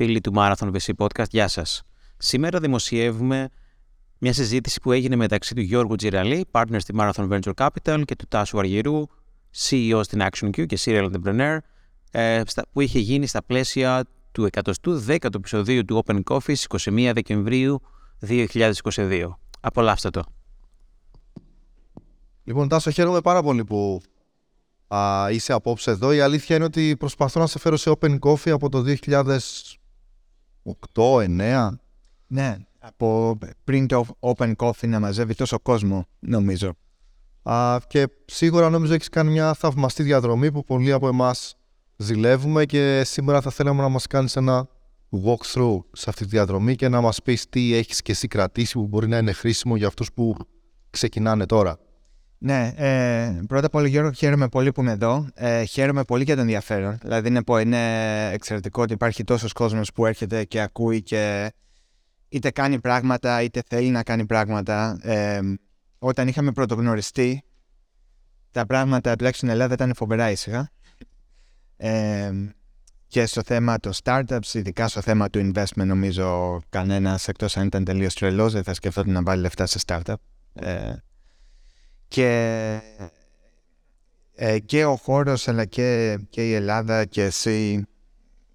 Φίλοι 0.00 0.20
του 0.20 0.32
Marathon 0.36 0.70
VC 0.72 0.92
Podcast, 0.96 1.28
γεια 1.30 1.48
σας. 1.48 1.82
Σήμερα 2.16 2.58
δημοσιεύουμε 2.60 3.48
μια 4.18 4.32
συζήτηση 4.32 4.80
που 4.80 4.92
έγινε 4.92 5.16
μεταξύ 5.16 5.54
του 5.54 5.60
Γιώργου 5.60 5.94
Τζιραλή, 5.94 6.46
partner 6.50 6.76
στη 6.78 6.94
Marathon 6.98 7.28
Venture 7.28 7.52
Capital, 7.54 8.02
και 8.04 8.16
του 8.16 8.24
Τάσου 8.28 8.58
Αργυρού, 8.58 9.02
CEO 9.58 10.00
στην 10.02 10.22
ActionQ 10.22 10.66
και 10.66 10.78
Serial 10.84 11.10
Entrepreneur, 11.12 11.58
ε, 12.10 12.42
που 12.72 12.80
είχε 12.80 12.98
γίνει 12.98 13.26
στα 13.26 13.42
πλαίσια 13.42 14.04
του 14.32 14.48
110ου 14.52 15.34
επεισοδίου 15.34 15.84
του 15.84 16.04
Open 16.06 16.20
Coffee 16.30 16.54
21 16.68 17.10
Δεκεμβρίου 17.14 17.80
2022. 18.26 19.38
Απολαύστε 19.60 20.10
το. 20.10 20.22
Λοιπόν, 22.44 22.68
Τάσο, 22.68 22.90
χαίρομαι 22.90 23.20
πάρα 23.20 23.42
πολύ 23.42 23.64
που 23.64 24.00
α, 24.88 25.28
είσαι 25.30 25.52
απόψε 25.52 25.90
εδώ. 25.90 26.12
Η 26.12 26.20
αλήθεια 26.20 26.56
είναι 26.56 26.64
ότι 26.64 26.96
προσπαθώ 26.96 27.40
να 27.40 27.46
σε 27.46 27.58
φέρω 27.58 27.76
σε 27.76 27.92
Open 28.00 28.18
Coffee 28.18 28.50
από 28.50 28.68
το 28.68 28.84
2008-2009. 30.94 31.68
Ναι, 32.26 32.56
από 32.78 33.38
πριν 33.64 33.86
το 33.86 34.06
Open 34.20 34.54
Coffee 34.56 34.88
να 34.88 35.00
μαζεύει 35.00 35.34
τόσο 35.34 35.58
κόσμο, 35.58 36.06
νομίζω. 36.18 36.72
Α, 37.42 37.78
και 37.86 38.08
σίγουρα 38.24 38.70
νομίζω 38.70 38.94
έχεις 38.94 39.08
κάνει 39.08 39.30
μια 39.30 39.54
θαυμαστή 39.54 40.02
διαδρομή 40.02 40.52
που 40.52 40.64
πολλοί 40.64 40.92
από 40.92 41.08
εμάς 41.08 41.56
ζηλεύουμε 41.96 42.64
και 42.64 43.02
σήμερα 43.04 43.40
θα 43.40 43.50
θέλαμε 43.50 43.82
να 43.82 43.88
μας 43.88 44.06
κάνεις 44.06 44.36
ένα 44.36 44.68
walkthrough 45.24 45.78
σε 45.92 46.10
αυτή 46.10 46.22
τη 46.22 46.28
διαδρομή 46.28 46.74
και 46.74 46.88
να 46.88 47.00
μας 47.00 47.22
πεις 47.22 47.48
τι 47.48 47.74
έχεις 47.74 48.02
και 48.02 48.12
εσύ 48.12 48.28
κρατήσει 48.28 48.72
που 48.72 48.86
μπορεί 48.86 49.08
να 49.08 49.18
είναι 49.18 49.32
χρήσιμο 49.32 49.76
για 49.76 49.86
αυτούς 49.86 50.12
που 50.12 50.36
ξεκινάνε 50.90 51.46
τώρα. 51.46 51.78
Ναι, 52.40 52.72
ε, 52.76 53.40
πρώτα 53.46 53.66
απ' 53.66 53.74
όλα 53.74 53.86
Γιώργο 53.86 54.12
χαίρομαι 54.12 54.48
πολύ 54.48 54.72
που 54.72 54.80
είμαι 54.80 54.92
εδώ. 54.92 55.28
Ε, 55.34 55.64
χαίρομαι 55.64 56.04
πολύ 56.04 56.22
για 56.24 56.34
το 56.34 56.40
ενδιαφέρον. 56.40 56.98
Δηλαδή 57.02 57.28
είναι, 57.28 57.42
είναι 57.60 58.30
εξαιρετικό 58.32 58.82
ότι 58.82 58.92
υπάρχει 58.92 59.24
τόσος 59.24 59.52
κόσμος 59.52 59.92
που 59.92 60.06
έρχεται 60.06 60.44
και 60.44 60.60
ακούει 60.60 61.02
και 61.02 61.52
είτε 62.28 62.50
κάνει 62.50 62.80
πράγματα 62.80 63.42
είτε 63.42 63.62
θέλει 63.68 63.88
να 63.88 64.02
κάνει 64.02 64.26
πράγματα. 64.26 64.98
Ε, 65.02 65.40
όταν 65.98 66.28
είχαμε 66.28 66.52
πρωτογνωριστεί 66.52 67.42
τα 68.50 68.66
πράγματα 68.66 69.16
τουλάχιστον 69.16 69.48
στην 69.48 69.60
Ελλάδα 69.60 69.74
ήταν 69.74 69.94
φοβερά 69.94 70.30
ήσυχα. 70.30 70.70
Ε, 71.76 72.32
και 73.06 73.26
στο 73.26 73.42
θέμα 73.44 73.78
των 73.78 73.92
startups, 74.04 74.54
ειδικά 74.54 74.88
στο 74.88 75.00
θέμα 75.00 75.30
του 75.30 75.52
investment, 75.52 75.84
νομίζω 75.86 76.60
κανένας 76.68 77.28
εκτός 77.28 77.56
αν 77.56 77.66
ήταν 77.66 77.84
τελείως 77.84 78.14
τρελός 78.14 78.52
δεν 78.52 78.62
θα 78.62 78.74
σκεφτόταν 78.74 79.12
να 79.12 79.22
βάλει 79.22 79.40
λεφτά 79.40 79.66
σε 79.66 79.78
startup. 79.86 80.14
Ε, 80.52 80.92
και, 82.08 82.80
ε, 84.34 84.58
και 84.58 84.84
ο 84.84 84.96
χώρος 84.96 85.48
αλλά 85.48 85.64
και, 85.64 86.18
και 86.30 86.48
η 86.48 86.52
Ελλάδα 86.52 87.04
και 87.04 87.22
εσύ 87.22 87.86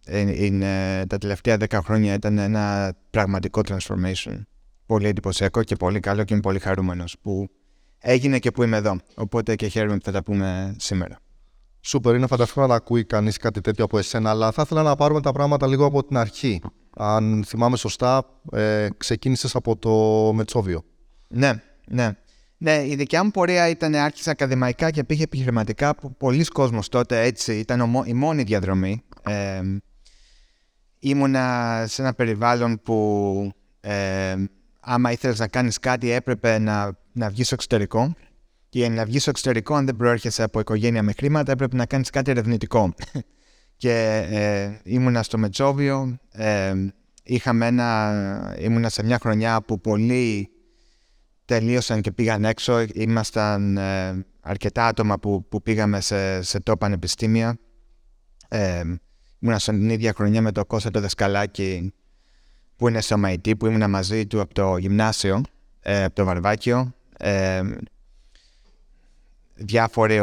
ε, 0.06 0.46
είναι, 0.46 1.04
τα 1.08 1.18
τελευταία 1.18 1.58
δέκα 1.58 1.82
χρόνια 1.82 2.14
ήταν 2.14 2.38
ένα 2.38 2.94
πραγματικό 3.10 3.62
transformation. 3.68 4.42
Πολύ 4.86 5.08
εντυπωσιακό 5.08 5.64
και 5.64 5.76
πολύ 5.76 6.00
καλό 6.00 6.24
και 6.24 6.34
είμαι 6.34 6.42
πολύ 6.42 6.60
χαρούμενος 6.60 7.16
που 7.22 7.50
έγινε 8.00 8.40
και 8.40 8.52
που 8.52 8.64
είμαι 8.64 8.78
εδώ. 8.78 8.98
Οπότε 9.16 9.56
και 9.56 9.68
χαίρομαι 9.68 9.98
που 9.98 10.04
θα 10.04 10.12
τα 10.12 10.24
πούμε 10.24 10.76
σήμερα. 10.80 11.18
Σούπερ, 11.82 12.16
είναι 12.16 12.28
φανταστικό 12.28 12.68
να 12.68 12.76
ακούει 12.76 13.06
κανείς 13.06 13.38
κάτι 13.38 13.62
τέτοιο 13.62 13.84
από 13.84 13.98
εσένα, 13.98 14.30
αλλά 14.30 14.52
θα 14.52 14.62
ήθελα 14.62 14.84
να 14.84 14.96
πάρουμε 14.96 15.22
τα 15.22 15.32
πράγματα 15.32 15.68
λίγο 15.68 15.86
από 15.86 16.04
την 16.04 16.18
αρχή. 16.18 16.62
Αν 16.98 17.44
θυμάμαι 17.48 17.78
σωστά, 17.78 18.26
ε, 18.52 18.88
ξεκίνησες 18.98 19.56
από 19.56 19.78
το 19.78 19.92
Μετσόβιο. 20.34 20.84
Ναι, 21.28 21.62
ναι. 21.88 22.12
Ναι, 22.64 22.88
η 22.88 22.96
δικιά 22.96 23.24
μου 23.24 23.32
πορεία 23.32 23.70
ήταν 23.70 23.96
άρχισα 23.96 24.32
ακαδημαϊκά 24.32 24.92
και 24.92 25.04
πήγε 25.04 25.24
επιχειρηματικά 25.24 25.96
που 25.96 26.16
πολλοί 26.16 26.46
κόσμος 26.46 26.90
τότε 26.90 27.22
έτσι 27.22 27.58
ήταν 27.58 28.04
η 28.06 28.14
μόνη 28.14 28.44
διαδρομή. 28.44 29.04
Ε, 29.24 29.62
ήμουνα 31.00 31.86
σε 31.88 32.02
ένα 32.02 32.14
περιβάλλον 32.14 32.82
που 32.82 33.52
ε, 33.82 34.36
άμα 34.80 35.12
ήθελες 35.12 35.40
να 35.40 35.48
κάνεις 35.48 35.80
κάτι 35.80 36.12
έπρεπε 36.12 36.60
να, 36.60 36.98
να 37.12 37.30
βγεις 37.30 37.46
στο 37.46 37.56
εξωτερικό 37.56 38.14
και 38.70 38.80
για 38.80 38.90
να 38.90 39.06
βγεις 39.06 39.22
στο 39.22 39.30
εξωτερικό 39.30 39.76
αν 39.76 39.86
δεν 39.86 39.96
προέρχεσαι 39.96 40.44
από 40.44 40.60
οικογένεια 40.60 41.04
με 41.04 41.14
χρήματα 41.18 41.52
έπρεπε 41.52 41.76
να 41.76 41.86
κάνεις 41.86 42.10
κάτι 42.10 42.32
ερευνητικό. 42.32 42.94
και 43.78 44.28
ε, 44.30 44.80
ήμουνα 44.84 45.24
στο 45.24 45.38
Μετσόβιο, 45.38 46.18
ε, 46.32 46.74
είχαμε 47.24 47.66
ένα, 47.66 48.56
ήμουνα 48.60 48.90
σε 48.90 49.04
μια 49.04 49.20
χρονιά 49.20 49.62
που 49.62 49.82
πολλοί 49.82 50.53
τελείωσαν 51.54 52.02
και 52.02 52.12
πήγαν 52.12 52.46
έξω. 52.46 52.86
Ήμασταν 52.94 53.78
ε, 53.78 54.26
αρκετά 54.42 54.88
άτομα 54.88 55.20
που, 55.20 55.46
που 55.50 55.62
πήγαμε 55.62 56.02
σε, 56.02 56.42
σε 56.42 56.60
το 56.60 56.78
πανεπιστήμια. 56.78 57.58
Ε, 58.48 58.82
ήμουν 59.40 59.60
στην 59.60 59.90
ίδια 59.90 60.14
χρονιά 60.14 60.42
με 60.42 60.52
το 60.52 60.66
Κώστα 60.66 60.92
το 60.92 61.00
Δεσκαλάκι 61.00 61.94
που 62.76 62.88
είναι 62.88 63.02
στο 63.02 63.16
MIT, 63.26 63.58
που 63.58 63.66
ήμουν 63.66 63.90
μαζί 63.90 64.26
του 64.26 64.42
από 64.42 64.54
το 64.54 64.78
γυμνάσιο, 64.78 65.42
ε, 65.82 66.04
από 66.04 66.16
το 66.16 66.26
Βαρβάκιο. 66.26 66.94
Ε, 67.18 67.62
διάφοροι, 69.54 70.20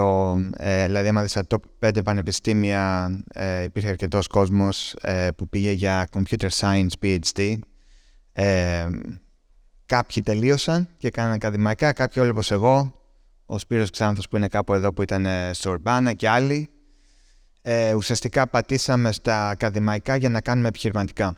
ε, 0.57 0.87
δηλαδή 0.87 1.09
άμα 1.09 1.23
δεις 1.23 1.39
top 1.49 1.89
5 1.89 2.05
πανεπιστήμια 2.05 3.11
ε, 3.33 3.63
υπήρχε 3.63 3.89
αρκετός 3.89 4.27
κόσμος 4.27 4.95
ε, 5.01 5.29
που 5.37 5.49
πήγε 5.49 5.71
για 5.71 6.09
computer 6.13 6.49
science 6.61 6.93
PhD. 7.03 7.59
Ε, 9.91 9.95
Κάποιοι 9.97 10.23
τελείωσαν 10.23 10.89
και 10.97 11.11
κάναν 11.11 11.33
ακαδημαϊκά, 11.33 11.93
κάποιοι 11.93 12.23
όλοι 12.23 12.31
όπως 12.31 12.51
εγώ, 12.51 12.95
ο 13.47 13.59
Σπύρος 13.59 13.91
Ξάνθος 13.91 14.29
που 14.29 14.37
είναι 14.37 14.49
κάπου 14.49 14.75
εδώ 14.75 14.93
που 14.93 15.03
ήταν 15.03 15.27
ε, 15.27 15.53
στο 15.53 15.71
Ουρμπάνα 15.71 16.13
και 16.13 16.29
άλλοι. 16.29 16.71
Ε, 17.63 17.95
ουσιαστικά 17.95 18.47
πατήσαμε 18.47 19.13
στα 19.13 19.49
ακαδημαϊκά 19.49 20.17
για 20.17 20.29
να 20.29 20.41
κάνουμε 20.41 20.69
επιχειρηματικά. 20.69 21.37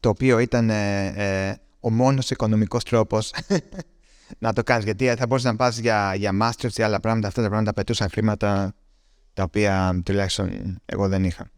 Το 0.00 0.08
οποίο 0.08 0.38
ήταν 0.38 0.70
ε, 0.70 1.06
ε 1.06 1.56
ο 1.80 1.90
μόνος 1.90 2.30
οικονομικός 2.30 2.84
τρόπος 2.84 3.34
να 4.44 4.52
το 4.52 4.62
κάνεις. 4.62 4.84
Γιατί 4.84 5.06
θα 5.06 5.26
μπορούσες 5.26 5.50
να 5.50 5.56
πας 5.56 5.78
για, 5.78 6.14
για 6.14 6.30
masters 6.42 6.76
ή 6.76 6.82
άλλα 6.82 7.00
πράγματα. 7.00 7.28
Αυτά 7.28 7.42
τα 7.42 7.48
πράγματα 7.48 7.72
πετούσαν 7.72 8.10
χρήματα 8.10 8.74
τα 9.32 9.42
οποία 9.42 10.00
τουλάχιστον 10.04 10.78
εγώ 10.84 11.08
δεν 11.08 11.24
είχα. 11.24 11.50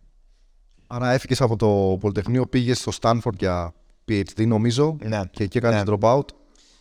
Άρα 0.87 1.13
έφυγες 1.13 1.41
από 1.41 1.57
το 1.57 1.97
Πολυτεχνείο, 2.01 2.47
πήγες 2.47 2.79
στο 2.79 2.93
Stanford 3.01 3.37
για 3.39 3.75
PhD 4.09 4.47
νομίζω 4.47 4.97
ναι. 5.03 5.21
και 5.31 5.45
εκεί 5.45 5.59
έκανε 5.59 5.77
ναι. 5.77 5.83
dropout 5.87 6.25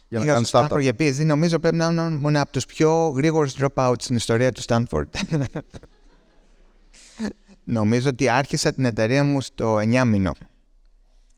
για 0.08 0.20
να 0.20 0.26
κάνεις 0.26 0.50
startup. 0.54 0.80
Για 0.80 0.92
PhD 1.00 1.26
νομίζω 1.26 1.60
πρέπει 1.60 1.76
να 1.76 1.86
είναι 1.86 2.10
μόνο 2.10 2.42
από 2.42 2.52
τους 2.52 2.66
πιο 2.66 3.08
γρήγορους 3.08 3.56
dropouts 3.60 3.96
στην 3.98 4.16
ιστορία 4.16 4.52
του 4.52 4.62
Stanford. 4.68 5.06
νομίζω 7.64 8.10
ότι 8.10 8.30
άρχισα 8.30 8.74
την 8.74 8.86
εταιρεία 8.86 9.24
μου 9.24 9.42
στο 9.42 9.76
9 9.76 10.04
μήνο. 10.06 10.32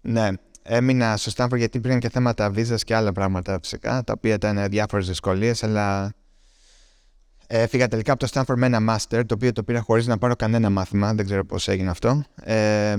Ναι, 0.02 0.30
έμεινα 0.64 1.18
στο 1.18 1.32
Stanford 1.36 1.58
γιατί 1.58 1.78
υπήρχαν 1.78 2.00
και 2.00 2.10
θέματα 2.10 2.50
βίζας 2.50 2.84
και 2.84 2.96
άλλα 2.96 3.12
πράγματα 3.12 3.60
φυσικά, 3.62 4.04
τα 4.04 4.14
οποία 4.18 4.34
ήταν 4.34 4.70
διάφορες 4.70 5.08
δυσκολίες, 5.08 5.64
αλλά 5.64 6.14
Έφυγα 7.50 7.88
τελικά 7.88 8.12
από 8.12 8.28
το 8.28 8.32
Stanford 8.34 8.56
με 8.58 8.66
ένα 8.66 8.96
master, 8.96 9.22
το 9.26 9.34
οποίο 9.34 9.52
το 9.52 9.64
πήρα 9.64 9.82
χωρίς 9.82 10.08
να 10.08 10.18
πάρω 10.18 10.36
κανένα 10.36 10.70
μάθημα. 10.70 11.14
Δεν 11.14 11.26
ξέρω 11.26 11.46
πώς 11.46 11.68
έγινε 11.68 11.90
αυτό. 11.90 12.24
Ε, 12.36 12.96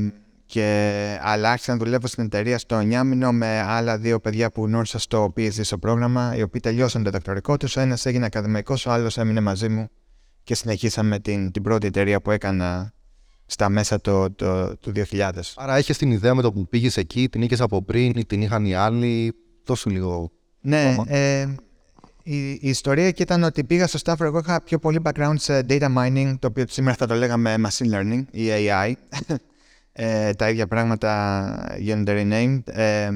και, 0.48 1.18
αλλά 1.22 1.50
άρχισα 1.50 1.72
να 1.72 1.78
δουλεύω 1.78 2.06
στην 2.06 2.24
εταιρεία 2.24 2.58
στο 2.58 2.78
9 2.78 3.02
μήνο 3.04 3.32
με 3.32 3.60
άλλα 3.60 3.98
δύο 3.98 4.20
παιδιά 4.20 4.50
που 4.50 4.64
γνώρισα 4.64 4.98
στο 4.98 5.32
PhD 5.36 5.60
στο 5.60 5.78
πρόγραμμα, 5.78 6.36
οι 6.36 6.42
οποίοι 6.42 6.60
τελειώσαν 6.60 7.02
το 7.02 7.10
διδακτορικό 7.10 7.56
τους. 7.56 7.76
Ο 7.76 7.80
ένας 7.80 8.06
έγινε 8.06 8.24
ακαδημαϊκός, 8.24 8.86
ο 8.86 8.90
άλλος 8.90 9.18
έμεινε 9.18 9.40
μαζί 9.40 9.68
μου 9.68 9.88
και 10.42 10.54
συνεχίσαμε 10.54 11.18
την, 11.18 11.50
την 11.50 11.62
πρώτη 11.62 11.86
εταιρεία 11.86 12.20
που 12.20 12.30
έκανα 12.30 12.92
στα 13.46 13.68
μέσα 13.68 14.00
το, 14.00 14.30
το, 14.30 14.76
του 14.76 14.92
2000. 15.10 15.30
Άρα 15.56 15.76
έχεις 15.76 15.98
την 15.98 16.10
ιδέα 16.10 16.34
με 16.34 16.42
το 16.42 16.52
που 16.52 16.68
πήγες 16.68 16.96
εκεί, 16.96 17.28
την 17.28 17.42
είχες 17.42 17.60
από 17.60 17.82
πριν 17.82 18.12
ή 18.16 18.24
την 18.26 18.42
είχαν 18.42 18.64
οι 18.64 18.74
άλλοι; 18.74 19.34
Τόσο 19.64 19.90
λίγο. 19.90 20.30
Ναι, 20.60 20.96
ε, 21.06 21.46
η, 22.22 22.50
η, 22.50 22.58
ιστορία 22.60 23.06
εκεί 23.06 23.22
ήταν 23.22 23.42
ότι 23.42 23.64
πήγα 23.64 23.86
στο 23.86 23.98
Stanford. 24.04 24.24
Εγώ 24.24 24.38
είχα 24.38 24.62
πιο 24.62 24.78
πολύ 24.78 25.00
background 25.04 25.34
σε 25.36 25.66
data 25.68 25.96
mining, 25.96 26.34
το 26.38 26.46
οποίο 26.46 26.64
σήμερα 26.68 26.96
θα 26.96 27.06
το 27.06 27.14
λέγαμε 27.14 27.54
machine 27.58 27.94
learning 27.94 28.22
ή 28.30 28.46
AI 28.50 28.92
ε, 30.00 30.32
τα 30.32 30.50
ίδια 30.50 30.66
πράγματα 30.66 31.74
γίνονται 31.78 32.22
renamed. 32.22 32.74
Ε, 32.74 33.10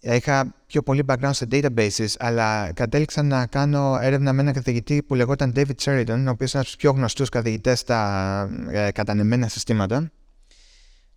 είχα 0.00 0.54
πιο 0.66 0.82
πολύ 0.82 1.04
background 1.06 1.30
σε 1.30 1.46
databases, 1.50 2.06
αλλά 2.18 2.72
κατέληξα 2.72 3.22
να 3.22 3.46
κάνω 3.46 3.98
έρευνα 4.00 4.32
με 4.32 4.40
έναν 4.40 4.54
καθηγητή 4.54 5.02
που 5.02 5.14
λεγόταν 5.14 5.52
David 5.56 5.74
Sheridan, 5.84 6.24
ο 6.26 6.30
οποίος 6.30 6.52
είναι 6.52 6.62
ένας 6.62 6.76
πιο 6.76 6.90
γνωστούς 6.90 7.28
καθηγητές 7.28 7.78
στα 7.78 8.50
ε, 8.70 8.90
κατανεμένα 8.90 9.48
συστήματα, 9.48 10.10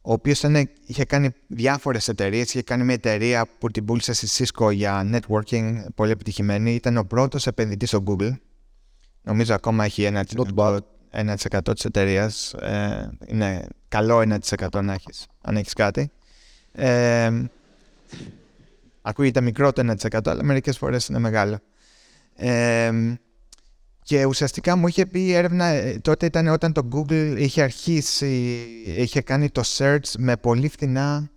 ο 0.02 0.14
οποίος 0.14 0.40
ήταν, 0.40 0.70
είχε 0.86 1.06
κάνει 1.06 1.30
διάφορες 1.48 2.08
εταιρείες, 2.08 2.48
είχε 2.48 2.62
κάνει 2.62 2.84
μια 2.84 2.94
εταιρεία 2.94 3.46
που 3.60 3.72
την 3.72 3.86
πούλησε 3.86 4.14
στη 4.14 4.46
Cisco 4.46 4.74
για 4.74 5.10
networking, 5.14 5.86
πολύ 5.96 6.12
επιτυχημένη. 6.12 6.74
Ήταν 6.74 6.98
ο 6.98 7.04
πρώτος 7.04 7.48
επενδυτής 7.48 7.90
στο 7.90 8.04
Google. 8.08 8.32
Νομίζω 9.22 9.54
ακόμα 9.54 9.86
έχει 9.86 10.10
1%, 10.14 10.78
1% 11.16 11.74
της 11.74 11.86
εταιρείας. 11.86 12.54
Ε, 12.54 13.10
είναι 13.26 13.68
καλό 13.88 14.20
1% 14.20 14.84
να 14.84 14.94
έχεις, 14.94 15.28
αν 15.42 15.58
έχεις 15.58 15.74
κάτι. 15.74 16.12
Ε, 16.72 17.32
ακούγεται 19.02 19.42
μικρό 19.42 19.74
το 19.74 19.82
1% 19.82 20.20
αλλά 20.26 20.44
μερικές 20.44 20.78
φορές 20.78 21.08
είναι 21.08 21.20
μεγάλο. 21.20 21.60
Ε, 22.36 22.92
και 24.04 24.26
ουσιαστικά 24.26 24.76
μου 24.76 24.88
είχε 24.88 25.06
πει 25.06 25.20
η 25.20 25.34
έρευνα, 25.34 25.66
ε, 25.66 26.00
τότε 26.02 26.26
ήταν 26.26 26.48
όταν 26.48 26.74
το 26.74 26.88
Google 26.94 27.36
είχε 27.38 27.62
αρχίσει, 27.62 28.66
είχε 28.86 29.22
κάνει 29.22 29.50
το 29.50 29.62
search 29.78 30.12
με 30.18 30.38
πολύ 30.38 30.70
φθηνά 30.70 31.30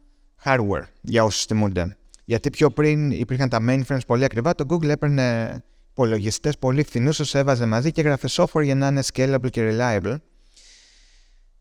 hardware 0.44 0.84
για 1.00 1.24
όσους 1.24 1.44
θυμούνται. 1.44 1.96
Γιατί 2.24 2.50
πιο 2.50 2.70
πριν 2.70 3.10
υπήρχαν 3.10 3.48
τα 3.48 3.58
mainframes 3.69 4.06
πολύ 4.06 4.24
ακριβά, 4.24 4.54
το 4.54 4.64
Google 4.69 4.88
έπαιρνε 4.88 5.60
υπολογιστές 5.98 6.58
πολύ 6.58 6.82
φθηνούς, 6.82 7.16
τους 7.16 7.34
έβαζε 7.34 7.66
μαζί 7.66 7.92
και 7.92 8.00
έγραφε 8.00 8.28
software 8.30 8.62
για 8.62 8.74
να 8.74 8.86
είναι 8.86 9.02
scalable 9.12 9.50
και 9.50 9.70
reliable. 9.70 10.16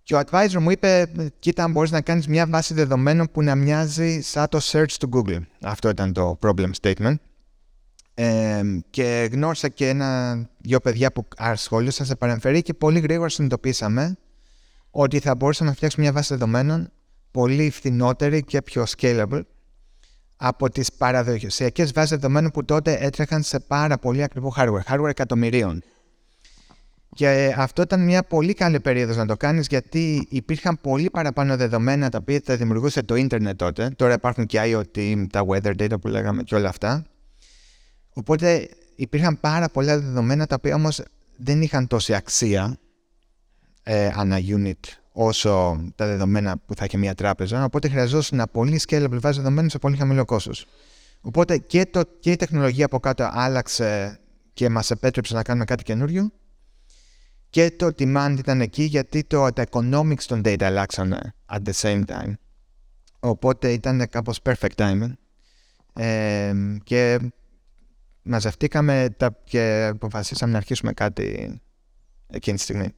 Και 0.04 0.16
ο 0.16 0.20
advisor 0.26 0.60
μου 0.60 0.72
είπε, 0.72 1.12
κοίτα 1.40 1.64
αν 1.64 1.72
μπορείς 1.72 1.92
να 1.92 2.02
κάνεις 2.02 2.28
μια 2.28 2.48
βάση 2.48 2.74
δεδομένων 2.74 3.28
που 3.32 3.42
να 3.42 3.56
μοιάζει 3.56 4.22
σαν 4.22 4.48
το 4.50 4.60
search 4.64 4.92
του 5.00 5.10
Google. 5.14 5.42
Αυτό 5.62 5.90
ήταν 5.90 6.14
το 6.14 6.40
problem 6.42 6.70
statement. 6.82 7.16
Ε, 8.14 8.62
και 8.90 9.30
γνώρισα 9.32 9.68
και 9.68 9.90
ένα-δυο 9.90 10.80
παιδιά 10.80 11.12
που 11.12 11.28
ασχολούσαν 11.38 12.06
σε 12.06 12.16
παρεμφερή 12.16 12.62
και 12.62 12.74
πολύ 12.74 13.00
γρήγορα 13.00 13.30
συνειδητοποίησαμε 13.30 14.18
ότι 14.92 15.20
θα 15.20 15.36
μπορούσαμε 15.36 15.70
να 15.70 15.76
φτιάξουμε 15.76 16.04
μια 16.04 16.14
βάση 16.14 16.34
δεδομένων 16.34 16.92
πολύ 17.32 17.70
φθηνότερη 17.70 18.44
και 18.44 18.62
πιο 18.62 18.84
scalable 18.98 19.42
από 20.38 20.70
τις 20.70 20.94
παραδοσιακές 20.94 21.92
βάσεις 21.92 22.10
δεδομένων 22.10 22.52
που 22.52 22.66
τότε 22.66 22.98
έτρεχαν 23.00 23.44
σε 23.44 23.60
πάρα 23.60 23.98
πολύ 23.98 24.24
ακριβό 24.24 24.54
hardware, 24.58 24.94
hardware 24.94 25.10
εκατομμυρίων. 25.10 25.84
Και 27.16 27.54
αυτό 27.58 27.82
ήταν 27.82 28.04
μια 28.04 28.24
πολύ 28.24 28.54
καλή 28.54 28.80
περίοδος 28.80 29.16
να 29.16 29.26
το 29.26 29.38
κάνεις 29.38 29.68
γιατί 29.68 30.28
υπήρχαν 30.30 30.80
πολύ 30.82 31.10
παραπάνω 31.10 31.56
δεδομένα 31.58 32.10
τα 32.10 32.18
οποία 32.22 32.42
θα 32.44 32.56
δημιουργούσε 32.56 33.04
το 33.04 33.16
ίντερνετ 33.16 33.58
τότε. 33.58 33.90
Τώρα 33.96 34.14
υπάρχουν 34.14 34.46
και 34.46 34.60
IoT, 34.64 35.26
τα 35.32 35.46
weather 35.48 35.74
data 35.80 36.02
που 36.02 36.08
λέγαμε 36.08 36.44
και 36.44 36.56
όλα 36.56 36.70
αυτά. 36.70 37.06
Οπότε 38.14 38.70
υπήρχαν 38.96 39.40
πάρα 39.40 39.70
πολλά 39.70 40.00
δεδομένα 40.00 40.46
τα 40.46 40.56
οποία 40.56 40.76
όμως 40.76 41.02
δεν 41.38 41.62
είχαν 41.62 41.88
τόση 41.88 42.14
αξία 42.14 42.78
ε, 43.84 44.12
ανά 44.16 44.38
unit 44.40 44.80
όσο 45.20 45.84
τα 45.96 46.06
δεδομένα 46.06 46.58
που 46.66 46.76
θα 46.76 46.86
είχε 46.86 46.98
μια 46.98 47.16
τράπεζα. 47.16 47.64
Οπότε 47.64 47.90
χρειαζόταν 47.90 48.28
ένα 48.32 48.48
πολύ 48.48 48.82
scalable 48.88 49.18
βάση 49.20 49.38
δεδομένων 49.38 49.70
σε 49.70 49.80
πολύ 49.80 49.96
χαμηλό 49.96 50.26
κόστος. 50.26 50.66
Οπότε 51.22 51.58
και, 51.58 51.86
το, 51.86 52.02
και 52.20 52.32
η 52.32 52.36
τεχνολογία 52.36 52.86
από 52.86 53.00
κάτω 53.00 53.30
άλλαξε 53.32 54.20
και 54.54 54.70
μας 54.70 54.92
επέτρεψε 54.92 55.34
να 55.34 55.44
κάνουμε 55.44 55.66
κάτι 55.66 55.84
καινούριο 55.84 56.32
και 57.50 57.72
το 57.72 57.88
demand 57.98 58.36
ήταν 58.38 58.62
εκεί 58.62 58.84
γιατί 58.84 59.24
το, 59.24 59.54
τα 59.54 59.64
economics 59.72 60.24
των 60.28 60.42
data 60.46 60.64
αλλάξαν 60.64 61.34
at 61.52 61.60
the 61.66 61.74
same 61.82 62.04
time. 62.06 62.34
Οπότε 63.20 63.72
ήταν 63.72 64.08
κάπως 64.10 64.40
perfect 64.44 64.76
timing. 64.76 65.12
Ε, 65.94 66.54
και 66.84 67.20
μαζευτήκαμε 68.22 69.16
τα, 69.18 69.38
και 69.44 69.90
αποφασίσαμε 69.92 70.52
να 70.52 70.58
αρχίσουμε 70.58 70.94
κάτι 70.94 71.60
εκείνη 72.28 72.58
τη 72.58 72.64
στιγμή. 72.64 72.94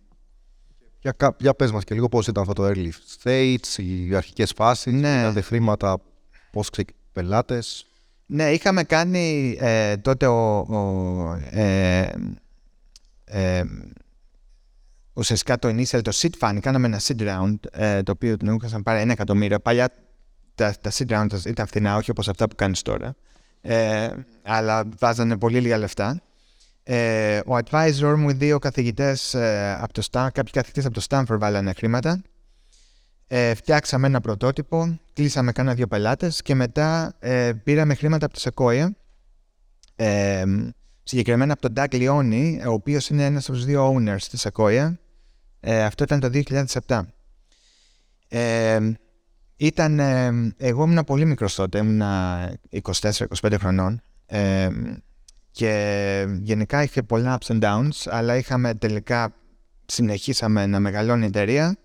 Για, 1.02 1.36
για 1.40 1.54
πες 1.54 1.72
μας 1.72 1.84
και 1.84 1.94
λίγο 1.94 2.10
πώς 2.10 2.28
ήταν 2.28 2.44
αυτό 2.50 2.54
το 2.54 2.68
early 2.68 2.90
stage, 3.24 3.78
οι 3.78 4.16
αρχικές 4.16 4.52
φάσεις, 4.56 4.94
ναι. 4.94 5.34
τα 5.34 5.42
χρήματα, 5.42 5.98
πώς 6.52 6.70
ξεκινήσατε 6.70 6.98
πελάτες. 7.14 7.86
Ναι, 8.26 8.52
είχαμε 8.52 8.84
κάνει 8.84 9.58
ε, 9.60 9.98
τότε 9.98 10.28
ο, 10.28 10.58
ο 10.58 11.40
ε, 11.50 12.12
ε, 13.26 13.64
ουσιαστικά 15.14 15.60
το 15.60 15.68
initial, 15.68 16.02
το 16.02 16.12
seed 16.14 16.30
fund, 16.40 16.58
κάναμε 16.62 16.88
ένα 16.88 17.00
seed 17.04 17.22
round, 17.22 17.56
ε, 17.72 18.04
το 18.04 18.12
οποίο 18.12 18.38
την 18.38 18.60
είχαν 18.64 18.84
πάρει 18.84 19.02
ένα 19.02 19.12
εκατομμύριο. 19.12 19.60
Παλιά 19.60 19.90
τα, 20.56 20.76
τα 20.82 20.92
seed 20.94 21.08
round 21.08 21.46
ήταν 21.46 21.68
φθηνά, 21.68 21.96
όχι 21.96 22.12
όπως 22.12 22.30
αυτά 22.30 22.48
που 22.48 22.56
κάνεις 22.56 22.82
τώρα. 22.82 23.16
Ε, 23.62 24.10
αλλά 24.44 24.84
βάζανε 25.00 25.38
πολύ 25.38 25.60
λίγα 25.60 25.78
λεφτά. 25.78 26.22
Ε, 26.92 27.38
ο 27.46 27.58
advisor 27.58 28.16
μου, 28.18 28.30
οι 28.30 28.34
δύο 28.34 28.60
καθηγητές 28.60 29.34
ε, 29.34 29.78
από 29.82 29.94
το 29.94 30.08
Stanford, 30.12 30.30
κάποιοι 30.34 30.52
καθηγητές 30.52 30.86
από 30.86 30.94
το 30.94 31.06
Stanford 31.10 31.40
βάλανε 31.40 31.74
χρήματα. 31.74 32.22
Ε, 33.28 33.54
φτιάξαμε 33.54 34.08
ένα 34.08 34.22
πρωτότυπο, 34.22 35.00
κλείσαμε 35.14 35.52
κάνα 35.52 35.74
δύο 35.74 35.88
πελάτες 35.88 36.42
και 36.42 36.56
μετά 36.56 37.16
ε, 37.20 37.52
πήραμε 37.64 37.94
χρήματα 37.94 38.26
από 38.26 38.40
το 38.40 38.50
Sequoia. 38.50 38.88
Ε, 39.96 40.44
συγκεκριμένα 41.04 41.54
από 41.54 41.62
τον 41.62 41.74
Doug 41.76 41.94
Leone, 41.94 42.68
ο 42.68 42.72
οποίος 42.72 43.10
είναι 43.10 43.26
ένας 43.26 43.50
από 43.50 43.58
τους 43.58 43.66
δύο 43.66 43.96
owners 43.96 44.22
της 44.30 44.48
Sequoia 44.48 44.94
ε, 45.60 45.84
αυτό 45.84 46.04
ήταν 46.04 46.20
το 46.20 46.30
2007. 46.88 47.02
Ε, 48.28 48.80
ήταν, 49.58 50.00
ε, 50.00 50.54
εγώ 50.58 50.84
ήμουν 50.84 51.04
πολύ 51.04 51.26
μικρός 51.26 51.56
τότε, 51.56 51.78
ήμουν 51.78 52.02
24-25 52.82 53.56
χρονών 53.60 54.02
ε, 54.26 54.70
και 55.52 56.26
γενικά 56.42 56.84
είχε 56.84 57.04
πολλά 57.04 57.38
ups 57.40 57.54
and 57.54 57.62
downs, 57.62 58.06
αλλά 58.06 58.38
είχαμε 58.38 58.74
τελικά, 58.74 59.34
συνεχίσαμε 59.86 60.66
να 60.66 60.80
μεγαλώνει 60.80 61.24
η 61.24 61.28
εταιρεία. 61.28 61.78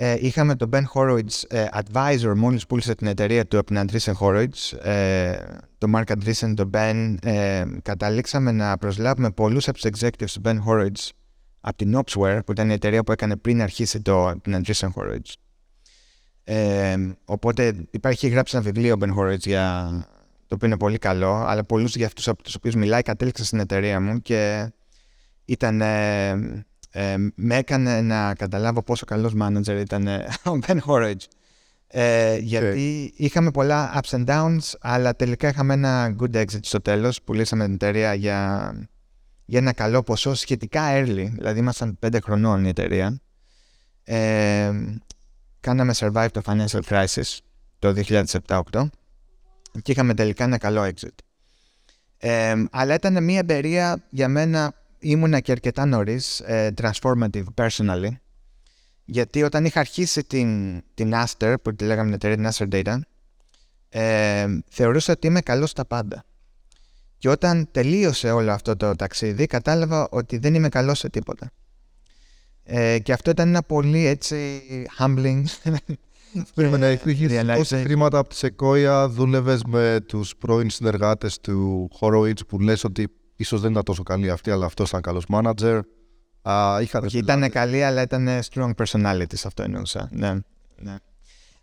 Ε, 0.00 0.16
είχαμε 0.20 0.56
τον 0.56 0.70
Ben 0.72 0.82
Horowitz 0.94 1.42
ε, 1.48 1.66
advisor 1.72 2.32
μόλις 2.36 2.66
πούλησε 2.66 2.94
την 2.94 3.06
εταιρεία 3.06 3.46
του 3.46 3.58
από 3.58 3.66
την 3.66 3.86
Andreessen 3.86 4.12
Horowitz, 4.20 4.86
ε, 4.86 5.36
τον 5.78 5.92
Mark 5.96 6.04
Andreessen, 6.04 6.52
τον 6.54 6.70
Ben. 6.74 7.14
Ε, 7.22 7.64
καταλήξαμε 7.82 8.52
να 8.52 8.78
προσλάβουμε 8.78 9.30
πολλούς 9.30 9.68
από 9.68 9.78
τους 9.78 9.90
executives 9.90 10.30
του 10.32 10.40
Ben 10.44 10.56
Horowitz 10.66 11.08
από 11.60 11.76
την 11.76 11.98
Opsware, 11.98 12.38
που 12.46 12.52
ήταν 12.52 12.70
η 12.70 12.72
εταιρεία 12.72 13.02
που 13.02 13.12
έκανε 13.12 13.36
πριν 13.36 13.62
αρχίσει 13.62 14.02
το, 14.02 14.40
την 14.42 14.62
Andreessen 14.62 14.88
Horowitz. 14.94 15.32
Ε, 16.44 16.96
οπότε 17.24 17.86
υπάρχει 17.90 18.28
γράψει 18.28 18.56
ένα 18.56 18.64
βιβλίο 18.64 18.96
Ben 19.00 19.14
Horowitz 19.16 19.46
για 19.46 19.90
το 20.48 20.54
οποίο 20.54 20.66
είναι 20.66 20.76
πολύ 20.76 20.98
καλό, 20.98 21.34
αλλά 21.34 21.64
πολλούς 21.64 21.96
για 21.96 22.06
αυτούς 22.06 22.28
από 22.28 22.42
τους 22.42 22.54
οποίους 22.54 22.74
μιλάει 22.74 23.02
κατέληξα 23.02 23.44
στην 23.44 23.58
εταιρεία 23.58 24.00
μου 24.00 24.22
και 24.22 24.70
ήταν, 25.44 25.80
ε, 25.80 26.28
ε, 26.90 27.16
με 27.34 27.56
έκανε 27.56 28.00
να 28.00 28.34
καταλάβω 28.34 28.82
πόσο 28.82 29.04
καλός 29.04 29.32
manager 29.40 29.80
ήταν 29.80 30.06
ε, 30.06 30.26
ο 30.52 30.58
Ben 30.66 30.78
Horowitz. 30.86 31.24
Ε, 31.90 32.36
γιατί 32.36 33.12
είχαμε 33.16 33.50
πολλά 33.50 34.00
ups 34.02 34.16
and 34.18 34.26
downs, 34.26 34.72
αλλά 34.80 35.16
τελικά 35.16 35.48
είχαμε 35.48 35.74
ένα 35.74 36.16
good 36.20 36.36
exit 36.36 36.60
στο 36.62 36.80
τέλος. 36.80 37.22
Πουλήσαμε 37.22 37.64
την 37.64 37.74
εταιρεία 37.74 38.14
για 38.14 38.72
για 39.44 39.58
ένα 39.58 39.72
καλό 39.72 40.02
ποσό 40.02 40.34
σχετικά 40.34 40.82
early, 40.92 41.28
δηλαδή 41.32 41.58
ήμασταν 41.58 41.96
πέντε 41.98 42.20
χρονών 42.20 42.64
η 42.64 42.68
εταιρεία. 42.68 43.20
Ε, 44.04 44.72
κάναμε 45.60 45.94
survive 45.96 46.28
το 46.32 46.40
financial 46.44 46.80
crisis 46.88 47.38
το 47.78 47.94
2007-2008 48.46 48.88
και 49.82 49.92
είχαμε 49.92 50.14
τελικά 50.14 50.44
ένα 50.44 50.58
καλό 50.58 50.84
exit. 50.84 51.14
Ε, 52.18 52.54
αλλά 52.70 52.94
ήταν 52.94 53.24
μια 53.24 53.38
εμπειρία 53.38 54.04
για 54.10 54.28
μένα, 54.28 54.74
ήμουνα 54.98 55.40
και 55.40 55.52
αρκετά 55.52 55.84
νωρίς, 55.84 56.40
ε, 56.40 56.74
transformative 56.82 57.44
personally, 57.54 58.10
γιατί 59.04 59.42
όταν 59.42 59.64
είχα 59.64 59.80
αρχίσει 59.80 60.24
την, 60.24 60.82
την 60.94 61.12
Aster, 61.14 61.54
που 61.62 61.74
τη 61.74 61.84
λέγαμε 61.84 62.16
την 62.16 62.30
εταιρεία 62.30 62.52
την 62.52 62.68
Aster 62.68 62.74
Data, 62.74 62.98
ε, 63.88 64.46
θεωρούσα 64.68 65.12
ότι 65.12 65.26
είμαι 65.26 65.40
καλός 65.40 65.70
στα 65.70 65.84
πάντα. 65.84 66.24
Και 67.18 67.28
όταν 67.28 67.68
τελείωσε 67.70 68.30
όλο 68.30 68.52
αυτό 68.52 68.76
το 68.76 68.96
ταξίδι, 68.96 69.46
κατάλαβα 69.46 70.08
ότι 70.10 70.38
δεν 70.38 70.54
είμαι 70.54 70.68
καλός 70.68 70.98
σε 70.98 71.08
τίποτα. 71.08 71.50
Ε, 72.64 72.98
και 72.98 73.12
αυτό 73.12 73.30
ήταν 73.30 73.48
ένα 73.48 73.62
πολύ 73.62 74.06
έτσι 74.06 74.62
humbling. 74.98 75.42
Περίμενε, 76.54 76.86
έχει 76.86 77.28
χρήματα 77.82 78.18
από 78.18 78.28
τη 78.28 78.34
Σεκόια, 78.34 79.08
δούλευες 79.08 79.62
με 79.64 80.00
τους 80.06 80.36
πρώην 80.36 80.70
συνεργάτες 80.70 81.40
του 81.40 81.88
Horowitz 82.00 82.46
που 82.48 82.58
λες 82.60 82.84
ότι 82.84 83.08
ίσως 83.36 83.60
δεν 83.60 83.70
ήταν 83.70 83.82
τόσο 83.82 84.02
καλή 84.02 84.30
αυτή, 84.30 84.50
αλλά 84.50 84.66
αυτός 84.66 84.88
ήταν 84.88 85.00
καλός 85.00 85.24
manager. 85.32 85.80
Α, 86.42 86.76
Όχι, 87.04 87.18
ήταν 87.18 87.50
καλή, 87.50 87.84
αλλά 87.84 88.02
ήταν 88.02 88.28
strong 88.52 88.70
personality, 88.74 89.34
αυτό 89.44 89.62
εννοούσα. 89.62 90.08
Ναι, 90.12 90.34
ναι. 90.76 90.96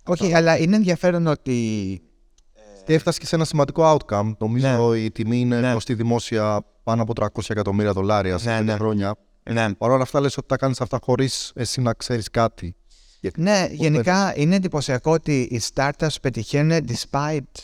Όχι, 0.05 0.33
αλλά 0.33 0.57
είναι 0.57 0.75
ενδιαφέρον 0.75 1.27
ότι 1.27 1.99
και 2.85 2.93
έφτασες 2.93 3.19
και 3.19 3.25
σε 3.25 3.35
ένα 3.35 3.45
σημαντικό 3.45 3.97
outcome. 3.97 4.31
Νομίζω 4.37 4.89
ναι. 4.89 4.97
η 4.97 5.11
τιμή 5.11 5.39
είναι 5.39 5.59
ναι. 5.59 5.69
γνωστή 5.69 5.93
δημόσια 5.93 6.65
πάνω 6.83 7.01
από 7.01 7.13
300 7.19 7.27
εκατομμύρια 7.47 7.91
δολάρια 7.91 8.37
σε 8.37 8.49
ναι, 8.49 8.61
ναι. 8.61 8.73
χρόνια. 8.73 9.15
Ναι. 9.43 9.73
Παρ' 9.73 9.91
όλα 9.91 10.01
αυτά 10.03 10.19
λες 10.19 10.37
ότι 10.37 10.47
τα 10.47 10.57
κάνεις 10.57 10.81
αυτά 10.81 10.99
χωρίς 11.03 11.51
εσύ 11.55 11.81
να 11.81 11.93
ξέρεις 11.93 12.29
κάτι. 12.29 12.75
Ναι, 13.37 13.67
γενικά 13.71 14.33
είναι 14.35 14.55
εντυπωσιακό 14.55 15.11
ότι 15.11 15.41
οι 15.41 15.61
startups 15.73 16.15
πετυχαίνουν 16.21 16.85
despite 16.87 17.63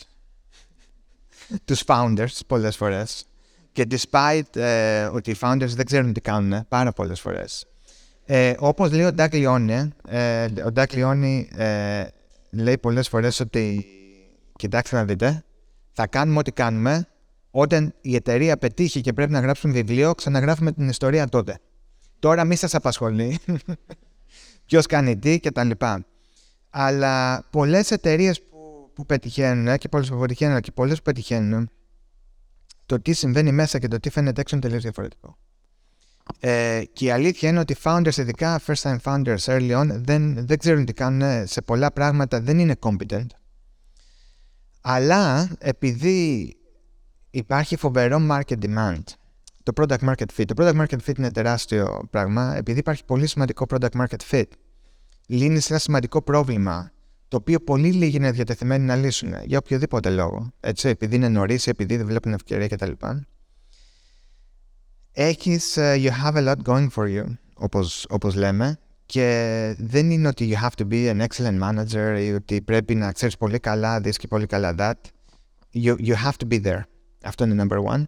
τους 1.64 1.82
founders 1.86 2.40
πολλές 2.46 2.76
φορές 2.76 3.26
και 3.72 3.86
despite 3.90 4.56
ε, 4.56 5.04
ότι 5.04 5.30
οι 5.30 5.36
founders 5.40 5.68
δεν 5.68 5.84
ξέρουν 5.86 6.12
τι 6.12 6.20
κάνουν 6.20 6.68
πάρα 6.68 6.92
πολλές 6.92 7.20
φορές. 7.20 7.66
Ε, 8.24 8.54
όπως 8.58 8.92
λέει 8.92 9.04
ο 9.04 9.12
Ντάκ 9.12 9.34
Λιόνι, 9.34 9.90
ε, 10.08 10.44
ο 10.64 10.72
Ντάκ 10.72 10.92
Λιόνι 10.92 11.48
ε, 11.56 12.04
λέει 12.50 12.78
πολλές 12.78 13.08
φορές 13.08 13.40
ότι 13.40 13.86
κοιτάξτε 14.56 14.96
να 14.96 15.04
δείτε, 15.04 15.44
θα 15.92 16.06
κάνουμε 16.06 16.38
ό,τι 16.38 16.52
κάνουμε 16.52 17.06
όταν 17.50 17.94
η 18.00 18.14
εταιρεία 18.14 18.56
πετύχει 18.56 19.00
και 19.00 19.12
πρέπει 19.12 19.32
να 19.32 19.40
γράψουμε 19.40 19.72
βιβλίο, 19.72 20.14
ξαναγράφουμε 20.14 20.72
την 20.72 20.88
ιστορία 20.88 21.28
τότε. 21.28 21.58
Τώρα 22.18 22.44
μη 22.44 22.56
σας 22.56 22.74
απασχολεί 22.74 23.38
ποιο 24.72 24.82
κάνει 24.82 25.18
τι 25.18 25.40
κτλ. 25.40 25.70
Αλλά 26.70 27.44
πολλές 27.50 27.90
εταιρείες 27.90 28.42
που, 28.42 28.90
που 28.94 29.06
πετυχαίνουν 29.06 29.78
και 29.78 29.88
πολλές 29.88 30.08
που 30.08 30.18
πετυχαίνουν 30.18 30.60
και 30.60 30.72
πολλές 30.72 30.96
που 30.96 31.02
πετυχαίνουν 31.02 31.70
το 32.86 33.00
τι 33.00 33.12
συμβαίνει 33.12 33.52
μέσα 33.52 33.78
και 33.78 33.88
το 33.88 34.00
τι 34.00 34.10
φαίνεται 34.10 34.40
έξω 34.40 34.54
είναι 34.54 34.64
τελείως 34.64 34.82
διαφορετικό. 34.82 35.36
Ε, 36.40 36.82
και 36.92 37.04
η 37.04 37.10
αλήθεια 37.10 37.48
είναι 37.48 37.58
ότι 37.58 37.72
οι 37.72 37.76
founders, 37.82 38.16
ειδικά 38.16 38.60
first 38.66 38.82
time 38.82 38.98
founders 39.04 39.44
early 39.44 39.80
on, 39.80 39.88
δεν, 39.90 40.46
δεν 40.46 40.58
ξέρουν 40.58 40.84
τι 40.84 40.92
κάνουν 40.92 41.46
σε 41.46 41.62
πολλά 41.62 41.92
πράγματα, 41.92 42.40
δεν 42.40 42.58
είναι 42.58 42.76
competent. 42.80 43.26
Αλλά 44.80 45.50
επειδή 45.58 46.56
υπάρχει 47.30 47.76
φοβερό 47.76 48.26
market 48.30 48.58
demand, 48.62 49.02
το 49.62 49.72
product 49.76 50.08
market 50.08 50.26
fit. 50.36 50.44
Το 50.44 50.54
product 50.56 50.76
market 50.80 50.98
fit 51.06 51.18
είναι 51.18 51.30
τεράστιο 51.30 52.08
πράγμα, 52.10 52.56
επειδή 52.56 52.78
υπάρχει 52.78 53.04
πολύ 53.04 53.26
σημαντικό 53.26 53.66
product 53.68 54.00
market 54.00 54.30
fit. 54.30 54.46
Λύνει 55.32 55.60
ένα 55.68 55.78
σημαντικό 55.78 56.22
πρόβλημα, 56.22 56.90
το 57.28 57.36
οποίο 57.36 57.60
πολύ 57.60 57.92
λίγοι 57.92 58.16
είναι 58.16 58.30
διατεθειμένοι 58.30 58.84
να 58.84 58.96
λύσουν 58.96 59.34
για 59.44 59.58
οποιοδήποτε 59.58 60.10
λόγο. 60.10 60.52
Έτσι, 60.60 60.88
επειδή 60.88 61.16
είναι 61.16 61.28
νωρίς, 61.28 61.66
επειδή 61.66 61.96
δεν 61.96 62.06
βλέπουν 62.06 62.32
ευκαιρία 62.32 62.68
κτλ 62.68 62.92
έχεις, 65.12 65.76
uh, 65.78 65.94
you 65.94 66.10
have 66.24 66.34
a 66.34 66.48
lot 66.48 66.62
going 66.64 66.88
for 66.94 67.06
you, 67.06 67.24
όπως, 67.54 68.06
όπως 68.08 68.34
λέμε, 68.34 68.78
και 69.06 69.74
δεν 69.78 70.10
είναι 70.10 70.28
ότι 70.28 70.52
you 70.52 70.64
have 70.64 70.84
to 70.84 70.92
be 70.92 71.10
an 71.10 71.26
excellent 71.26 71.60
manager 71.62 72.18
ή 72.20 72.32
ότι 72.32 72.62
πρέπει 72.62 72.94
να 72.94 73.12
ξέρεις 73.12 73.36
πολύ 73.36 73.58
καλά 73.58 73.98
this 73.98 74.16
και 74.16 74.26
πολύ 74.26 74.46
καλά 74.46 74.74
that. 74.78 74.94
You, 75.74 75.96
you 75.96 76.14
have 76.14 76.36
to 76.38 76.48
be 76.48 76.62
there. 76.64 76.80
Αυτό 77.22 77.44
είναι 77.44 77.66
number 77.68 77.78
one. 77.78 78.02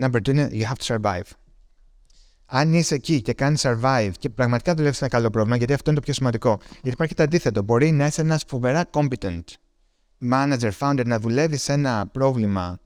Number 0.00 0.16
two 0.16 0.28
είναι 0.28 0.48
you 0.52 0.62
have 0.62 0.78
to 0.78 0.96
survive. 0.96 1.43
Αν 2.46 2.74
είσαι 2.74 2.94
εκεί 2.94 3.22
και 3.22 3.32
κάνεις 3.32 3.66
survive 3.66 4.10
και 4.18 4.30
πραγματικά 4.30 4.74
δουλεύεις 4.74 5.00
ένα 5.00 5.10
καλό 5.10 5.30
πρόβλημα, 5.30 5.56
γιατί 5.56 5.72
αυτό 5.72 5.90
είναι 5.90 5.98
το 5.98 6.04
πιο 6.04 6.14
σημαντικό. 6.14 6.58
Γιατί 6.70 6.88
υπάρχει 6.88 7.14
το 7.14 7.22
αντίθετο. 7.22 7.62
Μπορεί 7.62 7.90
να 7.90 8.06
είσαι 8.06 8.20
ένας 8.20 8.44
φοβερά 8.46 8.84
competent 8.90 9.42
manager, 10.30 10.70
founder, 10.78 11.06
να 11.06 11.18
δουλεύεις 11.18 11.62
σε 11.62 11.72
ένα 11.72 12.06
πρόβλημα 12.12 12.78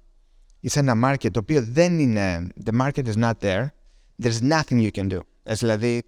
ή 0.61 0.69
σε 0.69 0.79
ένα 0.79 0.95
market 1.05 1.31
το 1.31 1.39
οποίο 1.39 1.63
δεν 1.63 1.99
είναι, 1.99 2.47
the 2.65 2.81
market 2.81 3.05
is 3.05 3.15
not 3.15 3.33
there, 3.41 3.67
there's 4.23 4.41
nothing 4.51 4.81
you 4.81 4.91
can 4.91 5.11
do. 5.11 5.19
Έτσι, 5.43 5.65
δηλαδή, 5.65 6.03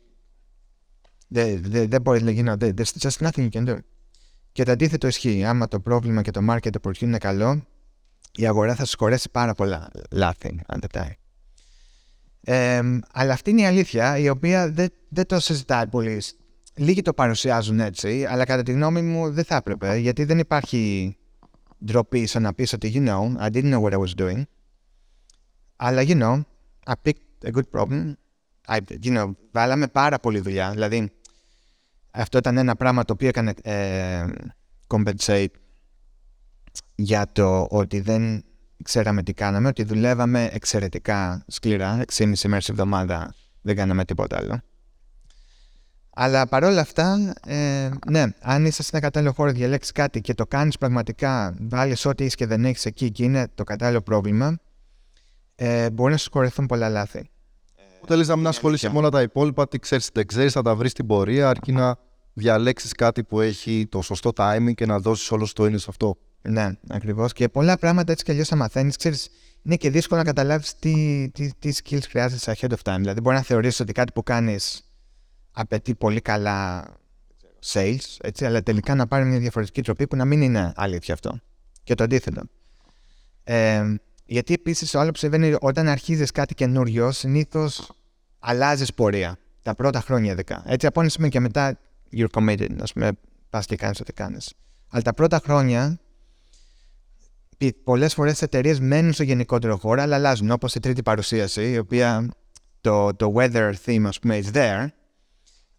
δεν 1.89 2.03
μπορείς 2.03 2.23
να 2.23 2.31
γίνεις, 2.31 2.55
there's 2.59 3.09
just 3.09 3.29
nothing 3.29 3.49
you 3.49 3.51
can 3.51 3.69
do. 3.69 3.77
Και 4.53 4.63
το 4.63 4.73
αντίθετο 4.73 5.07
ισχύει. 5.07 5.45
Άμα 5.45 5.69
το 5.69 5.81
πρόβλημα 5.81 6.23
και 6.23 6.31
το 6.31 6.41
market 6.51 6.71
opportunity 6.83 7.01
είναι 7.01 7.19
καλό, 7.19 7.65
η 8.33 8.47
αγορά 8.47 8.75
θα 8.75 8.85
σου 8.85 8.97
κορέσει 8.97 9.31
πάρα 9.31 9.55
πολλά 9.55 9.91
λάθη, 10.11 10.61
αν 10.67 10.81
δεν 10.81 11.17
ε, 12.41 12.81
αλλά 13.13 13.33
αυτή 13.33 13.51
είναι 13.51 13.61
η 13.61 13.67
αλήθεια, 13.67 14.19
η 14.19 14.29
οποία 14.29 14.71
δεν, 14.71 14.89
δεν 15.09 15.27
το 15.27 15.41
συζητάει 15.41 15.87
πολύ. 15.87 16.23
Λίγοι 16.75 17.03
το 17.03 17.13
παρουσιάζουν 17.13 17.81
έτσι, 17.81 18.25
αλλά 18.25 18.45
κατά 18.45 18.63
τη 18.63 18.73
γνώμη 18.73 19.03
μου 19.03 19.31
δεν 19.31 19.45
θα 19.45 19.57
έπρεπε, 19.57 19.97
γιατί 19.97 20.25
δεν 20.25 20.39
υπάρχει 20.39 21.15
ντροπή 21.85 22.27
στο 22.27 22.41
να 22.41 22.55
πεις 22.55 22.73
ότι 22.73 22.93
you 22.95 23.09
know, 23.09 23.37
I 23.41 23.51
didn't 23.51 23.73
know 23.73 23.81
what 23.81 23.93
I 23.93 23.99
was 23.99 24.15
doing. 24.25 24.43
Αλλά 25.77 26.03
you 26.03 26.19
know, 26.23 26.41
I 26.87 26.93
picked 27.03 27.49
a 27.49 27.51
good 27.51 27.71
problem. 27.71 28.13
I, 28.67 28.79
you 29.03 29.19
know, 29.19 29.31
βάλαμε 29.51 29.87
πάρα 29.87 30.19
πολύ 30.19 30.41
δουλειά. 30.41 30.71
Δηλαδή, 30.71 31.11
αυτό 32.11 32.39
ήταν 32.39 32.57
ένα 32.57 32.77
πράγμα 32.77 33.05
το 33.05 33.13
οποίο 33.13 33.29
έκανε 33.29 33.55
ε, 33.63 34.27
compensate 34.87 35.47
για 36.95 37.33
το 37.33 37.67
ότι 37.71 38.01
δεν 38.01 38.45
ξέραμε 38.83 39.23
τι 39.23 39.33
κάναμε, 39.33 39.69
ότι 39.69 39.83
δουλεύαμε 39.83 40.49
εξαιρετικά 40.53 41.45
σκληρά, 41.47 42.05
6,5 42.17 42.33
μέρες 42.47 42.69
εβδομάδα 42.69 43.35
δεν 43.61 43.77
κάναμε 43.77 44.05
τίποτα 44.05 44.37
άλλο. 44.37 44.61
Αλλά 46.15 46.47
παρόλα 46.47 46.81
αυτά, 46.81 47.35
ε, 47.47 47.89
ναι, 48.11 48.25
αν 48.41 48.65
είσαι 48.65 48.83
σε 48.83 48.91
ένα 48.93 49.03
κατάλληλο 49.03 49.33
χώρο, 49.33 49.53
διαλέξεις 49.53 49.93
κάτι 49.93 50.21
και 50.21 50.35
το 50.35 50.47
κάνεις 50.47 50.79
πραγματικά, 50.79 51.57
βάλεις 51.61 52.05
ό,τι 52.07 52.25
είσαι 52.25 52.37
και 52.37 52.47
δεν 52.47 52.65
έχεις 52.65 52.85
εκεί 52.85 53.11
και 53.11 53.25
είναι 53.25 53.49
το 53.55 53.65
κατάλληλο 53.65 54.01
πρόβλημα, 54.01 54.59
ε, 55.55 55.91
μπορεί 55.91 56.13
να 56.13 56.19
σου 56.19 56.31
κορεθούν 56.31 56.67
πολλά 56.67 56.89
λάθη. 56.89 57.31
Θέλει 58.07 58.27
να 58.27 58.37
μην 58.37 58.47
ασχολείσαι 58.47 58.91
με 58.91 58.99
όλα 58.99 59.09
τα 59.09 59.23
υπόλοιπα, 59.23 59.69
τι 59.69 59.79
ξέρεις, 59.79 60.11
δεν 60.13 60.27
ξέρεις, 60.27 60.53
θα 60.53 60.63
τα 60.63 60.75
βρεις 60.75 60.91
στην 60.91 61.07
πορεία, 61.07 61.49
αρκεί 61.49 61.73
να 61.73 61.99
διαλέξεις 62.33 62.93
κάτι 62.93 63.25
που 63.25 63.41
έχει 63.41 63.87
το 63.91 64.03
σωστό 64.03 64.31
timing 64.37 64.75
και 64.75 64.87
να 64.87 64.99
δώσεις 64.99 65.31
όλο 65.31 65.49
το 65.53 65.67
είναι 65.67 65.79
σε 65.79 65.87
αυτό. 65.89 66.17
Ναι, 66.43 66.71
ακριβώς. 66.89 67.33
Και 67.33 67.49
πολλά 67.49 67.79
πράγματα 67.79 68.13
έτσι 68.13 68.25
κι 68.25 68.31
αλλιώς 68.31 68.49
θα 68.49 68.57
μαθαίνεις. 68.57 68.97
είναι 69.63 69.77
και 69.77 69.91
δύσκολο 69.91 70.21
να 70.21 70.27
καταλάβεις 70.27 70.75
τι, 70.79 71.29
τι, 71.35 71.51
τι 71.59 71.73
skills 71.85 72.03
χρειάζεσαι 72.09 72.57
ahead 72.57 72.71
of 72.71 72.93
time. 72.93 72.97
Δηλαδή, 72.99 73.21
μπορεί 73.21 73.37
να 73.37 73.43
θεωρήσεις 73.43 73.81
ότι 73.81 73.93
κάτι 73.93 74.13
που 74.13 74.23
κάνεις 74.23 74.83
απαιτεί 75.53 75.95
πολύ 75.95 76.21
καλά 76.21 76.89
sales, 77.67 78.17
έτσι, 78.21 78.45
αλλά 78.45 78.63
τελικά 78.63 78.95
να 78.95 79.07
πάρει 79.07 79.25
μια 79.25 79.39
διαφορετική 79.39 79.83
τροπή 79.83 80.07
που 80.07 80.17
να 80.17 80.25
μην 80.25 80.43
είναι 80.43 80.73
αλήθεια 80.77 81.15
αυτό. 81.15 81.41
Και 81.85 81.95
το 81.95 82.05
αντίθετο. 82.05 82.43
Ε, 83.45 83.95
γιατί 84.27 84.55
επίσης 84.55 84.95
όλο 84.95 85.11
που 85.11 85.19
συμβαίνει 85.19 85.57
όταν 85.61 85.89
αρχίζεις 85.89 86.31
κάτι 86.31 86.55
καινούριο, 86.55 87.11
συνήθως 87.11 87.93
αλλάζεις 88.39 88.95
πορεία. 88.95 89.39
Τα 89.63 89.75
πρώτα 89.75 90.01
χρόνια 90.01 90.33
ειδικά. 90.33 90.63
Έτσι, 90.67 90.87
από 90.87 91.01
ένα 91.01 91.09
σημείο 91.09 91.29
και 91.29 91.41
μετά, 91.41 91.79
you're 92.13 92.31
committed. 92.33 92.77
Α 92.81 92.93
πούμε, 92.93 93.11
πας 93.51 93.67
και 93.67 93.77
κάνεις 93.77 94.01
ό,τι 94.01 94.13
κάνεις. 94.13 94.53
Αλλά 94.89 95.03
τα 95.03 95.15
πρώτα 95.15 95.41
χρόνια, 95.45 95.99
πολλές 97.85 98.15
φορές 98.15 98.43
εταιρείες 98.43 98.81
μένουν 98.81 99.13
στο 99.13 99.23
γενικότερο 99.23 99.77
χώρο, 99.77 100.03
αλλά 100.03 100.15
αλλάζουν. 100.15 100.51
Όπως 100.51 100.75
η 100.75 100.81
τρίτη 100.81 101.03
παρουσίαση, 101.03 101.71
η 101.71 101.79
οποία 101.79 102.29
το, 102.81 103.15
το 103.15 103.33
weather 103.37 103.73
theme, 103.85 104.05
ας 104.07 104.19
πούμε, 104.19 104.41
is 104.43 104.57
there, 104.57 104.87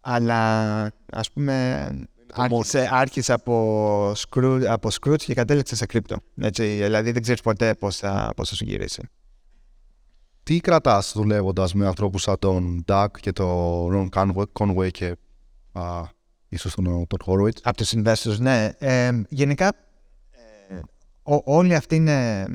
αλλά 0.00 0.80
ας 1.12 1.30
πούμε 1.32 1.86
άρχισε, 2.32 2.88
άρχισε 2.92 3.32
από, 3.32 4.12
Scrooge, 4.12 4.64
από 4.64 4.88
Scrooge 5.00 5.22
και 5.22 5.34
κατέληξε 5.34 5.76
σε 5.76 5.86
κρύπτο. 5.86 6.16
Έτσι, 6.40 6.64
δηλαδή 6.64 7.12
δεν 7.12 7.22
ξέρεις 7.22 7.40
ποτέ 7.40 7.74
πώς 7.74 7.96
θα, 7.96 8.32
πώς 8.36 8.48
θα 8.48 8.54
σου 8.54 8.64
γυρίσει. 8.64 9.02
Τι 10.42 10.60
κρατάς 10.60 11.12
δουλεύοντας 11.14 11.74
με 11.74 11.86
ανθρώπους 11.86 12.22
σαν 12.22 12.38
τον 12.38 12.84
Doug 12.86 13.06
και 13.20 13.32
τον 13.32 14.10
Ron 14.12 14.44
Conway 14.52 14.90
και 14.90 15.16
α, 15.72 16.02
ίσως 16.48 16.74
τον, 16.74 17.06
τον 17.06 17.18
Horowitz; 17.26 17.56
Από 17.62 17.76
τους 17.76 17.92
investors, 17.96 18.38
ναι. 18.38 18.70
Ε, 18.78 19.10
γενικά 19.28 19.72
ε, 21.24 21.36
όλοι 21.44 21.74
αυτοί 21.74 21.96
είναι 21.96 22.46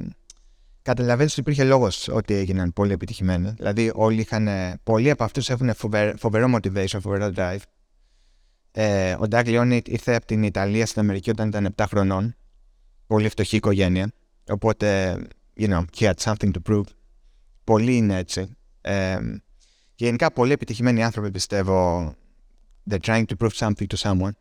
καταλαβαίνεις 0.87 1.31
ότι 1.31 1.41
υπήρχε 1.41 1.63
λόγος 1.63 2.07
ότι 2.07 2.33
έγιναν 2.33 2.73
πολύ 2.73 2.91
επιτυχημένοι. 2.91 3.53
Δηλαδή, 3.57 3.91
όλοι 3.95 4.21
είχαν. 4.21 4.49
Πολλοί 4.83 5.09
από 5.09 5.23
αυτούς 5.23 5.49
έχουν 5.49 5.73
φοβερό, 6.17 6.51
motivation, 6.55 6.97
φοβερό 7.01 7.31
drive. 7.35 7.61
Ε, 8.71 9.15
ο 9.19 9.27
Ντάκ 9.27 9.47
Λιόνι 9.47 9.81
ήρθε 9.85 10.15
από 10.15 10.25
την 10.25 10.43
Ιταλία 10.43 10.85
στην 10.85 11.01
Αμερική 11.01 11.29
όταν 11.29 11.47
ήταν 11.47 11.73
7 11.75 11.85
χρονών. 11.87 12.35
Πολύ 13.07 13.29
φτωχή 13.29 13.55
οικογένεια. 13.55 14.11
Οπότε, 14.47 15.17
you 15.59 15.67
know, 15.67 15.83
he 15.97 16.05
had 16.05 16.13
something 16.17 16.51
to 16.51 16.71
prove. 16.71 16.83
Πολλοί 17.63 17.95
είναι 17.95 18.17
έτσι. 18.17 18.57
Ε, 18.81 19.17
γενικά, 19.95 20.31
πολλοί 20.31 20.51
επιτυχημένοι 20.51 21.03
άνθρωποι 21.03 21.31
πιστεύω. 21.31 22.13
They're 22.89 23.05
trying 23.05 23.25
to 23.25 23.35
prove 23.39 23.53
something 23.53 23.87
to 23.87 23.97
someone. 23.97 24.31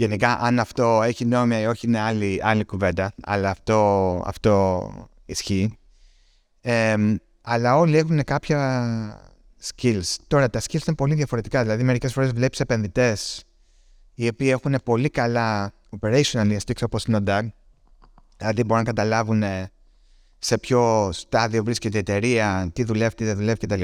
Γενικά, 0.00 0.38
αν 0.40 0.58
αυτό 0.58 1.02
έχει 1.02 1.24
νόημα 1.24 1.60
ή 1.60 1.66
όχι, 1.66 1.86
είναι 1.86 1.98
άλλη, 1.98 2.40
άλλη 2.42 2.64
κουβέντα. 2.64 3.12
Αλλά 3.22 3.50
αυτό, 3.50 4.22
αυτό 4.26 5.08
ισχύει. 5.24 5.78
αλλά 7.42 7.76
όλοι 7.76 7.96
έχουν 7.96 8.24
κάποια 8.24 9.30
skills. 9.62 10.14
Τώρα, 10.26 10.50
τα 10.50 10.60
skills 10.60 10.86
είναι 10.86 10.96
πολύ 10.96 11.14
διαφορετικά. 11.14 11.62
Δηλαδή, 11.62 11.82
μερικές 11.82 12.12
φορές 12.12 12.32
βλέπεις 12.32 12.60
επενδυτές 12.60 13.44
οι 14.14 14.28
οποίοι 14.28 14.48
έχουν 14.50 14.76
πολύ 14.84 15.08
καλά 15.10 15.72
operational 16.00 16.56
sticks 16.56 16.82
όπως 16.84 17.04
είναι 17.04 17.16
ο 17.16 17.22
DAG. 17.26 17.46
Δηλαδή, 18.36 18.64
μπορούν 18.64 18.84
να 18.84 18.92
καταλάβουν 18.92 19.42
σε 20.38 20.58
ποιο 20.58 21.12
στάδιο 21.12 21.64
βρίσκεται 21.64 21.96
η 21.96 22.00
εταιρεία, 22.00 22.70
τι 22.72 22.84
δουλεύει, 22.84 23.14
τι 23.14 23.24
δεν 23.24 23.36
δουλεύει 23.36 23.66
κτλ. 23.66 23.82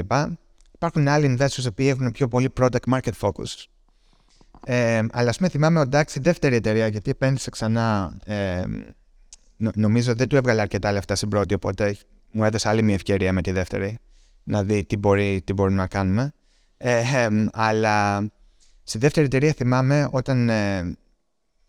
Υπάρχουν 0.73 1.07
άλλοι 1.07 1.37
investors 1.39 1.63
οι 1.63 1.67
οποίοι 1.67 1.87
έχουν 1.89 2.11
πιο 2.11 2.27
πολύ 2.27 2.53
product 2.59 2.91
market 2.91 3.13
focus. 3.19 3.65
Ε, 4.65 5.01
αλλά 5.11 5.29
ας 5.29 5.37
πούμε, 5.37 5.49
θυμάμαι 5.49 5.79
ο 5.79 5.83
DAX 5.91 6.15
η 6.15 6.19
δεύτερη 6.19 6.55
εταιρεία 6.55 6.87
γιατί 6.87 7.09
επένδυσε 7.09 7.49
ξανά 7.49 8.17
ε, 8.25 8.63
νομίζω 9.57 10.15
δεν 10.15 10.27
του 10.27 10.35
έβγαλε 10.35 10.61
αρκετά 10.61 10.91
λεφτά 10.91 11.15
στην 11.15 11.29
πρώτη, 11.29 11.53
οπότε 11.53 11.97
μου 12.31 12.43
έδωσε 12.43 12.69
άλλη 12.69 12.81
μια 12.81 12.93
ευκαιρία 12.93 13.33
με 13.33 13.41
τη 13.41 13.51
δεύτερη 13.51 13.99
να 14.43 14.63
δει 14.63 14.85
τι, 14.85 14.97
μπορεί, 14.97 15.41
τι 15.45 15.53
μπορούμε 15.53 15.75
να 15.75 15.87
κάνουμε. 15.87 16.31
Ε, 16.77 17.27
αλλά 17.51 18.27
στη 18.83 18.97
δεύτερη 18.97 19.25
εταιρεία 19.25 19.53
θυμάμαι 19.53 20.07
όταν, 20.11 20.49
ε, 20.49 20.97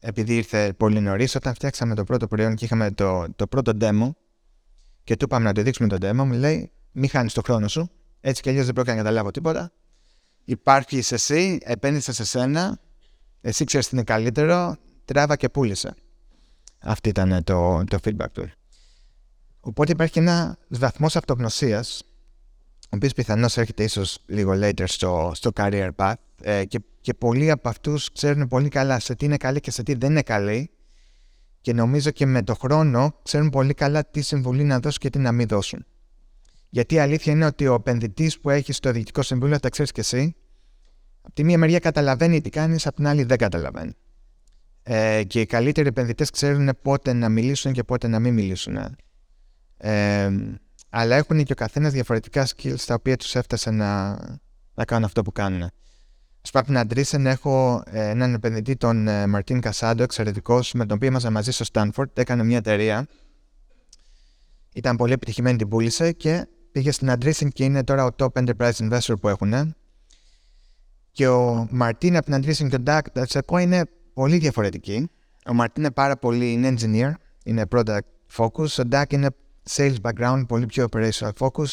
επειδή 0.00 0.36
ήρθε 0.36 0.72
πολύ 0.72 1.00
νωρίς, 1.00 1.34
όταν 1.34 1.54
φτιάξαμε 1.54 1.94
το 1.94 2.04
πρώτο 2.04 2.26
προϊόν 2.26 2.54
και 2.54 2.64
είχαμε 2.64 2.90
το, 2.90 3.26
το 3.36 3.46
πρώτο 3.46 3.72
demo 3.80 4.10
και 5.04 5.16
του 5.16 5.24
είπαμε 5.24 5.44
να 5.44 5.52
το 5.52 5.62
δείξουμε 5.62 5.88
το 5.88 5.96
demo, 6.00 6.24
μου 6.24 6.32
λέει: 6.32 6.70
Μην 6.92 7.08
χάνεις 7.08 7.32
το 7.32 7.42
χρόνο 7.42 7.68
σου. 7.68 7.90
Έτσι 8.20 8.42
κι 8.42 8.48
αλλιώς 8.48 8.64
δεν 8.64 8.74
πρόκειται 8.74 8.96
να 8.96 9.02
καταλάβω 9.02 9.30
τίποτα. 9.30 9.72
Υπάρχει 10.48 11.02
εσύ, 11.10 11.58
επένδυσε 11.62 12.12
σε 12.12 12.24
σένα, 12.24 12.80
εσύ 13.40 13.64
ξέρεις 13.64 13.88
τι 13.88 13.96
είναι 13.96 14.04
καλύτερο, 14.04 14.76
τράβα 15.04 15.36
και 15.36 15.48
πούλησε. 15.48 15.94
Αυτό 16.78 17.08
ήταν 17.08 17.44
το, 17.44 17.84
το 17.84 17.98
feedback 18.04 18.30
του. 18.32 18.50
Οπότε 19.60 19.92
υπάρχει 19.92 20.18
ένα 20.18 20.58
βαθμός 20.68 21.16
αυτογνωσίας, 21.16 22.02
ο 22.84 22.96
οποίος 22.96 23.12
πιθανώς 23.12 23.56
έρχεται 23.56 23.82
ίσως 23.84 24.18
λίγο 24.26 24.52
later 24.54 24.84
στο, 24.84 25.30
στο 25.34 25.50
career 25.54 25.90
path 25.96 26.14
ε, 26.42 26.64
και, 26.64 26.80
και 27.00 27.14
πολλοί 27.14 27.50
από 27.50 27.68
αυτούς 27.68 28.12
ξέρουν 28.12 28.48
πολύ 28.48 28.68
καλά 28.68 28.98
σε 28.98 29.14
τι 29.14 29.24
είναι 29.24 29.36
καλή 29.36 29.60
και 29.60 29.70
σε 29.70 29.82
τι 29.82 29.94
δεν 29.94 30.10
είναι 30.10 30.22
καλή 30.22 30.70
και 31.60 31.72
νομίζω 31.72 32.10
και 32.10 32.26
με 32.26 32.42
το 32.42 32.54
χρόνο 32.54 33.14
ξέρουν 33.22 33.50
πολύ 33.50 33.74
καλά 33.74 34.04
τι 34.04 34.20
συμβουλή 34.20 34.64
να 34.64 34.80
δώσουν 34.80 35.00
και 35.00 35.10
τι 35.10 35.18
να 35.18 35.32
μην 35.32 35.48
δώσουν. 35.48 35.86
Γιατί 36.70 36.94
η 36.94 36.98
αλήθεια 36.98 37.32
είναι 37.32 37.46
ότι 37.46 37.66
ο 37.66 37.74
επενδυτής 37.74 38.40
που 38.40 38.50
έχει 38.50 38.72
στο 38.72 38.90
διοικητικό 38.90 39.22
συμβούλιο, 39.22 39.60
τα 39.60 39.68
ξέρεις 39.68 39.92
και 39.92 40.00
εσύ, 40.00 40.36
από 41.22 41.34
τη 41.34 41.44
μία 41.44 41.58
μεριά 41.58 41.78
καταλαβαίνει 41.78 42.40
τι 42.40 42.50
κάνεις, 42.50 42.86
από 42.86 42.96
την 42.96 43.06
άλλη 43.06 43.24
δεν 43.24 43.38
καταλαβαίνει. 43.38 43.92
Ε, 44.82 45.24
και 45.24 45.40
οι 45.40 45.46
καλύτεροι 45.46 45.88
επενδυτές 45.88 46.30
ξέρουν 46.30 46.70
πότε 46.82 47.12
να 47.12 47.28
μιλήσουν 47.28 47.72
και 47.72 47.82
πότε 47.82 48.08
να 48.08 48.18
μην 48.18 48.34
μιλήσουν. 48.34 48.78
Ε, 49.76 50.30
αλλά 50.90 51.16
έχουν 51.16 51.44
και 51.44 51.52
ο 51.52 51.56
καθένας 51.56 51.92
διαφορετικά 51.92 52.46
skills 52.46 52.80
τα 52.86 52.94
οποία 52.94 53.16
τους 53.16 53.34
έφτασε 53.34 53.70
να, 53.70 54.10
να 54.74 54.84
κάνουν 54.84 55.04
αυτό 55.04 55.22
που 55.22 55.32
κάνουν. 55.32 55.70
Στο 56.40 56.58
Πάπιν 56.58 56.78
Αντρίσεν 56.78 57.26
έχω 57.26 57.82
ε, 57.86 58.08
έναν 58.08 58.34
επενδυτή, 58.34 58.76
τον 58.76 59.08
ε, 59.08 59.26
Μαρτίν 59.26 59.60
Κασάντο, 59.60 60.02
εξαιρετικός, 60.02 60.72
με 60.72 60.86
τον 60.86 60.96
οποίο 60.96 61.08
ήμασταν 61.08 61.32
μαζί 61.32 61.50
στο 61.50 61.64
Στάνφορντ. 61.64 62.18
Έκανε 62.18 62.44
μια 62.44 62.56
εταιρεία. 62.56 63.06
Ήταν 64.74 64.96
πολύ 64.96 65.12
επιτυχημένη, 65.12 65.58
την 65.58 65.68
πούλησε 65.68 66.12
και 66.12 66.46
πήγε 66.72 66.92
στην 66.92 67.10
Αντρίσεν 67.10 67.50
και 67.50 67.64
είναι 67.64 67.84
τώρα 67.84 68.04
ο 68.04 68.08
top 68.18 68.28
enterprise 68.32 68.72
investor 68.72 69.14
που 69.20 69.28
έχουν. 69.28 69.74
Και 71.12 71.28
ο 71.28 71.68
Μαρτίν 71.70 72.16
από 72.16 72.24
την 72.24 72.34
Αντρίσεν 72.34 72.68
και 72.68 72.76
ο 72.76 72.80
Ντάκ 72.80 73.10
Τατσακό 73.10 73.58
είναι 73.58 73.84
πολύ 74.14 74.38
διαφορετικοί. 74.38 75.10
Ο 75.46 75.54
Μαρτίν 75.54 75.82
είναι 75.82 75.92
πάρα 75.92 76.16
πολύ 76.16 76.52
είναι 76.52 76.74
engineer, 76.76 77.12
είναι 77.44 77.64
product 77.70 77.98
focus. 78.36 78.68
Ο 78.78 78.84
Ντάκ 78.84 79.12
είναι 79.12 79.28
sales 79.70 79.94
background, 80.02 80.44
πολύ 80.48 80.66
πιο 80.66 80.86
operational 80.90 81.30
focus. 81.38 81.66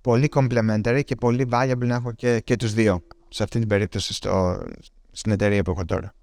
Πολύ 0.00 0.28
complementary 0.34 1.00
και 1.04 1.14
πολύ 1.14 1.48
valuable 1.50 1.86
να 1.86 1.94
έχω 1.94 2.12
και, 2.12 2.40
και 2.40 2.56
τους 2.56 2.72
δύο 2.72 3.02
σε 3.28 3.42
αυτή 3.42 3.58
την 3.58 3.68
περίπτωση 3.68 4.14
στο, 4.14 4.62
στην 5.10 5.32
εταιρεία 5.32 5.62
που 5.62 5.70
έχω 5.70 5.84
τώρα. 5.84 6.14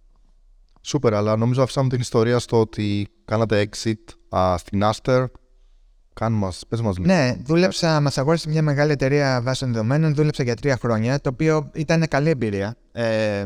Σούπερ, 0.82 1.14
αλλά 1.14 1.36
νομίζω 1.38 1.64
αφήσαμε 1.64 1.90
την 1.90 2.00
ιστορία 2.00 2.40
στο 2.40 2.60
ότι 2.60 3.08
κάνατε 3.26 3.70
exit 3.70 4.36
α, 4.38 4.58
στην 4.58 4.82
Aster. 4.84 5.26
Κάνε 6.14 6.36
μας, 6.36 6.64
πες 6.68 6.82
μας 6.82 6.98
λίγο. 6.98 7.14
Ναι, 7.14 7.36
δούλεψα, 7.44 8.00
μας 8.02 8.18
αγόρισε 8.18 8.50
μια 8.50 8.62
μεγάλη 8.62 8.92
εταιρεία 8.92 9.42
βάσεων 9.44 9.72
δεδομένων, 9.72 10.16
δούλεψα 10.16 10.44
για 10.44 10.56
τρία 10.56 10.78
χρόνια, 10.78 11.20
το 11.20 11.30
οποίο 11.30 11.70
ήταν 11.74 12.08
καλή 12.08 12.30
εμπειρία. 12.30 12.76
Ε, 12.92 13.46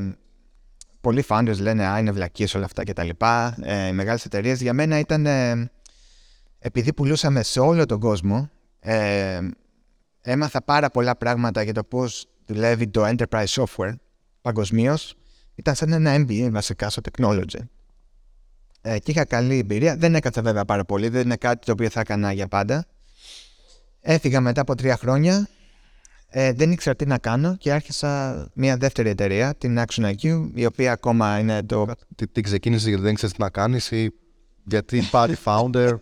πολλοί 1.01 1.23
founders 1.27 1.57
λένε 1.59 1.85
«Α, 1.85 1.99
είναι 1.99 2.11
βλακίες 2.11 2.55
όλα 2.55 2.65
αυτά 2.65 2.83
και 2.83 2.93
τα 2.93 3.03
λοιπά». 3.03 3.55
Ε, 3.61 3.87
οι 3.87 3.91
μεγάλες 3.91 4.25
εταιρείες 4.25 4.61
για 4.61 4.73
μένα 4.73 4.99
ήταν, 4.99 5.25
ε, 5.25 5.71
επειδή 6.59 6.93
πουλούσαμε 6.93 7.43
σε 7.43 7.59
όλο 7.59 7.85
τον 7.85 7.99
κόσμο, 7.99 8.49
ε, 8.79 9.39
έμαθα 10.21 10.63
πάρα 10.63 10.89
πολλά 10.89 11.15
πράγματα 11.15 11.61
για 11.61 11.73
το 11.73 11.83
πώς 11.83 12.27
δουλεύει 12.45 12.87
το 12.87 13.05
enterprise 13.05 13.45
software 13.45 13.95
παγκοσμίως, 14.41 15.15
ήταν 15.55 15.75
σαν 15.75 15.91
ένα 15.91 16.15
MBA 16.15 16.49
βασικά 16.51 16.89
στο 16.89 17.01
technology. 17.11 17.59
Ε, 18.87 18.99
και 18.99 19.11
είχα 19.11 19.25
καλή 19.25 19.57
εμπειρία. 19.57 19.95
Δεν 19.95 20.15
έκατσα 20.15 20.41
βέβαια 20.41 20.65
πάρα 20.65 20.85
πολύ, 20.85 21.09
δεν 21.09 21.21
είναι 21.21 21.35
κάτι 21.35 21.65
το 21.65 21.71
οποίο 21.71 21.89
θα 21.89 21.99
έκανα 21.99 22.31
για 22.31 22.47
πάντα. 22.47 22.85
Έφυγα 24.01 24.41
μετά 24.41 24.61
από 24.61 24.75
τρία 24.75 24.97
χρόνια. 24.97 25.47
Ε, 26.29 26.53
δεν 26.53 26.71
ήξερα 26.71 26.95
τι 26.95 27.05
να 27.05 27.17
κάνω 27.17 27.55
και 27.55 27.71
άρχισα 27.71 28.45
μια 28.53 28.77
δεύτερη 28.77 29.09
εταιρεία, 29.09 29.55
την 29.55 29.83
Action 29.85 30.13
IQ, 30.13 30.49
η 30.53 30.65
οποία 30.65 30.91
ακόμα 30.91 31.39
είναι 31.39 31.63
το. 31.63 31.85
Τι, 32.15 32.27
τι 32.27 32.41
ξεκίνησες 32.41 32.87
γιατί 32.87 33.03
δεν 33.03 33.13
ξέρεις 33.13 33.35
τι 33.35 33.41
να 33.41 33.49
κάνεις 33.49 33.91
ή 33.91 34.11
γιατί 34.65 35.01
πάρει 35.11 35.35
founder; 35.45 35.95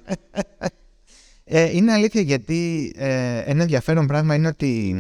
Ε, 1.43 1.75
είναι 1.75 1.91
αλήθεια 1.91 2.21
γιατί 2.21 2.93
ε, 2.95 3.37
ένα 3.37 3.61
ενδιαφέρον 3.61 4.07
πράγμα 4.07 4.35
είναι 4.35 4.47
ότι 4.47 4.95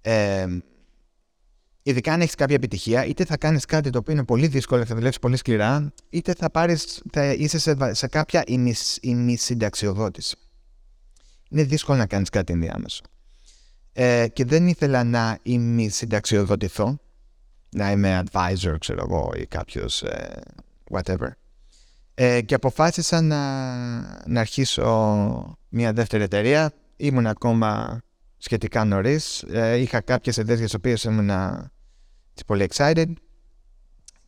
ε, 0.00 0.46
ειδικά 1.86 2.12
αν 2.12 2.20
έχεις 2.20 2.34
κάποια 2.34 2.54
επιτυχία, 2.54 3.04
είτε 3.04 3.24
θα 3.24 3.36
κάνεις 3.36 3.64
κάτι 3.64 3.90
το 3.90 3.98
οποίο 3.98 4.12
είναι 4.12 4.24
πολύ 4.24 4.46
δύσκολο 4.46 4.80
και 4.82 4.88
θα 4.88 4.94
δουλεύει 4.94 5.18
πολύ 5.18 5.36
σκληρά, 5.36 5.92
είτε 6.10 6.32
θα, 6.38 6.50
πάρεις, 6.50 7.02
θα 7.12 7.32
είσαι 7.32 7.58
σε, 7.58 7.94
σε 7.94 8.06
κάποια 8.06 8.44
ημισυνταξιοδότηση. 9.00 10.36
Είναι 11.50 11.62
δύσκολο 11.62 11.98
να 11.98 12.06
κάνεις 12.06 12.28
κάτι 12.28 12.52
ενδιάμεσο. 12.52 13.02
Ε, 13.92 14.28
και 14.32 14.44
δεν 14.44 14.66
ήθελα 14.66 15.04
να 15.04 15.38
ημισυνταξιοδοτηθώ, 15.42 16.98
να 17.70 17.90
είμαι 17.90 18.22
advisor, 18.24 18.76
ξέρω 18.78 19.06
εγώ, 19.08 19.32
ή 19.36 19.46
κάποιος 19.46 20.02
ε, 20.02 20.40
whatever. 20.90 21.28
Ε, 22.14 22.40
και 22.40 22.54
αποφάσισα 22.54 23.20
να, 23.20 23.40
να 24.26 24.40
αρχίσω 24.40 25.58
μια 25.68 25.92
δεύτερη 25.92 26.22
εταιρεία. 26.22 26.72
Ήμουν 26.96 27.26
ακόμα 27.26 28.00
σχετικά 28.36 28.84
νωρίς. 28.84 29.42
Ε, 29.42 29.76
είχα 29.76 30.00
κάποιες 30.00 30.36
ιδέες 30.36 30.56
για 30.56 30.66
τις 30.66 30.74
οποίες 30.74 31.04
ήμουν 31.04 31.30
πολύ 32.46 32.68
excited. 32.72 33.12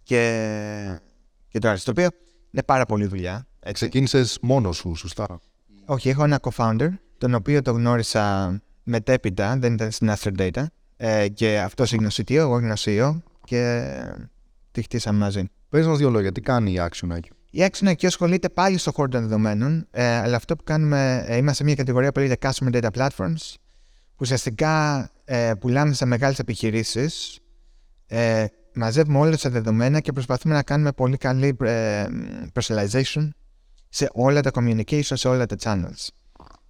Και, 0.03 1.01
και 1.49 1.59
τώρα 1.59 1.77
στο 1.77 1.91
οποίο 1.91 2.09
είναι 2.51 2.63
πάρα 2.63 2.87
πολύ 2.87 3.07
δουλειά. 3.07 3.47
Ξεκίνησες 3.73 4.39
μόνος 4.43 4.77
σου, 4.77 4.95
σωστά; 4.95 5.41
Όχι, 5.85 6.09
έχω 6.09 6.25
ένα 6.25 6.41
co-founder, 6.43 6.89
τον 7.19 7.35
οποίο 7.35 7.63
το 7.63 7.73
γνώρισα 7.73 8.57
μετέπειτα, 8.83 9.57
δεν 9.59 9.73
ήταν 9.73 9.91
στην 9.91 10.13
Aster 10.17 10.33
Data. 10.39 10.65
Ε, 10.97 11.29
και 11.29 11.59
αυτός 11.61 11.93
είναι 11.93 12.07
ο 12.07 12.11
CTO, 12.13 12.35
εγώ 12.35 12.59
είμαι 12.59 12.73
ο 12.73 12.77
CEO 12.85 13.23
και 13.45 13.93
τη 14.71 14.83
χτίσαμε 14.83 15.19
μαζί. 15.19 15.45
Πες 15.69 15.87
μας 15.87 15.99
δύο 15.99 16.11
λόγια, 16.11 16.33
τι 16.33 16.41
κάνει 16.41 16.73
η 16.73 16.81
Action 16.81 17.13
IQ. 17.13 17.21
Η 17.51 17.69
Action 17.71 17.89
IQ 17.89 18.07
ασχολείται 18.07 18.49
πάλι 18.49 18.79
στο 18.79 18.93
χώρο 18.93 19.09
των 19.09 19.21
δεδομένων, 19.21 19.87
ε, 19.91 20.05
αλλά 20.05 20.37
αυτό 20.37 20.57
που 20.57 20.65
κάνουμε, 20.65 21.25
ε, 21.27 21.37
είμαστε 21.37 21.57
σε 21.57 21.65
μια 21.65 21.75
κατηγορία 21.75 22.13
που 22.13 22.19
λέγεται 22.19 22.49
Customer 22.49 22.83
Data 22.83 22.91
Platforms, 22.91 23.55
που 24.09 24.21
ουσιαστικά 24.21 25.11
ε, 25.25 25.53
πουλάμε 25.61 25.93
σε 25.93 26.05
μεγάλες 26.05 26.39
επιχειρήσεις, 26.39 27.39
ε, 28.07 28.45
μαζεύουμε 28.75 29.19
όλα 29.19 29.37
τα 29.37 29.51
δεδομένα 29.51 30.01
και 30.01 30.13
προσπαθούμε 30.13 30.55
να 30.55 30.63
κάνουμε 30.63 30.93
πολύ 30.93 31.17
καλή 31.17 31.57
ε, 31.61 32.07
personalization 32.53 33.29
σε 33.89 34.09
όλα 34.13 34.41
τα 34.41 34.51
communication, 34.55 35.01
σε 35.03 35.29
όλα 35.29 35.47
τα 35.47 35.57
channels. 35.61 36.09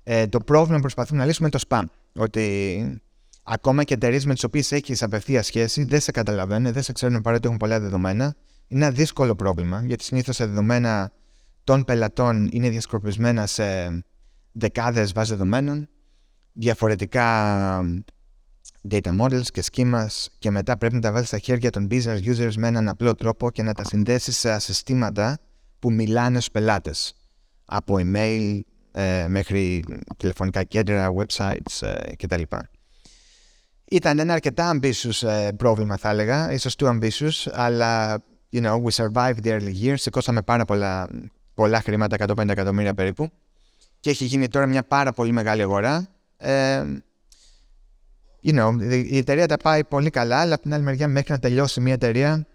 Ε, 0.03 0.27
το 0.27 0.41
πρόβλημα 0.41 0.75
που 0.75 0.81
προσπαθούμε 0.81 1.21
να 1.21 1.27
λύσουμε 1.27 1.49
είναι 1.53 1.63
το 1.63 1.67
spam. 1.69 1.85
Ότι 2.23 3.01
ακόμα 3.43 3.85
και 3.85 3.95
εταιρείες 3.95 4.27
με 4.27 4.35
τις 4.35 4.45
οποίες 4.45 4.73
έχεις 4.73 5.03
απευθεία 5.03 5.43
σχέση 5.43 5.85
δεν 5.85 6.01
σε 6.01 6.11
καταλαβαίνουν, 6.11 6.73
δεν 6.73 6.83
σε 6.83 6.93
ξέρουν 6.93 7.21
παρότι 7.21 7.47
έχουν 7.47 7.59
πολλά 7.59 7.81
δεδομένα. 7.81 8.35
Είναι 8.69 8.85
ένα 8.85 8.95
δύσκολο 8.95 9.35
πρόβλημα 9.35 9.83
γιατί 9.85 10.05
συνήθως 10.05 10.37
τα 10.37 10.47
δεδομένα 10.47 11.13
των 11.65 11.85
πελατών 11.85 12.49
είναι 12.53 12.69
διασκορπισμένα 12.69 13.47
σε 13.47 13.65
δεκάδες 14.53 15.13
βάσεις 15.13 15.31
δεδομένων 15.31 15.89
διαφορετικά 16.53 17.81
data 18.91 19.21
models 19.21 19.47
και 19.53 19.63
schemas 19.73 20.27
και 20.39 20.51
μετά 20.51 20.77
πρέπει 20.79 20.95
να 20.95 21.01
τα 21.01 21.13
βάλεις 21.13 21.29
στα 21.29 21.39
χέρια 21.39 21.71
των 21.71 21.89
business 21.91 22.19
users 22.25 22.55
με 22.57 22.69
έναν 22.69 22.89
απλό 22.89 23.15
τρόπο 23.15 23.51
και 23.51 23.63
να 23.63 23.73
τα 23.73 23.85
συνδέσεις 23.85 24.39
σε 24.39 24.59
συστήματα 24.59 25.39
που 25.79 25.93
μιλάνε 25.93 26.41
στους 26.41 26.51
πελάτες. 26.51 27.15
Από 27.65 27.97
email 27.99 28.61
ε, 28.93 29.27
μέχρι 29.29 29.85
τηλεφωνικά 30.17 30.63
κέντρα, 30.65 31.13
websites 31.17 31.81
ε, 31.81 32.15
κτλ. 32.17 32.43
Ήταν 33.91 34.19
ένα 34.19 34.33
αρκετά 34.33 34.79
ambitious 34.79 35.29
ε, 35.29 35.49
πρόβλημα 35.57 35.97
θα 35.97 36.11
έλεγα, 36.11 36.53
ίσως 36.53 36.75
too 36.79 36.99
ambitious, 36.99 37.51
αλλά 37.53 38.23
you 38.53 38.63
know, 38.63 38.83
we 38.83 38.91
survived 38.91 39.43
the 39.43 39.51
early 39.51 39.75
years, 39.83 39.95
σηκώσαμε 39.95 40.43
πάρα 40.43 40.65
πολλά, 40.65 41.09
πολλά 41.55 41.81
χρήματα, 41.81 42.17
150 42.37 42.49
εκατομμύρια 42.49 42.95
περίπου. 42.95 43.31
Και 44.01 44.11
έχει 44.11 44.25
γίνει 44.25 44.49
τώρα 44.49 44.67
μια 44.67 44.83
πάρα 44.83 45.13
πολύ 45.13 45.33
μεγάλη 45.33 45.63
αγορά. 45.63 46.09
Ε, 46.37 46.85
you 48.47 48.61
know, 48.61 48.93
η 49.07 49.17
εταιρεία 49.17 49.47
τα 49.47 49.57
πάει 49.57 49.85
πολύ 49.85 50.11
καλά, 50.11 50.41
αλλά 50.41 50.55
από 50.55 50.63
την 50.63 50.75
άλλη 50.75 50.83
μεριά 50.83 51.09
μέχρι 51.09 51.33
να 51.33 51.39
τελειώσει 51.39 51.81
μια 51.81 51.93
εταιρεία 51.93 52.47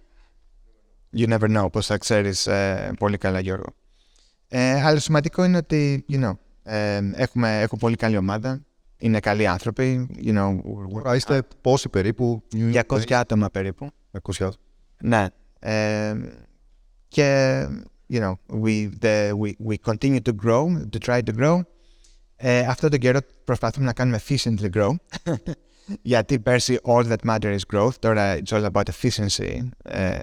you 1.17 1.27
never 1.27 1.57
know 1.57 1.71
πώς 1.71 1.85
θα 1.85 1.97
ξέρεις 1.97 2.47
ε, 2.47 2.91
πολύ 2.99 3.17
καλά 3.17 3.39
Γιώργο. 3.39 3.73
Ε, 4.47 4.81
αλλά 4.81 4.99
σημαντικό 4.99 5.43
είναι 5.43 5.57
ότι 5.57 6.05
you 6.09 6.23
know, 6.23 6.33
ε, 6.63 6.99
έχουμε, 7.13 7.61
έχω 7.61 7.77
πολύ 7.77 7.95
καλή 7.95 8.17
ομάδα, 8.17 8.65
είναι 8.97 9.19
καλοί 9.19 9.47
άνθρωποι. 9.47 10.09
You 10.25 10.37
know, 10.37 10.59
είστε 11.15 11.43
πόσοι 11.61 11.89
περίπου; 11.89 12.43
200 12.73 13.11
άτομα 13.11 13.49
περίπου. 13.49 13.89
200 14.37 14.49
Ναι. 15.01 15.25
Ε, 15.59 16.13
και 17.07 17.67
you 18.09 18.19
know, 18.19 18.33
we, 18.63 18.89
the, 19.01 19.31
we, 19.31 19.51
we 19.67 19.75
continue 19.91 20.19
to 20.19 20.33
grow, 20.45 20.65
to 20.91 20.99
try 21.05 21.21
to 21.21 21.33
grow. 21.39 21.61
Ε, 22.35 22.59
αυτό 22.59 22.89
τον 22.89 22.99
καιρό 22.99 23.19
προσπαθούμε 23.43 23.85
να 23.85 23.93
κάνουμε 23.93 24.19
efficiently 24.27 24.69
grow. 24.73 24.89
Γιατί 26.01 26.39
πέρσι 26.39 26.79
all 26.83 27.05
that 27.07 27.27
matters 27.27 27.57
is 27.57 27.75
growth. 27.75 27.93
Τώρα 27.99 28.37
it's 28.37 28.49
all 28.57 28.69
about 28.71 28.83
efficiency 28.83 29.59
uh, 29.89 30.19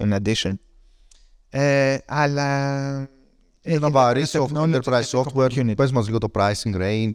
in 0.00 0.12
addition. 0.12 0.52
Ε, 1.50 1.96
αλλά 2.06 3.08
Ένα 3.68 3.90
βαρύ 3.90 4.24
technology 4.26 4.48
software, 4.48 4.74
enterprise 4.74 5.02
και 5.04 5.18
software. 5.18 5.48
community. 5.48 5.74
Πες 5.76 5.92
μας 5.92 6.06
λίγο 6.06 6.18
το 6.18 6.28
pricing 6.34 6.74
range, 6.76 7.10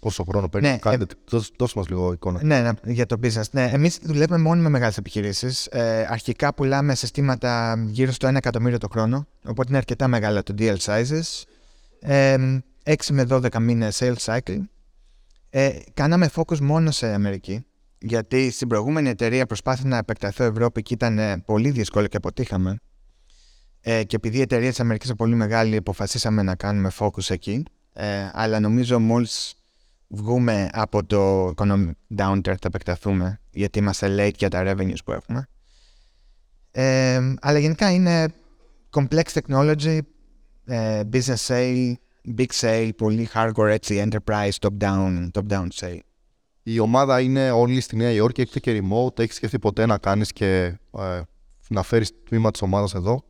πόσο 0.00 0.24
χρόνο 0.24 0.48
παίρνει, 0.48 0.68
Ναι, 0.68 0.78
κάνετε, 0.78 1.14
δώσ' 1.28 1.50
δώσ' 1.58 1.74
μας 1.74 1.88
λίγο 1.88 2.12
εικόνα. 2.12 2.40
Ναι, 2.44 2.60
ναι, 2.60 2.92
για 2.92 3.06
το 3.06 3.16
business. 3.22 3.48
Ναι, 3.50 3.70
εμείς 3.72 3.98
δουλεύουμε 4.02 4.38
μόνο 4.38 4.62
με 4.62 4.68
μεγάλες 4.68 4.96
επιχειρήσεις. 4.96 5.66
Ε, 5.66 6.06
αρχικά 6.10 6.54
πουλάμε 6.54 6.94
συστήματα 6.94 7.84
γύρω 7.86 8.12
στο 8.12 8.28
1 8.28 8.34
εκατομμύριο 8.34 8.78
το 8.78 8.88
χρόνο, 8.92 9.26
οπότε 9.46 9.68
είναι 9.68 9.76
αρκετά 9.78 10.08
μεγάλα 10.08 10.42
το 10.42 10.54
deal 10.58 10.76
sizes. 10.76 11.42
Ε, 12.00 12.36
6 12.84 12.94
με 13.10 13.26
12 13.30 13.58
μήνες 13.60 14.02
sales 14.02 14.16
cycle. 14.24 14.58
Ε, 15.56 15.78
κάναμε 15.94 16.30
focus 16.34 16.58
μόνο 16.58 16.90
σε 16.90 17.12
Αμερική, 17.12 17.66
γιατί 17.98 18.50
στην 18.50 18.68
προηγούμενη 18.68 19.08
εταιρεία 19.08 19.46
προσπάθησα 19.46 19.88
να 19.88 19.96
επεκταθώ 19.96 20.44
Ευρώπη 20.44 20.82
και 20.82 20.94
ήταν 20.94 21.18
ε, 21.18 21.38
πολύ 21.38 21.70
δύσκολο 21.70 22.06
και 22.06 22.16
αποτύχαμε. 22.16 22.78
Ε, 23.80 24.04
και 24.04 24.16
επειδή 24.16 24.38
η 24.38 24.40
εταιρεία 24.40 24.68
της 24.68 24.80
Αμερικής 24.80 25.08
είναι 25.08 25.16
πολύ 25.16 25.34
μεγάλη, 25.34 25.76
αποφασίσαμε 25.76 26.42
να 26.42 26.54
κάνουμε 26.54 26.90
focus 26.98 27.30
εκεί. 27.30 27.62
Ε, 27.92 28.30
αλλά 28.32 28.60
νομίζω 28.60 28.98
μόλις 28.98 29.54
βγούμε 30.08 30.68
από 30.72 31.04
το 31.04 31.48
economic 31.48 31.90
downturn 32.16 32.42
θα 32.42 32.66
επεκταθούμε 32.66 33.40
γιατί 33.50 33.78
είμαστε 33.78 34.14
late 34.18 34.34
για 34.36 34.48
τα 34.48 34.62
revenues 34.66 35.04
που 35.04 35.12
έχουμε. 35.12 35.46
Ε, 36.70 37.34
αλλά 37.40 37.58
γενικά 37.58 37.90
είναι 37.90 38.26
complex 38.90 39.22
technology, 39.22 39.98
ε, 40.64 41.00
business 41.12 41.46
sale, 41.46 41.92
big 42.36 42.46
sale, 42.60 42.90
πολύ 42.96 43.28
hardcore 43.34 43.68
έτσι, 43.68 44.08
enterprise, 44.08 44.50
top-down, 44.60 45.28
top-down 45.32 45.66
sale. 45.74 45.98
Η 46.62 46.78
ομάδα 46.78 47.20
είναι 47.20 47.50
όλη 47.50 47.80
στη 47.80 47.96
Νέα 47.96 48.10
Υόρκη, 48.10 48.40
έχετε 48.40 48.60
και 48.60 48.82
remote, 48.82 49.18
έχεις 49.18 49.36
σκεφτεί 49.36 49.58
ποτέ 49.58 49.86
να 49.86 49.98
κάνεις 49.98 50.32
και 50.32 50.78
ε, 50.98 51.20
να 51.68 51.82
φέρεις 51.82 52.10
τμήμα 52.28 52.50
της 52.50 52.62
ομάδας 52.62 52.94
εδώ; 52.94 53.24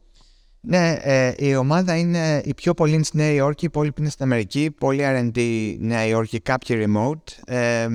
Ναι, 0.61 0.97
ε, 1.01 1.35
η 1.37 1.55
ομάδα 1.55 1.97
είναι 1.97 2.43
η 2.45 2.55
πιο 2.55 2.75
πολύ 2.75 2.95
είναι 2.95 3.03
στη 3.03 3.17
Νέα 3.17 3.31
Υόρκη, 3.31 3.65
οι 3.65 3.69
υπόλοιποι 3.71 4.01
είναι 4.01 4.11
στην 4.11 4.25
Αμερική, 4.25 4.71
πολύ 4.71 5.03
R&D 5.05 5.77
Νέα 5.79 6.07
Υόρκη, 6.07 6.41
κάποιοι 6.41 6.85
remote. 6.87 7.55
Ε, 7.55 7.89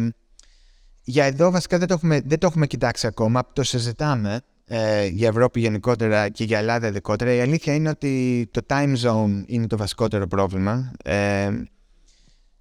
για 1.03 1.25
εδώ 1.25 1.51
βασικά 1.51 1.77
δεν 1.77 1.87
το 1.87 1.93
έχουμε, 1.93 2.21
δεν 2.25 2.39
το 2.39 2.47
έχουμε 2.47 2.67
κοιτάξει 2.67 3.07
ακόμα, 3.07 3.47
το 3.53 3.63
συζητάμε 3.63 4.41
ε, 4.71 5.05
για 5.05 5.27
Ευρώπη 5.27 5.59
γενικότερα 5.59 6.29
και 6.29 6.43
για 6.43 6.57
Ελλάδα 6.57 6.87
ειδικότερα. 6.87 7.33
Η 7.33 7.39
αλήθεια 7.39 7.73
είναι 7.73 7.89
ότι 7.89 8.47
το 8.51 8.61
time 8.67 8.95
zone 9.03 9.43
είναι 9.45 9.67
το 9.67 9.77
βασικότερο 9.77 10.27
πρόβλημα. 10.27 10.91
Ε, 11.03 11.49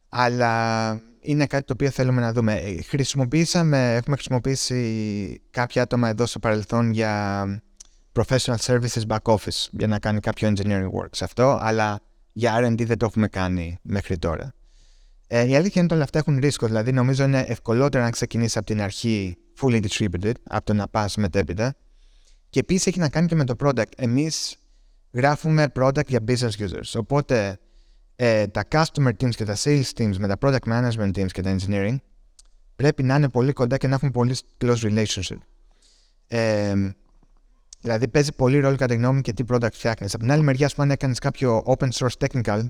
αλλά 0.08 0.92
είναι 1.20 1.46
κάτι 1.46 1.64
το 1.64 1.72
οποίο 1.72 1.90
θέλουμε 1.90 2.20
να 2.20 2.32
δούμε. 2.32 2.54
Ε, 2.54 2.82
Χρησιμοποίησαμε, 2.82 3.94
έχουμε 3.94 4.16
χρησιμοποιήσει 4.16 5.40
κάποια 5.50 5.82
άτομα 5.82 6.08
εδώ 6.08 6.26
στο 6.26 6.38
παρελθόν 6.38 6.90
για 6.90 7.44
professional 8.12 8.56
services 8.56 9.06
back 9.08 9.34
office 9.34 9.66
για 9.70 9.86
να 9.86 9.98
κάνει 9.98 10.20
κάποιο 10.20 10.52
engineering 10.52 10.90
work 11.02 11.10
σε 11.10 11.24
αυτό, 11.24 11.58
αλλά 11.60 12.00
για 12.32 12.58
R&D 12.58 12.86
δεν 12.86 12.98
το 12.98 13.06
έχουμε 13.06 13.28
κάνει 13.28 13.78
μέχρι 13.82 14.18
τώρα. 14.18 14.52
Ε, 15.26 15.46
η 15.46 15.56
αλήθεια 15.56 15.72
είναι 15.74 15.84
ότι 15.84 15.94
όλα 15.94 16.02
αυτά 16.02 16.18
έχουν 16.18 16.38
ρίσκο, 16.38 16.66
δηλαδή 16.66 16.92
νομίζω 16.92 17.24
είναι 17.24 17.44
ευκολότερο 17.48 18.04
να 18.04 18.10
ξεκινήσεις 18.10 18.56
από 18.56 18.66
την 18.66 18.80
αρχή 18.80 19.36
fully 19.60 19.82
distributed, 19.86 20.32
από 20.48 20.64
το 20.64 20.72
να 20.74 20.88
πας 20.88 21.16
μετέπειτα. 21.16 21.74
Και 22.50 22.60
επίσης 22.60 22.86
έχει 22.86 22.98
να 22.98 23.08
κάνει 23.08 23.26
και 23.26 23.34
με 23.34 23.44
το 23.44 23.54
product. 23.58 23.92
Εμείς 23.96 24.56
γράφουμε 25.12 25.72
product 25.74 26.06
για 26.06 26.20
business 26.28 26.50
users, 26.58 26.92
οπότε 26.94 27.58
ε, 28.16 28.46
τα 28.46 28.64
customer 28.70 29.12
teams 29.20 29.34
και 29.34 29.44
τα 29.44 29.56
sales 29.56 29.90
teams 29.96 30.16
με 30.16 30.28
τα 30.28 30.36
product 30.40 30.68
management 30.68 31.10
teams 31.10 31.30
και 31.32 31.42
τα 31.42 31.56
engineering 31.56 31.96
πρέπει 32.76 33.02
να 33.02 33.14
είναι 33.14 33.28
πολύ 33.28 33.52
κοντά 33.52 33.76
και 33.76 33.86
να 33.86 33.94
έχουν 33.94 34.10
πολύ 34.10 34.36
close 34.60 34.76
relationship. 34.82 35.38
Ε, 36.28 36.74
δηλαδή 37.80 38.08
παίζει 38.08 38.32
πολύ 38.32 38.60
ρόλο 38.60 38.76
κατά 38.76 38.94
τη 38.94 38.94
γνώμη 38.94 39.14
μου 39.14 39.20
και 39.20 39.32
τι 39.32 39.44
product 39.48 39.72
φτιάχνεις. 39.72 40.14
Από 40.14 40.22
την 40.22 40.32
άλλη 40.32 40.42
μεριά, 40.42 40.70
αν 40.76 40.90
έκανες 40.90 41.18
κάποιο 41.18 41.62
open 41.66 41.88
source 41.88 42.26
technical, 42.26 42.66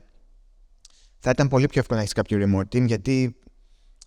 θα 1.19 1.31
ήταν 1.31 1.49
πολύ 1.49 1.67
πιο 1.67 1.81
εύκολο 1.81 1.99
να 1.99 2.01
έχεις 2.01 2.13
κάποιο 2.13 2.39
remote 2.41 2.77
team 2.77 2.87
γιατί 2.87 3.37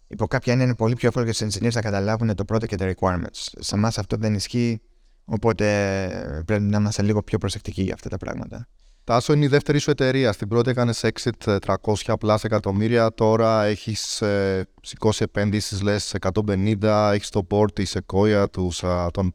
υπό 0.07 0.27
κάποια 0.27 0.51
έννοια 0.51 0.67
είναι 0.67 0.75
πολύ 0.75 0.95
πιο 0.95 1.07
εύκολο 1.07 1.25
για 1.25 1.33
του 1.33 1.53
engineers 1.53 1.73
να 1.73 1.81
καταλάβουν 1.81 2.35
το 2.35 2.43
product 2.47 2.65
και 2.65 2.75
τα 2.75 2.93
requirements. 2.93 3.47
Σε 3.59 3.75
εμά 3.75 3.87
αυτό 3.87 4.17
δεν 4.17 4.33
ισχύει, 4.33 4.81
οπότε 5.25 6.43
πρέπει 6.45 6.63
να 6.63 6.77
είμαστε 6.77 7.01
λίγο 7.01 7.23
πιο 7.23 7.37
προσεκτικοί 7.37 7.81
για 7.81 7.93
αυτά 7.93 8.09
τα 8.09 8.17
πράγματα. 8.17 8.67
Τάσο 9.03 9.33
είναι 9.33 9.45
η 9.45 9.47
δεύτερη 9.47 9.79
σου 9.79 9.91
εταιρεία. 9.91 10.31
Στην 10.31 10.47
πρώτη 10.47 10.69
έκανες 10.69 11.05
exit 11.05 11.57
300 12.03 12.13
πλάς 12.19 12.43
εκατομμύρια. 12.43 13.13
Τώρα 13.13 13.63
έχεις 13.63 14.21
ε, 14.21 14.67
σηκώσει 14.81 15.23
επένδυση, 15.23 15.83
λες 15.83 16.15
150. 16.33 17.11
Έχεις 17.13 17.29
το 17.29 17.47
board 17.49 17.73
της 17.73 17.97
Sequoia, 17.97 18.45
τους 18.51 18.83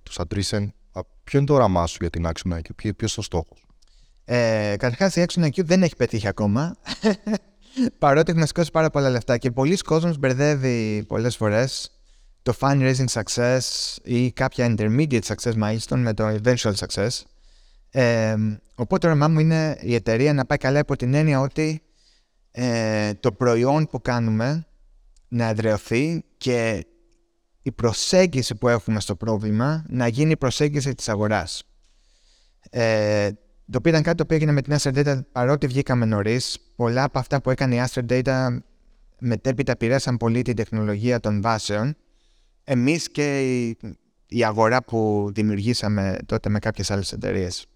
τους 0.02 0.18
Attrition. 0.18 0.68
Α, 0.92 1.00
Ποιο 1.24 1.38
είναι 1.38 1.46
το 1.46 1.54
όραμά 1.54 1.86
σου 1.86 1.96
για 2.00 2.10
την 2.10 2.26
Action 2.26 2.52
IQ, 2.52 2.68
ποιο 2.76 2.88
είναι 2.88 3.10
ο 3.16 3.22
στόχος; 3.22 3.66
Ε, 4.24 4.74
Καταρχάς, 4.78 5.16
η 5.16 5.24
Action 5.28 5.44
IQ 5.44 5.64
δεν 5.64 5.82
έχει 5.82 5.96
πετύχει 5.96 6.28
ακόμα. 6.28 6.76
Παρότι 7.98 8.30
έχουμε 8.30 8.46
σηκώσει 8.46 8.70
πάρα 8.70 8.90
πολλά 8.90 9.10
λεφτά 9.10 9.38
και 9.38 9.50
πολλοί 9.50 9.76
κόσμος 9.76 10.18
μπερδεύει 10.18 11.04
πολλές 11.08 11.36
φορές 11.36 11.95
το 12.46 12.54
fundraising 12.60 13.08
success 13.08 13.60
ή 14.02 14.32
κάποια 14.32 14.74
intermediate 14.78 15.20
success 15.20 15.52
milestone 15.62 15.98
με 15.98 16.14
το 16.14 16.26
eventual 16.28 16.72
success. 16.74 17.08
Ε, 17.90 18.36
οπότε 18.74 19.06
το 19.06 19.06
όραμά 19.06 19.28
μου 19.28 19.40
είναι 19.40 19.78
η 19.80 19.94
εταιρεία 19.94 20.32
να 20.32 20.44
πάει 20.46 20.58
καλά 20.58 20.78
υπό 20.78 20.96
την 20.96 21.14
έννοια 21.14 21.40
ότι 21.40 21.82
ε, 22.50 23.14
το 23.14 23.32
προϊόν 23.32 23.86
που 23.86 24.02
κάνουμε 24.02 24.66
να 25.28 25.48
εδραιωθεί 25.48 26.24
και 26.36 26.86
η 27.62 27.72
προσέγγιση 27.72 28.54
που 28.54 28.68
έχουμε 28.68 29.00
στο 29.00 29.16
πρόβλημα 29.16 29.84
να 29.88 30.06
γίνει 30.06 30.30
η 30.30 30.36
προσέγγιση 30.36 30.94
της 30.94 31.08
αγοράς. 31.08 31.62
Ε, 32.70 33.30
το 33.70 33.78
οποίο 33.78 33.90
ήταν 33.90 34.02
κάτι 34.02 34.16
το 34.16 34.22
οποίο 34.22 34.36
έγινε 34.36 34.52
με 34.52 34.62
την 34.62 34.76
Aster 34.78 34.94
Data 34.94 35.20
παρότι 35.32 35.66
βγήκαμε 35.66 36.04
νωρίς. 36.04 36.58
Πολλά 36.76 37.02
από 37.02 37.18
αυτά 37.18 37.40
που 37.40 37.50
έκανε 37.50 37.74
η 37.74 37.82
Aster 37.86 38.02
Data 38.08 38.58
μετέπειτα 39.18 39.76
πειράσαν 39.76 40.16
πολύ 40.16 40.42
την 40.42 40.56
τεχνολογία 40.56 41.20
των 41.20 41.40
βάσεων. 41.40 41.96
Εμείς 42.68 43.10
και 43.10 43.40
η, 43.40 43.78
η 44.28 44.44
αγορά 44.44 44.82
που 44.82 45.30
δημιουργήσαμε 45.34 46.18
τότε 46.26 46.48
με 46.48 46.58
κάποιες 46.58 46.90
άλλες 46.90 47.12
εταιρείες. 47.12 47.66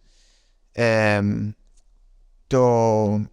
Ε, 0.73 1.21
το, 2.47 2.65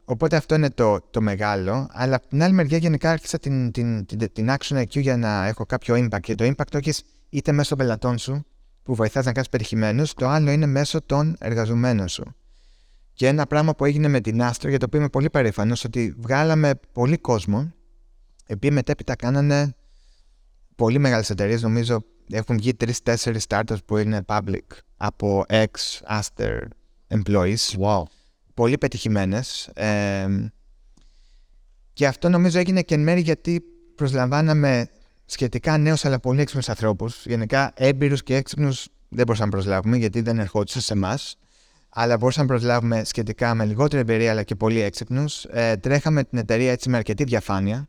οπότε 0.05 0.35
αυτό 0.35 0.55
είναι 0.55 0.69
το, 0.69 1.01
το 1.11 1.21
μεγάλο. 1.21 1.87
Αλλά 1.91 2.15
από 2.15 2.27
την 2.27 2.43
άλλη 2.43 2.53
μεριά 2.53 2.77
γενικά 2.77 3.11
άρχισα 3.11 3.39
την, 3.39 3.71
την, 3.71 4.05
την, 4.05 4.31
την 4.33 4.49
Action 4.49 4.77
IQ 4.77 5.01
για 5.01 5.17
να 5.17 5.45
έχω 5.45 5.65
κάποιο 5.65 5.95
impact. 5.95 6.19
Και 6.21 6.35
το 6.35 6.45
impact 6.45 6.67
το 6.71 6.77
έχεις 6.77 7.03
είτε 7.29 7.51
μέσω 7.51 7.69
των 7.69 7.77
πελατών 7.77 8.17
σου 8.17 8.45
που 8.83 8.95
βοηθάς 8.95 9.25
να 9.25 9.31
κάνεις 9.31 9.49
πετυχημένους, 9.49 10.13
το 10.13 10.27
άλλο 10.27 10.51
είναι 10.51 10.65
μέσω 10.65 11.01
των 11.01 11.35
εργαζομένων 11.39 12.07
σου. 12.07 12.35
Και 13.13 13.27
ένα 13.27 13.45
πράγμα 13.45 13.75
που 13.75 13.85
έγινε 13.85 14.07
με 14.07 14.19
την 14.19 14.41
Άστρο, 14.41 14.69
για 14.69 14.79
το 14.79 14.85
οποίο 14.85 14.99
είμαι 14.99 15.09
πολύ 15.09 15.29
περήφανος, 15.29 15.83
ότι 15.83 16.15
βγάλαμε 16.17 16.79
πολύ 16.91 17.17
κόσμο, 17.17 17.73
οι 18.47 18.53
οποίοι 18.53 18.69
μετέπειτα 18.73 19.15
κάνανε 19.15 19.75
πολύ 20.77 20.99
μεγάλες 20.99 21.29
εταιρείες. 21.29 21.61
Νομίζω 21.61 22.03
έχουν 22.31 22.57
βγει 22.57 22.73
τρει-τέσσερι 22.73 23.39
startups 23.47 23.83
που 23.85 23.97
είναι 23.97 24.25
public 24.27 24.65
από 24.97 25.45
ex 25.49 25.65
Aster 26.19 26.59
employees. 27.07 27.79
Wow. 27.79 28.03
Πολύ 28.53 28.77
πετυχημένες. 28.77 29.69
και 31.93 32.07
αυτό 32.07 32.29
νομίζω 32.29 32.59
έγινε 32.59 32.81
και 32.81 32.93
εν 32.93 33.03
μέρει 33.03 33.21
γιατί 33.21 33.63
προσλαμβάναμε 33.95 34.87
σχετικά 35.25 35.77
νέους 35.77 36.05
αλλά 36.05 36.19
πολύ 36.19 36.41
έξυπνους 36.41 36.69
ανθρώπους. 36.69 37.25
Γενικά 37.25 37.71
έμπειρους 37.75 38.23
και 38.23 38.35
έξυπνους 38.35 38.87
δεν 39.09 39.25
μπορούσαμε 39.25 39.49
να 39.49 39.57
προσλάβουμε 39.57 39.97
γιατί 39.97 40.21
δεν 40.21 40.39
ερχόντουσαν 40.39 40.81
σε 40.81 40.93
εμάς 40.93 41.37
αλλά 41.89 42.17
μπορούσαμε 42.17 42.47
να 42.47 42.53
προσλάβουμε 42.53 43.03
σχετικά 43.03 43.55
με 43.55 43.65
λιγότερη 43.65 44.01
εμπειρία 44.01 44.31
αλλά 44.31 44.43
και 44.43 44.55
πολύ 44.55 44.79
έξυπνους. 44.79 45.43
Ε, 45.43 45.77
τρέχαμε 45.77 46.23
την 46.23 46.37
εταιρεία 46.37 46.71
έτσι 46.71 46.89
με 46.89 46.97
αρκετή 46.97 47.23
διαφάνεια. 47.23 47.87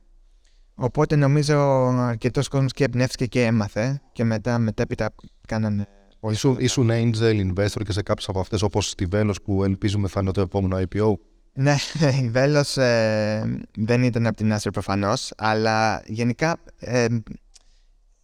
Οπότε 0.80 1.16
νομίζω 1.16 1.56
αρκετός 1.88 2.48
κόσμος 2.48 2.72
και 2.72 2.84
εμπνεύστηκε 2.84 3.26
και 3.26 3.44
έμαθε 3.44 4.00
και 4.12 4.24
μετά 4.24 4.58
μετέπειτα 4.58 5.14
κάνανε 5.46 5.86
πολύ 6.20 6.34
Ήσουν, 6.34 6.56
ήσουν 6.58 6.90
angel 6.90 7.52
investor 7.52 7.82
και 7.84 7.92
σε 7.92 8.02
κάποιε 8.02 8.26
από 8.28 8.40
αυτές 8.40 8.62
όπως 8.62 8.88
στη 8.88 9.08
Velos 9.12 9.34
που 9.44 9.64
ελπίζουμε 9.64 10.08
θα 10.08 10.20
είναι 10.20 10.30
το 10.30 10.40
επόμενο 10.40 10.76
IPO. 10.76 11.12
Ναι, 11.52 11.76
η 12.22 12.30
Velos 12.34 12.82
ε, 12.82 13.42
δεν 13.76 14.02
ήταν 14.02 14.26
από 14.26 14.36
την 14.36 14.54
Acer 14.54 14.68
προφανώς, 14.72 15.32
αλλά 15.36 16.02
γενικά 16.06 16.56
ε, 16.78 17.06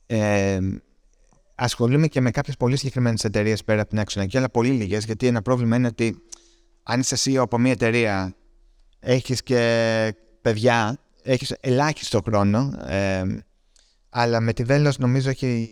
ε, 0.06 0.58
ασχολούμαι 1.54 2.06
και 2.06 2.20
με 2.20 2.30
κάποιες 2.30 2.56
πολύ 2.56 2.76
συγκεκριμένες 2.76 3.24
εταιρείες 3.24 3.64
πέρα 3.64 3.80
από 3.80 3.90
την 3.90 4.02
Action 4.06 4.22
IQ, 4.22 4.36
αλλά 4.36 4.50
πολύ 4.50 4.70
λίγες, 4.70 5.04
γιατί 5.04 5.26
ένα 5.26 5.42
πρόβλημα 5.42 5.76
είναι 5.76 5.86
ότι 5.86 6.16
αν 6.82 7.00
είσαι 7.00 7.16
CEO 7.24 7.36
από 7.36 7.58
μια 7.58 7.72
εταιρεία, 7.72 8.34
έχεις 9.00 9.42
και 9.42 10.14
παιδιά, 10.42 10.98
έχεις 11.24 11.54
ελάχιστο 11.60 12.20
χρόνο. 12.24 12.72
Ε, 12.86 13.24
αλλά 14.08 14.40
με 14.40 14.52
τη 14.52 14.64
Velos 14.68 14.96
νομίζω 14.98 15.30
έχει. 15.30 15.70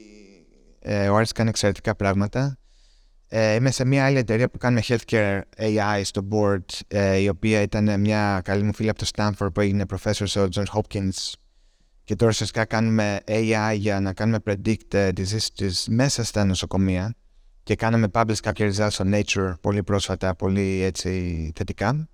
Ε, 0.79 1.09
ο 1.09 1.17
Άρης 1.17 1.33
κάνει 1.33 1.49
εξαιρετικά 1.49 1.95
πράγματα. 1.95 2.57
Ε, 3.29 3.55
είμαι 3.55 3.71
σε 3.71 3.85
μια 3.85 4.05
άλλη 4.05 4.19
εταιρεία 4.19 4.49
που 4.49 4.59
κάνουμε 4.59 4.83
healthcare 4.89 5.41
AI 5.59 6.01
στο 6.05 6.29
board, 6.31 6.81
ε, 6.89 7.17
η 7.17 7.29
οποία 7.29 7.61
ήταν 7.61 8.01
μια 8.01 8.41
καλή 8.45 8.63
μου 8.63 8.75
φίλη 8.75 8.89
από 8.89 8.99
το 8.99 9.07
Stanford 9.15 9.53
που 9.55 9.61
έγινε 9.61 9.85
professor 9.89 10.23
στο 10.25 10.49
Johns 10.55 10.65
Hopkins 10.73 11.33
και 12.05 12.17
τώρα 12.17 12.31
ουσιαστικά 12.31 12.65
κάνουμε 12.65 13.21
AI 13.27 13.75
για 13.77 14.01
να 14.01 14.13
κάνουμε 14.13 14.39
predict 14.47 14.93
uh, 14.93 15.11
diseases 15.17 15.85
μέσα 15.89 16.25
στα 16.25 16.45
νοσοκομεία 16.45 17.15
και 17.63 17.75
κάναμε 17.75 18.07
publish 18.13 18.37
κάποια 18.43 18.73
results 18.75 18.91
στο 18.91 19.05
Nature 19.13 19.55
πολύ 19.61 19.83
πρόσφατα, 19.83 20.35
πολύ 20.35 20.83
έτσι 20.83 21.53
θετικά. 21.55 22.09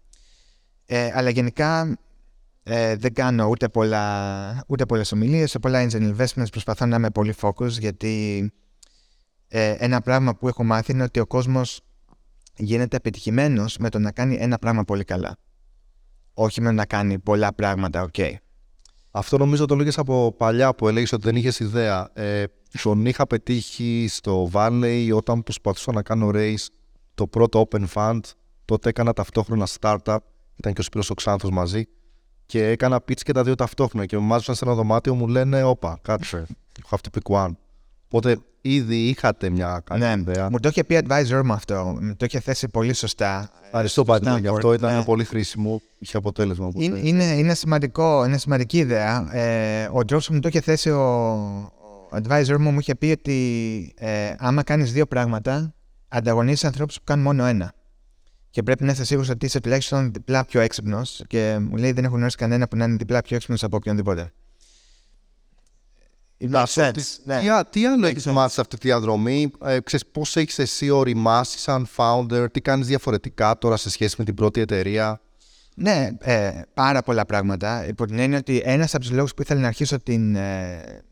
Ε, 0.86 1.10
αλλά 1.14 1.30
γενικά 1.30 1.98
ε, 2.70 2.96
δεν 2.96 3.12
κάνω 3.12 3.46
ούτε, 3.46 3.68
πολλά, 3.68 4.64
ούτε 4.66 4.86
πολλές 4.86 5.12
ομιλίες, 5.12 5.50
σε 5.50 5.58
πολλά 5.58 5.86
angel 5.88 6.14
investments 6.14 6.50
προσπαθώ 6.50 6.86
να 6.86 6.96
είμαι 6.96 7.10
πολύ 7.10 7.34
focus 7.40 7.68
γιατί 7.68 8.52
ε, 9.48 9.74
ένα 9.78 10.00
πράγμα 10.00 10.34
που 10.34 10.48
έχω 10.48 10.64
μάθει 10.64 10.92
είναι 10.92 11.02
ότι 11.02 11.20
ο 11.20 11.26
κόσμος 11.26 11.80
γίνεται 12.56 12.96
επιτυχημένος 12.96 13.76
με 13.78 13.88
το 13.88 13.98
να 13.98 14.12
κάνει 14.12 14.36
ένα 14.40 14.58
πράγμα 14.58 14.84
πολύ 14.84 15.04
καλά. 15.04 15.36
Όχι 16.34 16.60
με 16.60 16.66
το 16.66 16.72
να 16.72 16.86
κάνει 16.86 17.18
πολλά 17.18 17.54
πράγματα, 17.54 18.08
ok. 18.12 18.32
Αυτό 19.10 19.38
νομίζω 19.38 19.64
το 19.64 19.76
λέγες 19.76 19.98
από 19.98 20.34
παλιά 20.36 20.74
που 20.74 20.88
έλεγες 20.88 21.12
ότι 21.12 21.22
δεν 21.22 21.36
είχες 21.36 21.58
ιδέα. 21.58 22.10
Ε, 22.12 22.44
τον 22.82 23.06
είχα 23.06 23.26
πετύχει 23.26 24.06
στο 24.08 24.50
Valley 24.52 25.10
όταν 25.14 25.42
προσπαθούσα 25.42 25.92
να 25.92 26.02
κάνω 26.02 26.30
race 26.34 26.66
το 27.14 27.26
πρώτο 27.26 27.68
Open 27.70 27.84
Fund. 27.94 28.20
Τότε 28.64 28.88
έκανα 28.88 29.12
ταυτόχρονα 29.12 29.66
startup. 29.80 30.18
Ήταν 30.56 30.72
και 30.72 30.80
ο 30.80 30.82
Σπύρος 30.82 31.10
ο 31.10 31.14
Ξάνθος 31.14 31.50
μαζί. 31.50 31.84
Και 32.50 32.66
έκανα 32.68 32.96
pitch 32.96 33.20
και 33.22 33.32
τα 33.32 33.42
δύο 33.42 33.54
ταυτόχρονα. 33.54 34.06
Και 34.06 34.16
με 34.16 34.22
μάζωσαν 34.22 34.54
σε 34.54 34.64
ένα 34.64 34.74
δωμάτιο 34.74 35.14
μου 35.14 35.26
λένε 35.26 35.62
«Όπα, 35.62 35.98
κάτσε, 36.02 36.46
you 36.78 36.94
have 36.96 36.98
to 36.98 37.18
pick 37.18 37.44
one». 37.46 37.50
Οπότε 38.06 38.38
ήδη 38.60 38.96
είχατε 39.08 39.50
μια 39.50 39.82
καλή 39.84 40.00
Ναι, 40.04 40.14
ιδέα. 40.18 40.50
μου 40.50 40.60
το 40.60 40.68
είχε 40.68 40.84
πει 40.84 41.00
advisor 41.08 41.40
μου 41.44 41.52
αυτό. 41.52 41.96
Μου 42.00 42.16
το 42.16 42.24
είχε 42.24 42.40
θέσει 42.40 42.68
πολύ 42.68 42.92
σωστά. 42.92 43.50
Ευχαριστώ 43.64 44.04
πάρα 44.04 44.20
πολύ 44.20 44.40
γι' 44.40 44.48
αυτό. 44.48 44.68
Stanford, 44.68 44.74
Ήταν 44.74 44.96
ναι. 44.96 45.04
πολύ 45.04 45.24
χρήσιμο. 45.24 45.80
Είχε 45.98 46.16
αποτέλεσμα. 46.16 46.66
οπότε. 46.66 46.84
Είναι, 46.84 46.98
είναι, 47.02 47.24
είναι 47.24 47.54
σημαντικό, 47.54 48.24
είναι 48.24 48.38
σημαντική 48.38 48.78
ιδέα. 48.78 49.36
Ε, 49.36 49.88
ο 49.92 50.04
Τζόρς 50.04 50.28
μου 50.28 50.40
το 50.40 50.48
είχε 50.48 50.60
θέσει, 50.60 50.90
ο, 50.90 51.02
ο 52.12 52.16
advisor 52.22 52.56
μου 52.58 52.70
μου 52.70 52.78
είχε 52.78 52.94
πει 52.94 53.06
ότι 53.10 53.92
ε, 53.98 54.34
άμα 54.38 54.62
κάνεις 54.62 54.92
δύο 54.92 55.06
πράγματα, 55.06 55.74
ανταγωνίζεις 56.08 56.64
ανθρώπους 56.64 56.96
που 56.96 57.04
κάνουν 57.04 57.24
μόνο 57.24 57.44
ένα. 57.44 57.72
Και 58.50 58.62
πρέπει 58.62 58.84
να 58.84 58.92
είσαι 58.92 59.04
σίγουρος 59.04 59.28
ότι 59.28 59.46
είσαι 59.46 59.60
τουλάχιστον 59.60 60.12
διπλά 60.12 60.44
πιο 60.44 60.60
έξυπνος 60.60 61.22
και 61.26 61.58
μου 61.60 61.76
λέει 61.76 61.92
δεν 61.92 62.04
έχω 62.04 62.14
γνωρίσει 62.14 62.36
κανένα 62.36 62.68
που 62.68 62.76
να 62.76 62.84
είναι 62.84 62.96
διπλά 62.96 63.22
πιο 63.22 63.36
έξυπνος 63.36 63.62
από 63.62 63.76
οποιονδήποτε. 63.76 64.32
It 66.40 66.50
makes 66.50 66.64
sense. 66.64 66.92
Ναι. 67.24 67.40
Τι, 67.40 67.48
α- 67.48 67.66
τι 67.66 67.86
άλλο 67.86 68.06
έχει 68.06 68.30
μάθει 68.30 68.52
σε 68.54 68.60
αυτή 68.60 68.78
τη 68.78 68.86
διαδρομή, 68.86 69.50
ε, 69.64 69.80
ξέρεις 69.80 70.06
πώς 70.06 70.36
έχεις 70.36 70.58
εσύ 70.58 70.90
οριμάσει 70.90 71.58
σαν 71.58 71.88
founder, 71.96 72.46
τι 72.52 72.60
κάνεις 72.60 72.86
διαφορετικά 72.86 73.58
τώρα 73.58 73.76
σε 73.76 73.90
σχέση 73.90 74.14
με 74.18 74.24
την 74.24 74.34
πρώτη 74.34 74.60
εταιρεία; 74.60 75.20
Ναι, 75.74 76.08
ε, 76.18 76.50
πάρα 76.74 77.02
πολλά 77.02 77.26
πράγματα. 77.26 77.86
Υπό 77.86 78.06
την 78.06 78.18
έννοια 78.18 78.38
ότι 78.38 78.62
ένας 78.64 78.94
από 78.94 79.04
τους 79.04 79.12
λόγους 79.12 79.34
που 79.34 79.42
ήθελα 79.42 79.60
να 79.60 79.66
αρχίσω 79.66 79.98
την, 79.98 80.36
ε, 80.36 81.02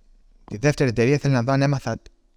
τη 0.44 0.56
δεύτερη 0.56 0.90
εταιρεία 0.90 1.14
ήθελα 1.14 1.34
να 1.34 1.42
δω 1.42 1.52
αν 1.52 1.62
έμαθα 1.62 1.96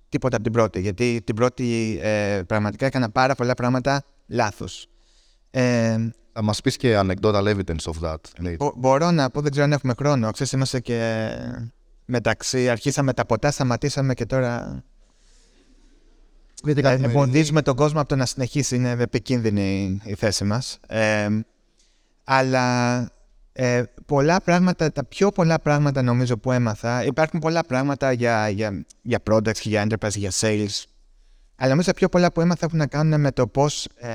τίποτα 0.10 0.36
από 0.36 0.44
την 0.44 0.54
πρώτη. 0.54 0.80
Γιατί 0.80 1.22
την 1.24 1.36
πρώτη 1.36 2.00
ε, 2.02 2.42
πραγματικά 2.48 2.86
έκανα 2.86 3.10
πάρα 3.10 3.36
πολλά 3.36 3.54
πράγματα 3.54 4.04
λάθος. 4.30 4.88
Ε, 5.52 5.98
Θα 6.34 6.42
μας 6.42 6.62
πεις 6.62 6.78
και 6.78 7.00
anecdotal 7.00 7.44
evidence 7.44 7.92
of 7.94 8.00
that. 8.02 8.16
later. 8.44 8.56
μπο- 8.58 8.74
μπορώ 8.76 9.12
να 9.12 9.30
πω, 9.30 9.42
δεν 9.42 9.52
ξέρω 9.52 9.66
αν 9.66 9.72
έχουμε 9.72 9.94
χρόνο. 9.98 10.32
Ξέρεις, 10.32 10.52
είμαστε 10.52 10.80
και 10.80 11.30
μεταξύ. 12.06 12.70
Αρχίσαμε 12.70 13.14
τα 13.14 13.26
ποτά, 13.26 13.52
σταματήσαμε 13.52 14.14
και 14.14 14.26
τώρα. 14.26 14.84
Ε, 16.66 16.82
εμποδίζουμε 17.04 17.62
τον 17.62 17.76
κόσμο 17.76 18.00
από 18.00 18.10
το 18.10 18.16
να 18.16 18.26
συνεχίσει. 18.26 18.76
Είναι 18.76 18.90
επικίνδυνη 18.92 20.00
η 20.04 20.14
θέση 20.16 20.44
μας. 20.44 20.80
Ε, 20.88 21.28
αλλά 22.24 23.00
ε, 23.54 23.84
πολλά 24.06 24.42
πράγματα, 24.42 24.92
τα 24.92 25.04
πιο 25.06 25.32
πολλά 25.32 25.60
πράγματα 25.60 26.02
νομίζω 26.02 26.38
που 26.38 26.52
έμαθα, 26.52 27.04
υπάρχουν 27.06 27.40
πολλά 27.40 27.64
πράγματα 27.66 28.12
για, 28.12 28.50
για, 28.50 28.86
για 29.02 29.20
products 29.30 29.58
και 29.58 29.70
για 29.70 29.88
enterprise, 29.90 30.16
για 30.16 30.32
sales, 30.40 30.84
αλλά 31.62 31.70
νομίζω 31.70 31.88
τα 31.88 31.94
πιο 31.94 32.10
πολλά 32.10 32.32
που 32.32 32.42
έμαθα 32.42 32.66
έχουν 32.66 32.78
να 32.78 32.88
κάνουν 32.88 33.22
με 33.22 33.32
το 33.32 33.48
πώς 33.48 33.86
ε, 33.96 34.10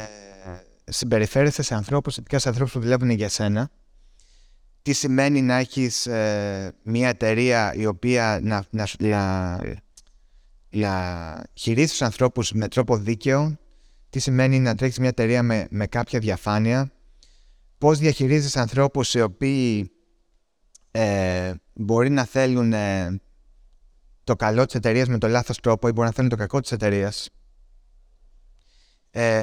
συμπεριφέρεσαι 0.85 1.63
σε 1.63 1.75
ανθρώπους, 1.75 2.17
ειδικά 2.17 2.39
σε 2.39 2.49
ανθρώπους 2.49 2.73
που 2.73 2.81
δουλεύουν 2.81 3.11
για 3.11 3.29
σένα, 3.29 3.71
τι 4.83 4.93
σημαίνει 4.93 5.43
να 5.43 5.55
έχεις 5.55 6.07
ε, 6.07 6.75
μια 6.83 7.09
εταιρεία 7.09 7.75
η 7.75 7.87
οποία 7.87 8.39
να, 8.43 8.65
να, 8.71 8.87
σου- 8.87 9.03
να, 9.03 9.57
να 10.71 11.45
χειρίζεις 11.55 11.91
τους 11.91 12.03
ανθρώπους 12.03 12.53
με 12.53 12.69
τρόπο 12.69 12.97
δίκαιο, 12.97 13.59
τι 14.11 14.19
σημαίνει 14.19 14.59
να 14.61 14.75
τρέχεις 14.75 14.99
μια 14.99 15.09
εταιρεία 15.09 15.43
με, 15.43 15.67
με 15.71 15.87
κάποια 15.87 16.19
διαφάνεια, 16.19 16.93
πώς 17.79 17.99
διαχειρίζεις 17.99 18.57
ανθρώπους 18.57 19.15
οι 19.15 19.21
οποίοι 19.21 19.91
ε, 20.91 21.53
μπορεί 21.75 22.11
να 22.11 22.25
θέλουν 22.25 22.73
ε, 22.73 23.21
το 24.25 24.37
καλό 24.37 24.65
της 24.65 24.75
εταιρείας 24.75 25.09
με 25.09 25.19
το 25.19 25.29
λάθος 25.29 25.61
τρόπο 25.61 25.89
ή 25.89 25.93
μπορεί 25.93 26.07
να 26.07 26.15
θέλουν 26.15 26.31
το 26.31 26.37
κακό 26.37 26.61
της 26.61 26.73
εταιρείας. 26.73 27.29
Ε, 29.11 29.43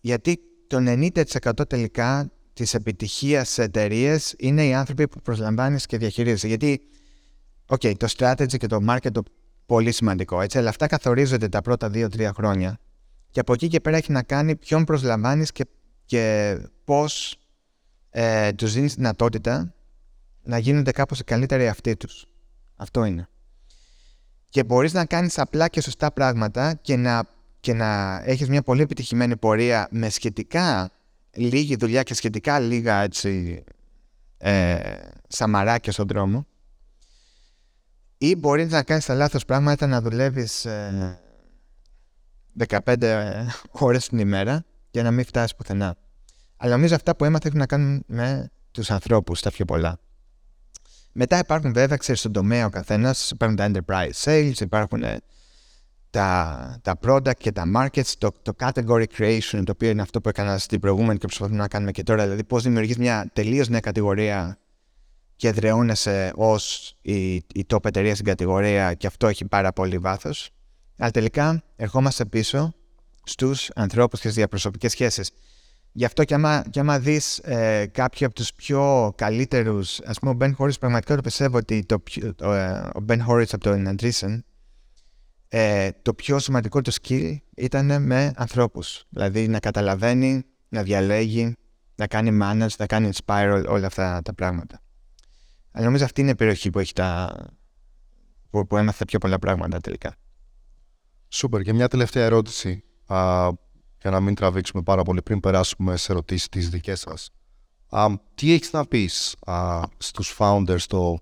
γιατί 0.00 0.38
το 0.66 0.76
90% 0.80 1.68
τελικά 1.68 2.30
της 2.52 2.74
επιτυχίας 2.74 3.48
σε 3.48 3.62
εταιρείες 3.62 4.18
είναι 4.38 4.66
οι 4.66 4.74
άνθρωποι 4.74 5.08
που 5.08 5.20
προσλαμβάνεις 5.22 5.86
και 5.86 5.98
διαχειρίζεσαι. 5.98 6.46
Γιατί, 6.46 6.80
οκ, 7.66 7.80
το 7.80 8.06
strategy 8.16 8.56
και 8.56 8.66
το 8.66 8.78
market 8.88 9.12
είναι 9.12 9.22
πολύ 9.66 9.92
σημαντικό, 9.92 10.40
έτσι, 10.40 10.58
αλλά 10.58 10.68
αυτά 10.68 10.86
καθορίζονται 10.86 11.48
τα 11.48 11.60
πρώτα 11.60 11.90
2-3 11.94 12.30
χρόνια. 12.34 12.78
Και 13.30 13.40
από 13.40 13.52
εκεί 13.52 13.68
και 13.68 13.80
πέρα 13.80 13.96
έχει 13.96 14.12
να 14.12 14.22
κάνει 14.22 14.56
ποιον 14.56 14.84
προσλαμβάνεις 14.84 15.52
και, 15.52 15.66
και 16.04 16.56
πώς 16.84 17.36
ε, 18.10 18.52
τους 18.52 18.72
δίνεις 18.72 18.94
δυνατότητα 18.94 19.74
να 20.42 20.58
γίνονται 20.58 20.90
κάπως 20.90 21.18
οι 21.18 21.24
καλύτεροι 21.24 21.68
αυτοί 21.68 21.96
τους. 21.96 22.26
Αυτό 22.76 23.04
είναι. 23.04 23.28
Και 24.56 24.64
μπορείς 24.64 24.92
να 24.92 25.04
κάνεις 25.04 25.38
απλά 25.38 25.68
και 25.68 25.80
σωστά 25.80 26.12
πράγματα 26.12 26.74
και 26.74 26.96
να, 26.96 27.24
και 27.60 27.74
να 27.74 28.20
έχεις 28.24 28.48
μια 28.48 28.62
πολύ 28.62 28.82
επιτυχημένη 28.82 29.36
πορεία 29.36 29.88
με 29.90 30.08
σχετικά 30.08 30.90
λίγη 31.30 31.76
δουλειά 31.76 32.02
και 32.02 32.14
σχετικά 32.14 32.58
λίγα 32.58 33.02
έτσι, 33.02 33.64
ε, 34.38 34.78
σαμαράκια 35.28 35.92
στον 35.92 36.06
δρόμο 36.06 36.46
ή 38.18 38.36
μπορείς 38.36 38.70
να 38.70 38.82
κάνεις 38.82 39.04
τα 39.04 39.14
λάθος 39.14 39.44
πράγματα 39.44 39.86
να 39.86 40.00
δουλεύεις 40.00 40.64
ε, 40.64 41.20
15 42.68 43.46
ώρες 43.70 44.08
την 44.08 44.18
ημέρα 44.18 44.64
και 44.90 45.02
να 45.02 45.10
μην 45.10 45.24
φτάσεις 45.24 45.56
πουθενά. 45.56 45.96
Αλλά 46.56 46.72
νομίζω 46.72 46.94
αυτά 46.94 47.16
που 47.16 47.24
έμαθα 47.24 47.46
έχουν 47.46 47.58
να 47.58 47.66
κάνουν 47.66 48.04
με 48.06 48.50
τους 48.70 48.90
ανθρώπους 48.90 49.40
τα 49.40 49.50
πιο 49.50 49.64
πολλά. 49.64 49.98
Μετά 51.18 51.38
υπάρχουν 51.38 51.72
βέβαια, 51.72 51.96
ξέρεις, 51.96 52.20
στον 52.20 52.32
τομέα 52.32 52.66
ο 52.66 52.68
καθένας, 52.68 53.30
υπάρχουν 53.30 53.56
τα 53.56 53.70
enterprise 53.70 54.24
sales, 54.24 54.60
υπάρχουν 54.60 55.02
ε, 55.02 55.20
τα, 56.10 56.78
τα 56.82 56.98
product 57.06 57.36
και 57.38 57.52
τα 57.52 57.64
markets, 57.76 58.12
το, 58.18 58.30
το 58.42 58.52
category 58.58 59.04
creation, 59.18 59.62
το 59.64 59.72
οποίο 59.72 59.90
είναι 59.90 60.02
αυτό 60.02 60.20
που 60.20 60.28
έκανα 60.28 60.58
στην 60.58 60.80
προηγούμενη 60.80 61.18
και 61.18 61.26
προσπαθούμε 61.26 61.58
να 61.58 61.68
κάνουμε 61.68 61.90
και 61.90 62.02
τώρα, 62.02 62.22
δηλαδή 62.22 62.44
πώς 62.44 62.62
δημιουργείς 62.62 62.96
μια 62.96 63.30
τελείως 63.32 63.68
νέα 63.68 63.80
κατηγορία 63.80 64.58
και 65.36 65.48
εδραιώνεσαι 65.48 66.32
ως 66.34 66.94
η, 67.02 67.34
η 67.34 67.66
top 67.68 67.84
εταιρεία 67.84 68.14
στην 68.14 68.26
κατηγορία 68.26 68.94
και 68.94 69.06
αυτό 69.06 69.26
έχει 69.26 69.44
πάρα 69.44 69.72
πολύ 69.72 69.98
βάθος. 69.98 70.50
Αλλά 70.98 71.10
τελικά 71.10 71.62
ερχόμαστε 71.76 72.24
πίσω 72.24 72.74
στους 73.24 73.70
ανθρώπους 73.74 74.20
και 74.20 74.24
στις 74.26 74.38
διαπροσωπικές 74.38 74.90
σχέσεις. 74.90 75.30
Γι' 75.98 76.04
αυτό 76.04 76.24
και 76.24 76.34
άμα, 76.34 76.64
και 76.70 76.80
άμα 76.80 76.98
δεις 76.98 77.38
ε, 77.38 77.86
κάποιοι 77.86 78.26
από 78.26 78.34
τους 78.34 78.52
πιο 78.52 79.12
καλύτερους, 79.16 80.00
ας 80.00 80.18
πούμε 80.18 80.32
ο 80.32 80.36
Ben 80.40 80.54
Horowitz 80.56 80.78
πραγματικά 80.80 81.14
το 81.16 81.20
πιστεύω 81.20 81.56
ότι 81.56 81.84
το, 81.86 81.98
πιο- 81.98 82.34
το, 82.34 82.52
ε, 82.52 82.90
ο 82.94 83.04
Ben 83.08 83.18
Horowitz 83.26 83.48
από 83.52 83.58
το 83.58 83.72
Andreessen 83.72 84.38
ε, 85.48 85.90
το 86.02 86.14
πιο 86.14 86.38
σημαντικό 86.38 86.80
του 86.80 86.92
skill 86.92 87.36
ήταν 87.56 88.02
με 88.02 88.32
ανθρώπους. 88.36 89.04
Δηλαδή 89.08 89.48
να 89.48 89.58
καταλαβαίνει, 89.58 90.44
να 90.68 90.82
διαλέγει, 90.82 91.54
να 91.94 92.06
κάνει 92.06 92.38
manage, 92.42 92.76
να 92.78 92.86
κάνει 92.86 93.10
inspire 93.14 93.64
όλα 93.68 93.86
αυτά 93.86 94.22
τα 94.22 94.34
πράγματα. 94.34 94.80
Αλλά 95.70 95.84
νομίζω 95.84 96.04
αυτή 96.04 96.20
είναι 96.20 96.30
η 96.30 96.34
περιοχή 96.34 96.70
που 96.70 96.78
έχει 96.78 96.92
τα... 96.92 97.36
που, 98.50 98.66
που 98.66 98.76
έμαθε 98.76 99.04
πιο 99.04 99.18
πολλά 99.18 99.38
πράγματα 99.38 99.80
τελικά. 99.80 100.14
Σούπερ. 101.28 101.62
Και 101.62 101.72
μια 101.72 101.88
τελευταία 101.88 102.24
ερώτηση. 102.24 102.84
Α, 103.06 103.48
για 104.00 104.10
να 104.10 104.20
μην 104.20 104.34
τραβήξουμε 104.34 104.82
πάρα 104.82 105.02
πολύ 105.02 105.22
πριν 105.22 105.40
περάσουμε 105.40 105.96
σε 105.96 106.12
ερωτήσεις 106.12 106.48
τις 106.48 106.68
δικές 106.68 107.00
σας. 107.00 107.30
Α, 107.88 108.06
τι 108.34 108.52
έχεις 108.52 108.72
να 108.72 108.86
πεις 108.86 109.36
α, 109.46 109.82
στους 109.96 110.36
founders, 110.38 110.78
στο 110.78 111.18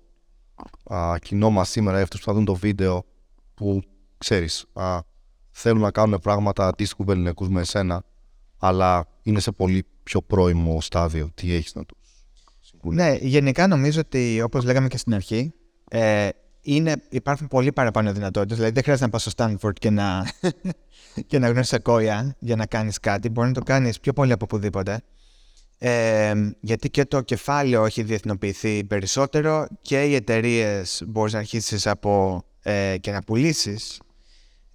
α, 0.83 1.15
κοινό 1.21 1.49
μας 1.49 1.69
σήμερα, 1.69 2.01
αυτούς 2.01 2.19
που 2.19 2.25
θα 2.25 2.33
δουν 2.33 2.45
το 2.45 2.55
βίντεο, 2.55 3.05
που 3.53 3.81
ξέρεις, 4.17 4.65
α, 4.73 4.99
θέλουν 5.51 5.81
να 5.81 5.91
κάνουν 5.91 6.19
πράγματα 6.19 6.67
αντίστοιχου 6.67 7.03
βεληνικούς 7.03 7.49
με 7.49 7.61
εσένα, 7.61 8.03
αλλά 8.57 9.07
είναι 9.21 9.39
σε 9.39 9.51
πολύ 9.51 9.85
πιο 10.03 10.21
πρώιμο 10.21 10.81
στάδιο. 10.81 11.29
Τι 11.33 11.53
έχεις 11.53 11.75
να 11.75 11.85
τους 11.85 11.97
Ναι, 12.83 13.17
γενικά 13.21 13.67
νομίζω 13.67 13.99
ότι 13.99 14.41
όπως 14.41 14.63
λέγαμε 14.63 14.87
και 14.87 14.97
στην 14.97 15.13
αρχή, 15.13 15.53
ε, 15.89 16.29
είναι, 16.65 16.95
υπάρχουν 17.09 17.47
πολύ 17.47 17.71
παραπάνω 17.71 18.13
δυνατότητες. 18.13 18.57
Δηλαδή 18.57 18.73
δεν 18.73 18.83
χρειάζεται 18.83 19.05
να 19.05 19.11
πας 19.11 19.21
στο 19.21 19.31
Stanford 19.35 19.73
και 19.79 19.89
να, 19.89 20.31
και 21.27 21.39
να 21.39 21.47
γνωρίσεις 21.47 21.73
ακόια 21.73 22.35
για 22.39 22.55
να 22.55 22.65
κάνεις 22.65 22.99
κάτι. 22.99 23.29
Μπορεί 23.29 23.47
να 23.47 23.53
το 23.53 23.61
κάνεις 23.61 23.99
πιο 23.99 24.13
πολύ 24.13 24.31
από 24.31 24.45
οπουδήποτε. 24.45 25.01
Ε, 25.77 26.33
γιατί 26.59 26.89
και 26.89 27.05
το 27.05 27.21
κεφάλαιο 27.21 27.85
έχει 27.85 28.03
διεθνοποιηθεί 28.03 28.83
περισσότερο 28.83 29.67
και 29.81 30.03
οι 30.03 30.15
εταιρείες 30.15 31.03
μπορείς 31.07 31.33
να 31.33 31.39
αρχίσεις 31.39 31.87
από 31.87 32.43
ε, 32.61 32.95
και 32.97 33.11
να 33.11 33.21
πουλήσεις. 33.21 33.99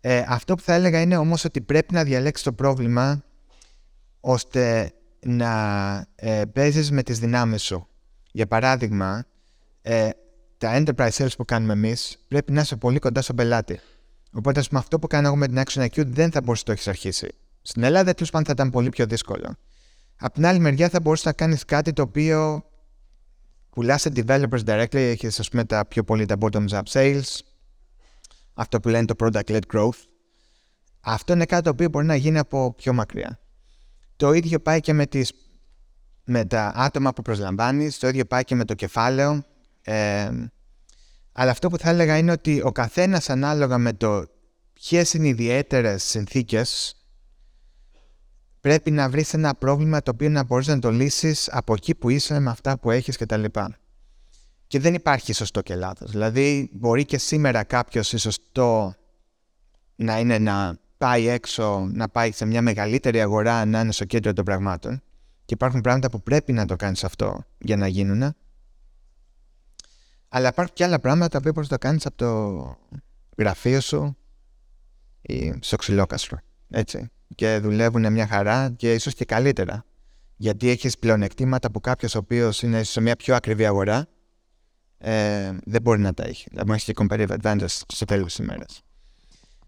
Ε, 0.01 0.25
αυτό 0.29 0.55
που 0.55 0.63
θα 0.63 0.75
έλεγα 0.75 1.01
είναι 1.01 1.17
όμως 1.17 1.45
ότι 1.45 1.61
πρέπει 1.61 1.95
να 1.95 2.05
διαλέξεις 2.05 2.45
το 2.45 2.53
πρόβλημα 2.53 3.25
ώστε 4.21 4.93
να 5.21 5.53
ε, 6.15 6.43
παίζεις 6.53 6.91
με 6.91 7.03
τις 7.03 7.19
δυνάμεις 7.19 7.63
σου. 7.63 7.89
Για 8.33 8.47
παράδειγμα, 8.47 9.25
ε, 9.83 10.09
τα 10.61 10.83
enterprise 10.83 11.11
sales 11.11 11.37
που 11.37 11.45
κάνουμε 11.45 11.73
εμείς 11.73 12.19
πρέπει 12.29 12.53
να 12.53 12.61
είσαι 12.61 12.77
πολύ 12.77 12.99
κοντά 12.99 13.23
στον 13.23 13.37
πελάτη. 13.37 13.81
Οπότε, 14.33 14.63
με 14.71 14.79
αυτό 14.79 14.99
που 14.99 15.07
κάνω 15.07 15.27
εγώ 15.27 15.37
με 15.37 15.47
την 15.47 15.63
Action 15.65 15.85
IQ 15.85 16.07
δεν 16.07 16.31
θα 16.31 16.41
μπορούσε 16.41 16.63
να 16.67 16.67
το 16.67 16.73
έχεις 16.73 16.89
αρχίσει. 16.89 17.35
Στην 17.63 17.83
Ελλάδα, 17.83 18.15
τέλος 18.15 18.31
πάντων, 18.31 18.47
θα 18.47 18.53
ήταν 18.53 18.71
πολύ 18.71 18.89
πιο 18.89 19.07
δύσκολο. 19.07 19.57
Απ' 20.17 20.35
την 20.35 20.47
άλλη 20.47 20.59
μεριά, 20.59 20.89
θα 20.89 21.01
μπορούσες 21.01 21.25
να 21.25 21.33
κάνεις 21.33 21.65
κάτι 21.65 21.93
το 21.93 22.03
οποίο 22.03 22.65
πουλάς 23.71 24.01
σε 24.01 24.13
developers 24.15 24.65
directly, 24.65 24.95
έχεις 24.95 25.41
ας 25.41 25.49
πούμε 25.49 25.65
τα 25.65 25.87
πιο 25.87 26.05
πολύ 26.05 26.27
τα 26.27 26.37
bottoms 26.41 26.69
up 26.69 26.83
sales, 26.93 27.39
αυτό 28.55 28.81
που 28.81 28.89
λένε 28.89 29.05
το 29.05 29.15
product 29.19 29.51
led 29.51 29.61
growth. 29.75 29.99
Αυτό 31.01 31.33
είναι 31.33 31.45
κάτι 31.45 31.63
το 31.63 31.71
οποίο 31.71 31.89
μπορεί 31.89 32.07
να 32.07 32.15
γίνει 32.15 32.39
από 32.39 32.75
πιο 32.75 32.93
μακριά. 32.93 33.41
Το 34.17 34.33
ίδιο 34.33 34.61
πάει 34.61 34.81
και 34.81 34.93
με, 34.93 35.07
τις, 35.07 35.33
με 36.25 36.45
τα 36.45 36.73
άτομα 36.75 37.13
που 37.13 37.23
προσλαμβάνεις, 37.23 37.99
το 37.99 38.09
ίδιο 38.09 38.25
πάει 38.25 38.45
και 38.45 38.55
με 38.55 38.65
το 38.65 38.75
κεφάλαιο. 38.75 39.45
Ε, 39.83 40.31
αλλά 41.33 41.51
αυτό 41.51 41.69
που 41.69 41.79
θα 41.79 41.91
έλεγα 41.91 42.19
είναι 42.19 42.33
ότι 42.33 42.63
ο 42.65 42.73
καθένας 42.73 43.31
ανάλογα 43.31 43.79
με 43.79 43.93
το 43.93 44.25
ποιες 44.73 45.15
είναι 45.15 45.27
οι 45.27 45.31
ιδιαίτερες 45.31 46.03
συνθήκες 46.05 46.95
πρέπει 48.61 48.91
να 48.91 49.09
βρεις 49.09 49.35
ένα 49.35 49.55
πρόβλημα 49.55 50.03
το 50.03 50.11
οποίο 50.11 50.29
να 50.29 50.45
μπορείς 50.45 50.67
να 50.67 50.79
το 50.79 50.91
λύσεις 50.91 51.49
από 51.53 51.73
εκεί 51.73 51.95
που 51.95 52.09
είσαι 52.11 52.39
με 52.39 52.51
αυτά 52.51 52.79
που 52.79 52.91
έχεις 52.91 53.17
κτλ. 53.17 53.45
Και 54.67 54.79
δεν 54.79 54.95
υπάρχει 54.95 55.33
σωστό 55.33 55.61
και 55.61 55.75
λάθος. 55.75 56.11
Δηλαδή 56.11 56.71
μπορεί 56.73 57.05
και 57.05 57.19
σήμερα 57.19 57.65
κάποιος 57.65 58.13
ίσως 58.13 58.39
το 58.53 58.95
να 59.97 60.19
είναι 60.19 60.39
να 60.39 60.79
πάει 60.99 61.29
έξω, 61.29 61.89
να 61.93 62.09
πάει 62.09 62.33
σε 62.33 62.45
μια 62.45 62.63
μεγαλύτερη 62.63 63.21
αγορά, 63.21 63.65
να 63.65 63.81
είναι 63.81 63.93
στο 63.93 64.05
κέντρο 64.05 64.33
των 64.33 64.45
πραγμάτων. 64.45 65.03
Και 65.45 65.55
υπάρχουν 65.55 65.81
πράγματα 65.81 66.11
που 66.11 66.23
πρέπει 66.23 66.53
να 66.53 66.67
το 66.67 66.77
κάνεις 66.77 67.05
αυτό 67.05 67.45
για 67.59 67.77
να 67.77 67.87
γίνουν. 67.87 68.35
Αλλά 70.33 70.49
υπάρχουν 70.49 70.75
και 70.75 70.85
άλλα 70.85 70.99
πράγματα 70.99 71.41
που 71.41 71.51
μπορείς 71.55 71.71
να 71.71 71.79
το 71.79 71.87
κάνεις 71.87 72.07
από 72.07 72.17
το 72.17 72.77
γραφείο 73.39 73.81
σου 73.81 74.17
ή 75.21 75.55
στο 75.61 75.77
ξυλόκαστρο. 75.77 76.39
Έτσι. 76.71 77.09
Και 77.35 77.59
δουλεύουν 77.59 78.13
μια 78.13 78.27
χαρά 78.27 78.71
και 78.71 78.95
ίσως 78.95 79.15
και 79.15 79.25
καλύτερα. 79.25 79.85
Γιατί 80.37 80.69
έχεις 80.69 80.99
πλεονεκτήματα 80.99 81.71
που 81.71 81.81
κάποιος 81.81 82.15
ο 82.15 82.19
οποίος 82.19 82.63
είναι 82.63 82.83
σε 82.83 83.01
μια 83.01 83.17
πιο 83.17 83.35
ακριβή 83.35 83.67
αγορά 83.67 84.09
ε, 84.99 85.53
δεν 85.65 85.83
μπορεί 85.83 86.01
να 86.01 86.15
τα 86.15 86.25
έχει. 86.25 86.47
Δηλαδή, 86.51 86.73
έχεις 86.73 86.85
και 86.85 86.93
competitive 86.97 87.37
advantage 87.41 87.65
στο 87.87 88.05
τέλος 88.05 88.35
της 88.35 88.45
ημέρας. 88.45 88.83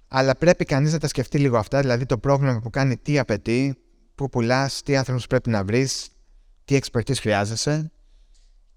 Αλλά 0.08 0.36
πρέπει 0.36 0.64
κανείς 0.64 0.92
να 0.92 0.98
τα 0.98 1.08
σκεφτεί 1.08 1.38
λίγο 1.38 1.56
αυτά, 1.56 1.80
δηλαδή 1.80 2.06
το 2.06 2.18
πρόβλημα 2.18 2.60
που 2.60 2.70
κάνει 2.70 2.96
τι 2.96 3.18
απαιτεί, 3.18 3.76
πού 4.14 4.28
πουλάς, 4.28 4.82
τι 4.82 4.96
άνθρωπους 4.96 5.26
πρέπει 5.26 5.50
να 5.50 5.64
βρεις, 5.64 6.08
τι 6.64 6.78
expertise 6.82 7.16
χρειάζεσαι 7.16 7.90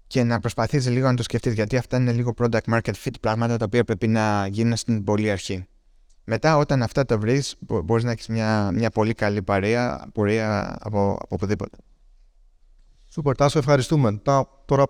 και 0.06 0.22
να 0.22 0.40
προσπαθήσει 0.40 0.90
λίγο 0.90 1.06
να 1.06 1.14
το 1.14 1.22
σκεφτείς 1.22 1.52
γιατί 1.54 1.76
αυτά 1.76 1.96
είναι 1.96 2.12
λίγο 2.12 2.34
product 2.38 2.64
market 2.70 2.92
fit 3.04 3.14
πράγματα 3.20 3.56
τα 3.56 3.64
οποία 3.64 3.84
πρέπει 3.84 4.08
να 4.08 4.46
γίνουν 4.46 4.76
στην 4.76 5.04
πολύ 5.04 5.30
αρχή. 5.30 5.66
Μετά, 6.24 6.56
όταν 6.56 6.82
αυτά 6.82 7.04
τα 7.04 7.18
βρεις, 7.18 7.56
μπορείς 7.60 8.04
να 8.04 8.10
έχεις 8.10 8.28
μια, 8.28 8.70
μια 8.72 8.90
πολύ 8.90 9.14
καλή 9.14 9.42
παρέα, 9.42 10.08
πορεία 10.12 10.76
από, 10.80 11.12
από 11.12 11.18
οπουδήποτε. 11.28 11.76
Σούπερ, 13.08 13.36
Τάσο, 13.36 13.58
ευχαριστούμε. 13.58 14.20
Τώρα 14.64 14.84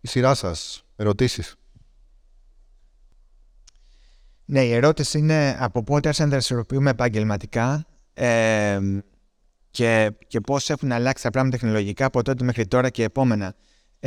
η 0.00 0.08
σειρά 0.08 0.34
σας. 0.34 0.84
Ερωτήσεις. 0.96 1.56
Ναι, 4.44 4.64
η 4.64 4.72
ερώτηση 4.72 5.18
είναι 5.18 5.56
από 5.60 5.82
πότε 5.82 6.08
άρχισαν 6.08 6.26
να 6.26 6.32
δραστηριοποιούμε 6.32 6.90
επαγγελματικά 6.90 7.86
ε, 8.14 8.78
και, 9.70 10.12
και 10.26 10.40
πώς 10.40 10.70
έχουν 10.70 10.92
αλλάξει 10.92 11.22
τα 11.22 11.30
πράγματα 11.30 11.56
τεχνολογικά 11.58 12.04
από 12.04 12.22
τότε 12.22 12.44
μέχρι 12.44 12.66
τώρα 12.66 12.90
και 12.90 13.02
επόμενα. 13.02 13.54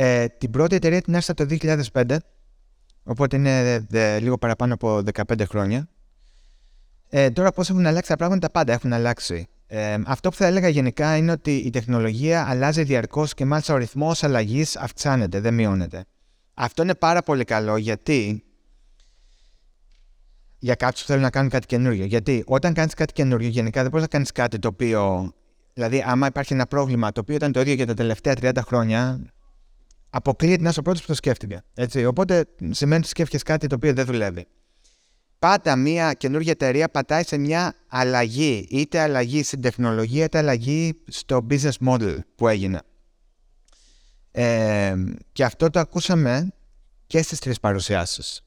Ε, 0.00 0.26
την 0.28 0.50
πρώτη 0.50 0.74
εταιρεία 0.74 1.02
την 1.02 1.14
άρχισα 1.14 1.34
το 1.34 1.46
2005, 1.92 2.16
οπότε 3.02 3.36
είναι 3.36 3.86
λίγο 4.20 4.38
παραπάνω 4.38 4.74
από 4.74 5.02
15 5.14 5.42
χρόνια. 5.48 5.88
Ε, 7.08 7.30
τώρα 7.30 7.52
πώς 7.52 7.70
έχουν 7.70 7.86
αλλάξει 7.86 8.10
τα 8.10 8.16
πράγματα, 8.16 8.46
τα 8.46 8.52
πάντα 8.52 8.72
έχουν 8.72 8.92
αλλάξει. 8.92 9.46
Ε, 9.66 9.96
αυτό 10.06 10.30
που 10.30 10.36
θα 10.36 10.46
έλεγα 10.46 10.68
γενικά 10.68 11.16
είναι 11.16 11.30
ότι 11.30 11.56
η 11.56 11.70
τεχνολογία 11.70 12.46
αλλάζει 12.48 12.82
διαρκώς 12.82 13.34
και 13.34 13.44
μάλιστα 13.44 13.74
ο 13.74 13.76
ρυθμός 13.76 14.22
αλλαγής 14.22 14.76
αυξάνεται, 14.76 15.40
δεν 15.40 15.54
μειώνεται. 15.54 16.04
Αυτό 16.54 16.82
είναι 16.82 16.94
πάρα 16.94 17.22
πολύ 17.22 17.44
καλό 17.44 17.76
γιατί 17.76 18.42
για 20.58 20.74
κάποιους 20.74 21.00
που 21.00 21.06
θέλουν 21.06 21.22
να 21.22 21.30
κάνουν 21.30 21.50
κάτι 21.50 21.66
καινούριο. 21.66 22.04
Γιατί 22.04 22.42
όταν 22.46 22.72
κάνεις 22.72 22.94
κάτι 22.94 23.12
καινούριο, 23.12 23.48
γενικά 23.48 23.80
δεν 23.80 23.90
μπορείς 23.90 24.06
να 24.06 24.12
κάνεις 24.12 24.32
κάτι 24.32 24.58
το 24.58 24.68
οποίο. 24.68 25.32
Δηλαδή, 25.74 26.04
άμα 26.06 26.26
υπάρχει 26.26 26.52
ένα 26.52 26.66
πρόβλημα 26.66 27.12
το 27.12 27.20
οποίο 27.20 27.34
ήταν 27.34 27.52
το 27.52 27.60
ίδιο 27.60 27.74
για 27.74 27.86
τα 27.86 27.94
τελευταία 27.94 28.34
30 28.40 28.52
χρόνια, 28.66 29.20
αποκλείεται 30.10 30.62
να 30.62 30.68
είσαι 30.68 30.78
ο 30.78 30.82
πρώτος 30.82 31.00
που 31.00 31.06
το 31.06 31.14
σκέφτηκε. 31.14 31.62
Έτσι. 31.74 32.04
Οπότε 32.04 32.44
σημαίνει 32.70 33.00
ότι 33.00 33.08
σκέφτεσαι 33.08 33.44
κάτι 33.44 33.66
το 33.66 33.74
οποίο 33.74 33.92
δεν 33.92 34.04
δουλεύει. 34.04 34.46
Πάντα 35.38 35.76
μια 35.76 36.12
καινούργια 36.12 36.52
εταιρεία 36.52 36.88
πατάει 36.88 37.22
σε 37.24 37.38
μια 37.38 37.74
αλλαγή, 37.88 38.66
είτε 38.70 39.00
αλλαγή 39.00 39.42
στην 39.42 39.60
τεχνολογία, 39.60 40.24
είτε 40.24 40.38
αλλαγή 40.38 40.94
στο 41.08 41.46
business 41.50 41.88
model 41.88 42.16
που 42.34 42.48
έγινε. 42.48 42.80
Ε, 44.30 44.94
και 45.32 45.44
αυτό 45.44 45.70
το 45.70 45.80
ακούσαμε 45.80 46.52
και 47.06 47.22
στις 47.22 47.38
τρεις 47.38 47.60
παρουσιάσεις. 47.60 48.42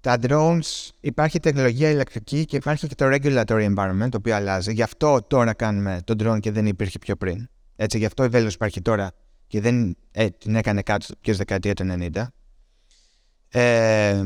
Τα 0.00 0.18
drones, 0.22 0.90
υπάρχει 1.00 1.40
τεχνολογία 1.40 1.90
ηλεκτρική 1.90 2.44
και 2.44 2.56
υπάρχει 2.56 2.86
και 2.86 2.94
το 2.94 3.06
regulatory 3.12 3.74
environment, 3.74 4.08
το 4.10 4.16
οποίο 4.16 4.34
αλλάζει. 4.34 4.72
Γι' 4.72 4.82
αυτό 4.82 5.22
τώρα 5.22 5.52
κάνουμε 5.52 6.00
το 6.04 6.14
drone 6.18 6.40
και 6.40 6.50
δεν 6.50 6.66
υπήρχε 6.66 6.98
πιο 6.98 7.16
πριν. 7.16 7.48
Έτσι, 7.76 7.98
γι' 7.98 8.04
αυτό 8.04 8.24
η 8.24 8.28
Velos 8.32 8.52
υπάρχει 8.52 8.82
τώρα 8.82 9.12
και 9.54 9.60
δεν 9.60 9.96
ε, 10.12 10.28
την 10.28 10.54
έκανε 10.54 10.82
κάτω 10.82 11.06
πιο 11.20 11.34
δεκαετία 11.34 11.74
του 11.74 11.84
90. 12.14 12.26
Ε, 13.48 14.22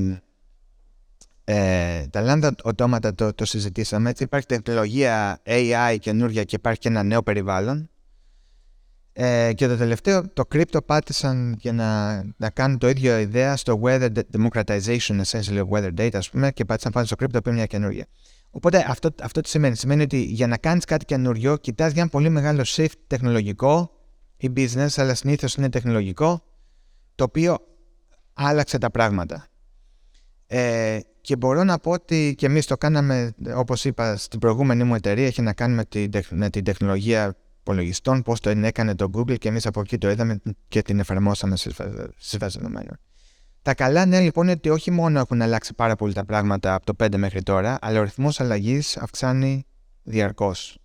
ε, 1.45 2.07
τα 2.07 2.21
λάντα 2.21 2.55
οτόματα 2.63 3.15
το, 3.15 3.35
το 3.35 3.45
συζητήσαμε. 3.45 4.11
Έτσι, 4.11 4.23
υπάρχει 4.23 4.47
τεχνολογία 4.47 5.41
AI 5.45 5.97
καινούργια 6.01 6.45
και 6.45 6.57
υπάρχει 6.57 6.81
και 6.81 6.89
ένα 6.89 7.03
νέο 7.03 7.23
περιβάλλον. 7.23 7.91
Ε, 9.13 9.53
και 9.53 9.67
το 9.67 9.77
τελευταίο, 9.77 10.29
το 10.29 10.45
crypto 10.55 10.79
πάτησαν 10.87 11.57
για 11.59 11.73
να, 11.73 12.23
να 12.37 12.51
κάνουν 12.51 12.79
το 12.79 12.89
ίδιο 12.89 13.19
ιδέα 13.19 13.57
στο 13.57 13.81
weather 13.85 14.09
democratization 14.37 15.21
essentially 15.25 15.63
of 15.63 15.69
weather 15.71 15.95
data, 15.99 16.15
ας 16.15 16.31
πούμε, 16.31 16.53
και 16.53 16.65
πάτησαν 16.65 16.93
πάνω 16.93 17.07
στο 17.07 17.17
crypto 17.19 17.43
που 17.43 17.49
είναι 17.49 17.57
μια 17.57 17.67
καινούργια. 17.67 18.07
Οπότε 18.51 18.85
αυτό, 18.89 19.15
αυτό 19.23 19.41
τι 19.41 19.49
σημαίνει. 19.49 19.77
Σημαίνει 19.77 20.03
ότι 20.03 20.23
για 20.23 20.47
να 20.47 20.57
κάνεις 20.57 20.85
κάτι 20.85 21.05
καινούριο, 21.05 21.57
κοιτάς 21.57 21.93
για 21.93 22.03
ένα 22.03 22.11
πολύ 22.11 22.29
μεγάλο 22.29 22.63
shift 22.67 22.97
τεχνολογικό 23.07 23.98
ή 24.39 24.53
business, 24.57 24.89
αλλά 24.97 25.15
συνήθως 25.15 25.55
είναι 25.55 25.69
τεχνολογικό, 25.69 26.43
το 27.15 27.25
οποίο 27.25 27.59
άλλαξε 28.33 28.79
τα 28.79 28.91
πράγματα. 28.91 29.47
Ε, 30.47 30.99
και 31.21 31.37
μπορώ 31.37 31.65
να 31.65 31.79
πω 31.79 31.91
ότι 31.91 32.35
και 32.37 32.47
εμείς 32.47 32.67
το 32.67 32.77
κάναμε, 32.77 33.35
όπως 33.55 33.85
είπα, 33.85 34.17
στην 34.17 34.39
προηγούμενη 34.39 34.85
μου 34.85 34.95
εταιρεία, 34.95 35.27
έχει 35.27 35.43
να 35.43 35.53
κάνει 35.53 35.75
με 35.75 35.85
την, 35.85 36.11
με 36.31 36.51
την 36.51 36.65
τεχνολογία 36.65 37.37
υπολογιστών, 37.61 38.23
πώς 38.23 38.41
το 38.41 38.51
έκανε 38.51 38.95
το 38.95 39.11
Google 39.15 39.39
και 39.39 39.49
εμείς 39.49 39.67
από 39.67 39.81
εκεί 39.81 39.99
το 39.99 40.11
είδαμε 40.11 40.41
και 40.69 40.83
την 40.83 40.99
εφαρμόσαμε 40.99 41.57
στι 41.57 42.37
βάσει 42.39 42.59
δεδομένων. 42.59 42.99
Τα 43.63 43.75
καλά 43.75 44.07
νέα 44.07 44.21
λοιπόν 44.21 44.45
είναι 44.45 44.53
ότι 44.53 44.69
όχι 44.69 44.91
μόνο 44.91 45.19
έχουν 45.19 45.43
αλλάξει 45.43 45.75
πάρα 45.75 45.97
πολύ 45.97 46.13
τα 46.13 46.25
πράγματα 46.25 46.75
από 46.75 46.95
το 46.95 47.05
5 47.05 47.17
μέχρι 47.17 47.43
τώρα, 47.43 47.79
αλλά 47.81 48.01
ο 48.01 48.03
ρυθμός 48.03 48.41
αλλαγής 48.41 48.97
αυξάνει 48.97 49.65
διαρκώς. 50.03 50.79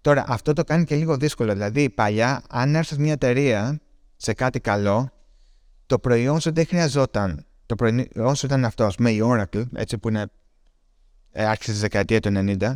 Τώρα, 0.00 0.24
αυτό 0.28 0.52
το 0.52 0.64
κάνει 0.64 0.84
και 0.84 0.96
λίγο 0.96 1.16
δύσκολο. 1.16 1.52
Δηλαδή, 1.52 1.90
παλιά, 1.90 2.42
αν 2.48 2.74
έρθεις 2.74 2.98
μια 2.98 3.12
εταιρεία 3.12 3.80
σε 4.16 4.32
κάτι 4.32 4.60
καλό, 4.60 5.10
το 5.86 5.98
προϊόν 5.98 6.40
σου 6.40 6.52
δεν 6.52 6.66
χρειαζόταν. 6.66 7.46
Το 7.66 7.74
προϊόν 7.74 8.34
σου 8.34 8.46
ήταν 8.46 8.64
αυτό, 8.64 8.90
με 8.98 9.10
η 9.10 9.20
Oracle, 9.22 9.64
έτσι 9.74 9.98
που 9.98 10.08
είναι 10.08 10.26
ε, 11.32 11.44
άρχισε 11.44 11.72
τη 11.72 11.78
δεκαετία 11.78 12.20
του 12.20 12.30
90, 12.34 12.74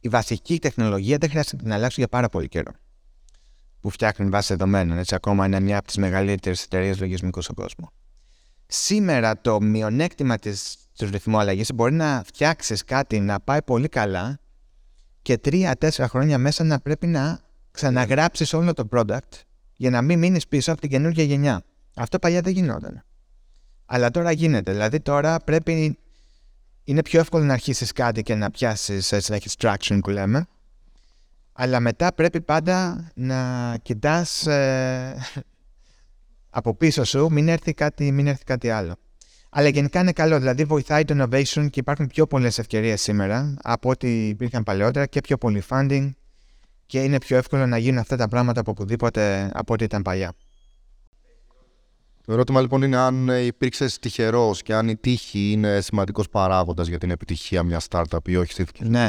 η 0.00 0.08
βασική 0.08 0.58
τεχνολογία 0.58 1.18
δεν 1.18 1.30
χρειάζεται 1.30 1.56
να 1.56 1.62
την 1.62 1.72
αλλάξω 1.72 1.96
για 1.98 2.08
πάρα 2.08 2.28
πολύ 2.28 2.48
καιρό. 2.48 2.72
Που 3.80 3.90
φτιάχνει 3.90 4.28
βάσεις 4.28 4.48
δεδομένων. 4.48 4.98
Έτσι, 4.98 5.14
ακόμα 5.14 5.46
είναι 5.46 5.60
μια 5.60 5.78
από 5.78 5.86
τις 5.86 5.96
μεγαλύτερες 5.96 6.62
εταιρείες 6.62 7.00
λογισμικού 7.00 7.40
στον 7.40 7.54
κόσμο. 7.54 7.92
Σήμερα 8.66 9.40
το 9.40 9.60
μειονέκτημα 9.60 10.38
της 10.38 10.76
του 10.96 11.06
ρυθμού 11.10 11.38
αλλαγή 11.38 11.64
μπορεί 11.74 11.92
να 11.94 12.22
φτιάξεις 12.26 12.84
κάτι 12.84 13.20
να 13.20 13.40
πάει 13.40 13.62
πολύ 13.62 13.88
καλά 13.88 14.38
και 15.26 15.38
τρία-τέσσερα 15.38 16.08
χρόνια 16.08 16.38
μέσα 16.38 16.64
να 16.64 16.80
πρέπει 16.80 17.06
να 17.06 17.40
ξαναγράψεις 17.70 18.52
όλο 18.52 18.72
το 18.72 18.88
product 18.90 19.40
για 19.76 19.90
να 19.90 20.02
μην 20.02 20.18
μείνεις 20.18 20.46
πίσω 20.46 20.72
από 20.72 20.80
την 20.80 20.90
καινούργια 20.90 21.24
γενιά. 21.24 21.62
Αυτό 21.94 22.18
παλιά 22.18 22.40
δεν 22.40 22.52
γινόταν. 22.52 23.04
Αλλά 23.86 24.10
τώρα 24.10 24.32
γίνεται. 24.32 24.72
Δηλαδή 24.72 25.00
τώρα 25.00 25.38
πρέπει 25.38 25.98
είναι 26.84 27.02
πιο 27.02 27.20
εύκολο 27.20 27.44
να 27.44 27.52
αρχίσεις 27.52 27.92
κάτι 27.92 28.22
και 28.22 28.34
να 28.34 28.50
πιάσεις 28.50 29.12
έτσι 29.12 29.30
να 29.30 29.36
έχεις 29.36 29.54
traction 29.58 29.98
που 30.02 30.10
λέμε. 30.10 30.46
Αλλά 31.52 31.80
μετά 31.80 32.12
πρέπει 32.12 32.40
πάντα 32.40 33.08
να 33.14 33.74
κοιτάς 33.82 34.46
ε, 34.46 35.16
από 36.58 36.74
πίσω 36.74 37.04
σου, 37.04 37.28
μην 37.30 37.48
έρθει, 37.48 37.74
κάτι, 37.74 38.12
μην 38.12 38.26
έρθει 38.26 38.44
κάτι 38.44 38.70
άλλο. 38.70 38.96
Αλλά 39.50 39.68
γενικά 39.68 40.00
είναι 40.00 40.12
καλό, 40.12 40.38
δηλαδή 40.38 40.64
βοηθάει 40.64 41.04
το 41.04 41.14
innovation 41.18 41.70
και 41.70 41.80
υπάρχουν 41.80 42.06
πιο 42.06 42.26
πολλές 42.26 42.58
ευκαιρίες 42.58 43.02
σήμερα 43.02 43.54
από 43.62 43.90
ό,τι 43.90 44.28
υπήρχαν 44.28 44.62
παλαιότερα 44.62 45.06
και 45.06 45.20
πιο 45.20 45.38
πολύ 45.38 45.62
funding 45.68 46.10
και 46.86 47.02
είναι 47.02 47.18
πιο 47.18 47.36
εύκολο 47.36 47.66
να 47.66 47.78
γίνουν 47.78 47.98
αυτά 47.98 48.16
τα 48.16 48.28
πράγματα 48.28 48.60
από 48.60 48.70
οπουδήποτε 48.70 49.50
από 49.54 49.72
ό,τι 49.72 49.84
ήταν 49.84 50.02
παλιά. 50.02 50.32
Το 52.26 52.32
ερώτημα 52.32 52.60
λοιπόν 52.60 52.82
είναι 52.82 52.96
αν 52.96 53.28
υπήρξε 53.28 53.98
τυχερός 54.00 54.62
και 54.62 54.74
αν 54.74 54.88
η 54.88 54.96
τύχη 54.96 55.50
είναι 55.52 55.80
σημαντικός 55.80 56.28
παράγοντας 56.28 56.88
για 56.88 56.98
την 56.98 57.10
επιτυχία 57.10 57.62
μιας 57.62 57.86
startup 57.90 58.28
ή 58.28 58.36
όχι 58.36 58.52
στη 58.52 58.62
δική 58.62 58.84
Ναι. 58.84 59.08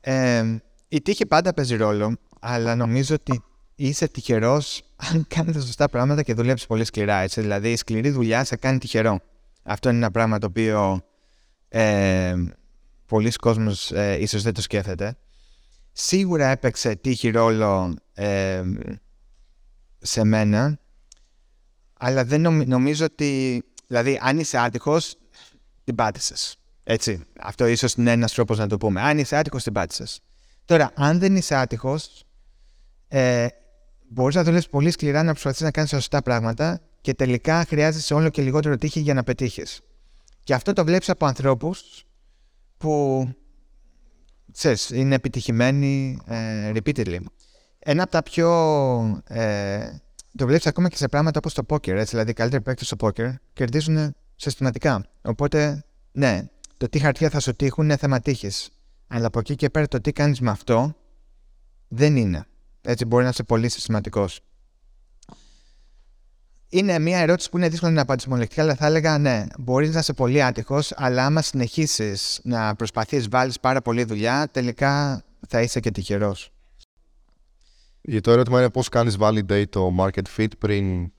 Ε, 0.00 0.56
η 0.88 1.02
τύχη 1.02 1.26
πάντα 1.26 1.54
παίζει 1.54 1.76
ρόλο, 1.76 2.16
αλλά 2.40 2.74
νομίζω 2.74 3.14
ότι 3.14 3.42
είσαι 3.74 4.08
τυχερός 4.08 4.82
αν 5.10 5.26
κάνει 5.28 5.52
τα 5.52 5.60
σωστά 5.60 5.88
πράγματα 5.88 6.22
και 6.22 6.34
δουλέψει 6.34 6.66
πολύ 6.66 6.84
σκληρά. 6.84 7.16
Έτσι. 7.16 7.40
Δηλαδή, 7.40 7.72
η 7.72 7.76
σκληρή 7.76 8.10
δουλειά 8.10 8.44
σε 8.44 8.56
κάνει 8.56 8.78
τυχερό. 8.78 9.20
Αυτό 9.62 9.88
είναι 9.88 9.98
ένα 9.98 10.10
πράγμα 10.10 10.38
το 10.38 10.46
οποίο 10.46 11.04
ε, 11.68 12.34
πολλοί 13.06 13.30
κόσμος 13.30 13.92
ε, 13.92 14.16
ίσως 14.20 14.42
δεν 14.42 14.54
το 14.54 14.62
σκέφτεται. 14.62 15.16
Σίγουρα 15.92 16.46
έπαιξε 16.46 16.94
τύχη 16.94 17.30
ρόλο 17.30 17.94
ε, 18.14 18.62
σε 19.98 20.24
μένα, 20.24 20.78
αλλά 21.98 22.24
δεν 22.24 22.40
νομι- 22.40 22.68
νομίζω 22.68 23.04
ότι... 23.04 23.62
Δηλαδή, 23.86 24.18
αν 24.22 24.38
είσαι 24.38 24.58
άτυχος, 24.58 25.16
την 25.84 25.94
πάτησες. 25.94 26.56
Έτσι. 26.84 27.24
Αυτό 27.40 27.66
ίσως 27.66 27.94
είναι 27.94 28.10
ένας 28.10 28.32
τρόπος 28.32 28.58
να 28.58 28.66
το 28.66 28.76
πούμε. 28.76 29.00
Αν 29.00 29.18
είσαι 29.18 29.36
άτυχος, 29.36 29.62
την 29.62 29.72
πάτησες. 29.72 30.20
Τώρα, 30.64 30.90
αν 30.94 31.18
δεν 31.18 31.36
είσαι 31.36 31.54
άτυχος, 31.54 32.24
ε, 33.08 33.46
μπορείς 34.12 34.34
να 34.34 34.42
δουλεύεις 34.42 34.68
πολύ 34.68 34.90
σκληρά 34.90 35.22
να 35.22 35.30
προσπαθείς 35.30 35.60
να 35.60 35.70
κάνεις 35.70 35.90
τα 35.90 35.96
σωστά 35.96 36.22
πράγματα 36.22 36.80
και 37.00 37.14
τελικά 37.14 37.64
χρειάζεσαι 37.64 38.14
όλο 38.14 38.28
και 38.28 38.42
λιγότερο 38.42 38.76
τύχη 38.76 39.00
για 39.00 39.14
να 39.14 39.22
πετύχεις. 39.22 39.80
Και 40.44 40.54
αυτό 40.54 40.72
το 40.72 40.84
βλέπεις 40.84 41.10
από 41.10 41.26
ανθρώπους 41.26 42.04
που 42.76 43.28
ξέρεις, 44.52 44.90
είναι 44.90 45.14
επιτυχημένοι 45.14 46.18
ε, 46.26 46.72
repeatedly. 46.74 47.18
Ένα 47.78 48.02
από 48.02 48.12
τα 48.12 48.22
πιο... 48.22 48.48
Ε, 49.26 49.90
το 50.36 50.46
βλέπεις 50.46 50.66
ακόμα 50.66 50.88
και 50.88 50.96
σε 50.96 51.08
πράγματα 51.08 51.38
όπως 51.38 51.54
το 51.54 51.62
poker, 51.68 51.88
έτσι, 51.88 52.10
δηλαδή 52.10 52.30
οι 52.30 52.34
καλύτεροι 52.34 52.62
παίκτες 52.62 52.86
στο 52.86 52.96
poker 53.00 53.34
κερδίζουν 53.52 54.14
συστηματικά. 54.36 55.06
Οπότε, 55.22 55.84
ναι, 56.12 56.48
το 56.76 56.88
τι 56.88 56.98
χαρτιά 56.98 57.30
θα 57.30 57.40
σου 57.40 57.54
τύχουν 57.56 57.84
είναι 57.84 57.96
θέμα 57.96 58.20
τύχης. 58.20 58.70
Αλλά 59.08 59.26
από 59.26 59.38
εκεί 59.38 59.54
και 59.54 59.70
πέρα 59.70 59.88
το 59.88 60.00
τι 60.00 60.12
κάνεις 60.12 60.40
με 60.40 60.50
αυτό 60.50 60.94
δεν 61.88 62.16
είναι. 62.16 62.46
Έτσι 62.82 63.04
μπορεί 63.04 63.22
να 63.22 63.28
είσαι 63.28 63.42
πολύ 63.42 63.68
συστηματικός. 63.68 64.40
Είναι 66.68 66.98
μια 66.98 67.18
ερώτηση 67.18 67.50
που 67.50 67.56
είναι 67.56 67.68
δύσκολο 67.68 67.92
να 67.92 68.00
απαντήσει 68.02 68.28
μονολεκτικά, 68.28 68.62
αλλά 68.62 68.74
θα 68.74 68.86
έλεγα 68.86 69.18
ναι, 69.18 69.46
μπορείς 69.58 69.92
να 69.92 69.98
είσαι 69.98 70.12
πολύ 70.12 70.42
άτυχος, 70.42 70.92
αλλά 70.96 71.24
άμα 71.26 71.42
συνεχίσεις 71.42 72.40
να 72.42 72.74
προσπαθείς, 72.74 73.28
βάλεις 73.28 73.60
πάρα 73.60 73.82
πολλή 73.82 74.04
δουλειά, 74.04 74.48
τελικά 74.50 75.22
θα 75.48 75.62
είσαι 75.62 75.80
και 75.80 75.90
τυχερός. 75.90 76.52
Το 78.20 78.30
ερώτημα 78.30 78.58
είναι 78.58 78.70
πώς 78.70 78.88
κάνεις 78.88 79.16
validate 79.20 79.68
το 79.68 79.94
market 79.98 80.36
fit 80.36 80.58
πριν 80.58 81.12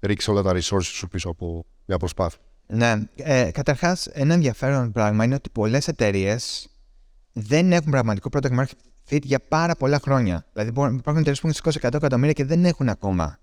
ρίξεις 0.00 0.28
όλα 0.28 0.42
τα 0.42 0.52
resources 0.54 0.82
σου 0.82 1.08
πίσω 1.08 1.28
από 1.28 1.66
μια 1.86 1.96
προσπάθεια. 1.96 2.40
Ναι. 2.66 2.94
Ε, 3.16 3.50
Καταρχάς, 3.50 4.06
ένα 4.06 4.34
ενδιαφέρον 4.34 4.92
πράγμα 4.92 5.24
είναι 5.24 5.34
ότι 5.34 5.50
πολλές 5.50 5.88
εταιρείες 5.88 6.68
δεν 7.32 7.72
έχουν 7.72 7.90
πραγματικό 7.90 8.28
product 8.32 8.58
market 8.58 8.78
fit 9.10 9.22
για 9.22 9.38
πάρα 9.48 9.74
πολλά 9.76 9.98
χρόνια. 9.98 10.46
Δηλαδή, 10.52 10.70
μπορεί- 10.70 10.94
υπάρχουν 10.94 11.16
εταιρείες 11.16 11.40
που 11.40 11.46
έχουν 11.46 11.52
σηκώσει 11.56 11.78
100 11.82 11.94
εκατομμύρια 11.94 12.32
και 12.32 12.44
δεν 12.44 12.64
έχουν 12.64 12.88
ακόμα 12.88 13.38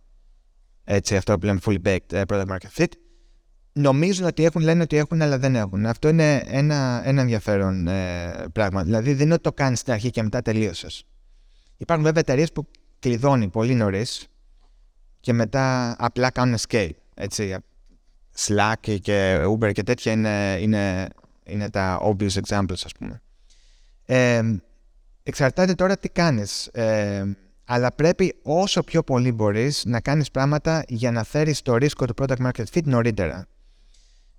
έτσι, 0.84 1.16
αυτό 1.16 1.38
που 1.38 1.46
λέμε 1.46 1.60
fully 1.66 1.78
baked 1.86 2.12
ε, 2.12 2.22
product 2.28 2.46
market 2.48 2.82
fit. 2.82 2.92
Νομίζουν 3.74 4.26
ότι 4.26 4.44
έχουν, 4.46 4.62
λένε 4.62 4.82
ότι 4.84 4.98
έχουν, 4.98 5.22
αλλά 5.22 5.38
δεν 5.38 5.56
έχουν. 5.56 5.86
Αυτό 5.86 6.08
είναι 6.08 6.44
ένα, 6.46 7.02
ένα 7.06 7.22
ενδιαφέρον 7.22 7.88
ε, 7.88 8.46
πράγμα. 8.52 8.84
Δηλαδή, 8.84 9.14
δεν 9.14 9.26
είναι 9.26 9.34
ότι 9.34 9.44
το 9.44 9.54
κάνεις 9.54 9.80
στην 9.80 9.94
αρχή 9.94 10.10
και 10.10 10.24
μετά 10.24 10.42
τελείωσες. 10.42 11.06
Υπάρχουν 11.78 12.06
βέβαια 12.06 12.22
εταιρείες 12.22 12.52
που 12.52 12.68
κλειδώνει 13.00 13.48
πολύ 13.48 13.74
νωρίς 13.74 14.28
και 15.20 15.34
μετά 15.34 15.96
απλά 16.00 16.32
κάνουν 16.32 16.58
scale. 16.68 16.90
Έτσι. 17.14 17.56
Slack 18.38 19.00
και 19.02 19.44
Uber 19.46 19.72
και 19.72 19.84
τέτοια 19.84 20.12
είναι, 20.12 20.58
είναι, 20.60 21.08
είναι 21.44 21.70
τα 21.70 22.00
obvious 22.04 22.40
examples, 22.48 22.82
ας 22.84 22.92
πούμε. 23.00 23.22
Ε, 24.06 24.42
εξαρτάται 25.28 25.74
τώρα 25.74 25.98
τι 25.98 26.10
κάνεις. 26.10 26.68
Ε, 26.68 27.24
αλλά 27.66 27.92
πρέπει 27.92 28.36
όσο 28.42 28.84
πιο 28.84 29.04
πολύ 29.04 29.32
μπορείς 29.32 29.84
να 29.86 30.00
κάνεις 30.00 30.32
πράγματα 30.32 30.84
για 30.88 31.12
να 31.12 31.24
φέρεις 31.24 31.62
το 31.62 31.76
ρίσκο 31.76 32.06
του 32.06 32.14
product 32.18 32.46
market 32.46 32.64
fit 32.74 32.84
νωρίτερα. 32.84 33.48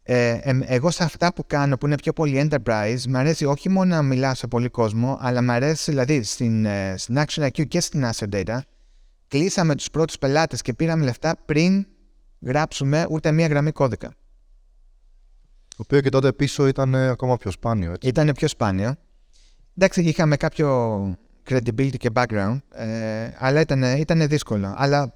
Ε, 0.03 0.39
εμ, 0.43 0.61
εγώ 0.65 0.91
σε 0.91 1.05
αυτά 1.05 1.33
που 1.33 1.47
κάνω 1.47 1.79
που 1.79 1.87
είναι 1.87 1.95
πιο 1.95 2.13
πολύ 2.13 2.49
enterprise 2.51 3.03
μου 3.09 3.17
αρέσει 3.19 3.45
όχι 3.45 3.69
μόνο 3.69 3.95
να 3.95 4.03
μιλάω 4.03 4.35
σε 4.35 4.47
πολύ 4.47 4.69
κόσμο 4.69 5.19
αλλά 5.21 5.43
μου 5.43 5.51
αρέσει 5.51 5.91
δηλαδή 5.91 6.23
στην, 6.23 6.65
ε, 6.65 6.95
στην 6.97 7.17
Action 7.19 7.43
IQ 7.47 7.69
και 7.69 7.81
στην 7.81 8.05
Asset 8.13 8.29
Data 8.33 8.59
κλείσαμε 9.29 9.75
τους 9.75 9.91
πρώτους 9.91 10.19
πελάτες 10.19 10.63
και 10.63 10.73
πήραμε 10.73 11.05
λεφτά 11.05 11.37
πριν 11.45 11.87
γράψουμε 12.41 13.07
ούτε 13.11 13.33
μία 13.33 13.47
γραμμή 13.47 13.73
κώδικα. 13.73 14.09
Το 15.69 15.77
οποίο 15.77 16.01
και 16.01 16.09
τότε 16.09 16.33
πίσω 16.33 16.67
ήταν 16.67 16.95
ε, 16.95 17.09
ακόμα 17.09 17.37
πιο 17.37 17.51
σπάνιο. 17.51 17.93
Έτσι. 17.93 18.09
Ήταν 18.09 18.33
πιο 18.33 18.49
σπάνιο. 18.49 18.95
Εντάξει, 19.81 20.03
είχαμε 20.03 20.37
κάποιο 20.37 21.19
credibility 21.49 21.97
και 21.97 22.11
background, 22.15 22.59
ε, 22.75 23.31
αλλά 23.39 23.61
ήταν, 23.61 23.83
ήταν 23.83 24.29
δύσκολο. 24.29 24.75
Αλλά 24.77 25.15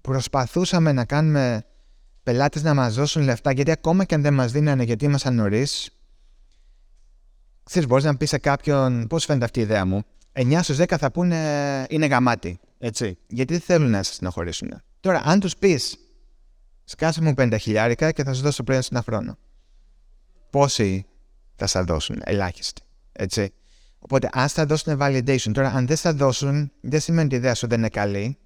προσπαθούσαμε 0.00 0.92
να 0.92 1.04
κάνουμε 1.04 1.64
πελάτες 2.22 2.62
να 2.62 2.74
μας 2.74 2.94
δώσουν 2.94 3.22
λεφτά, 3.22 3.52
γιατί 3.52 3.70
ακόμα 3.70 4.04
και 4.04 4.14
αν 4.14 4.22
δεν 4.22 4.34
μας 4.34 4.52
δίνανε 4.52 4.82
γιατί 4.82 5.04
ήμασταν 5.04 5.34
νωρίς. 5.34 5.90
Ξέρεις, 7.62 7.88
μπορείς 7.88 8.04
να 8.04 8.16
πεις 8.16 8.28
σε 8.28 8.38
κάποιον 8.38 9.06
πώς 9.06 9.24
φαίνεται 9.24 9.44
αυτή 9.44 9.58
η 9.58 9.62
ιδέα 9.62 9.84
μου. 9.84 10.02
9 10.32 10.62
στους 10.62 10.76
10 10.76 10.98
θα 10.98 11.10
πούνε 11.10 11.36
είναι 11.88 12.06
γαμάτι, 12.06 12.58
έτσι. 12.78 13.18
Γιατί 13.26 13.52
δεν 13.52 13.62
θέλουν 13.62 13.90
να 13.90 14.02
σε 14.02 14.12
συνοχωρήσουν. 14.12 14.82
Τώρα, 15.00 15.22
αν 15.24 15.40
τους 15.40 15.56
πεις 15.56 15.98
σκάσε 16.84 17.22
μου 17.22 17.34
50 17.36 17.56
χιλιάρικα 17.60 18.12
και 18.12 18.24
θα 18.24 18.34
σου 18.34 18.42
δώσω 18.42 18.62
πριν 18.62 18.80
ένα 18.90 19.02
χρόνο. 19.02 19.38
Πόσοι 20.50 21.06
θα 21.54 21.66
σας 21.66 21.84
δώσουν, 21.84 22.20
ελάχιστοι. 22.24 22.82
Έτσι. 23.12 23.52
Οπότε, 23.98 24.28
αν 24.32 24.48
θα 24.48 24.66
δώσουν 24.66 24.98
validation, 25.00 25.50
τώρα, 25.52 25.72
αν 25.72 25.86
δεν 25.86 25.96
θα 25.96 26.12
δώσουν, 26.12 26.72
δεν 26.80 27.00
σημαίνει 27.00 27.24
ότι 27.24 27.34
η 27.34 27.38
ιδέα 27.38 27.54
σου 27.54 27.66
δεν 27.66 27.78
είναι 27.78 27.88
καλή, 27.88 28.38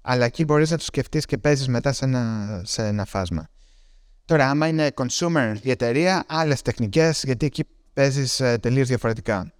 αλλά 0.00 0.24
εκεί 0.24 0.44
μπορείς 0.44 0.70
να 0.70 0.76
το 0.76 0.84
σκεφτείς 0.84 1.24
και 1.24 1.38
παίζεις 1.38 1.68
μετά 1.68 1.92
σε 1.92 2.04
ένα, 2.04 2.62
σε 2.64 2.86
ένα 2.86 3.04
φάσμα. 3.04 3.48
Τώρα, 4.24 4.50
άμα 4.50 4.66
είναι 4.66 4.90
consumer 4.94 5.54
η 5.62 5.70
εταιρεία, 5.70 6.24
άλλες 6.28 6.62
τεχνικές, 6.62 7.22
γιατί 7.24 7.46
εκεί 7.46 7.64
παίζεις 7.92 8.40
ε, 8.40 8.58
τελείως 8.58 8.88
διαφορετικά. 8.88 9.52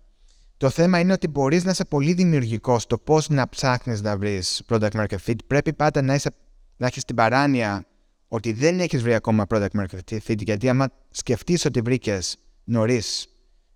Το 0.56 0.70
θέμα 0.70 0.98
είναι 0.98 1.12
ότι 1.12 1.28
μπορείς 1.28 1.64
να 1.64 1.70
είσαι 1.70 1.84
πολύ 1.84 2.12
δημιουργικός 2.12 2.82
στο 2.82 2.98
πώς 2.98 3.28
να 3.28 3.48
ψάχνεις 3.48 4.02
να 4.02 4.16
βρεις 4.16 4.62
product 4.68 4.90
market 4.90 5.16
fit. 5.26 5.34
Πρέπει 5.46 5.72
πάντα 5.72 6.02
να, 6.02 6.14
είσαι, 6.14 6.30
να 6.76 6.86
έχεις 6.86 7.04
την 7.04 7.16
παράνοια 7.16 7.84
ότι 8.28 8.52
δεν 8.52 8.80
έχεις 8.80 9.02
βρει 9.02 9.14
ακόμα 9.14 9.46
product 9.48 9.70
market 9.78 10.18
fit, 10.26 10.42
γιατί 10.42 10.68
άμα 10.68 10.88
σκεφτείς 11.10 11.64
ότι 11.64 11.80
βρήκες 11.80 12.38
νωρίς, 12.64 13.28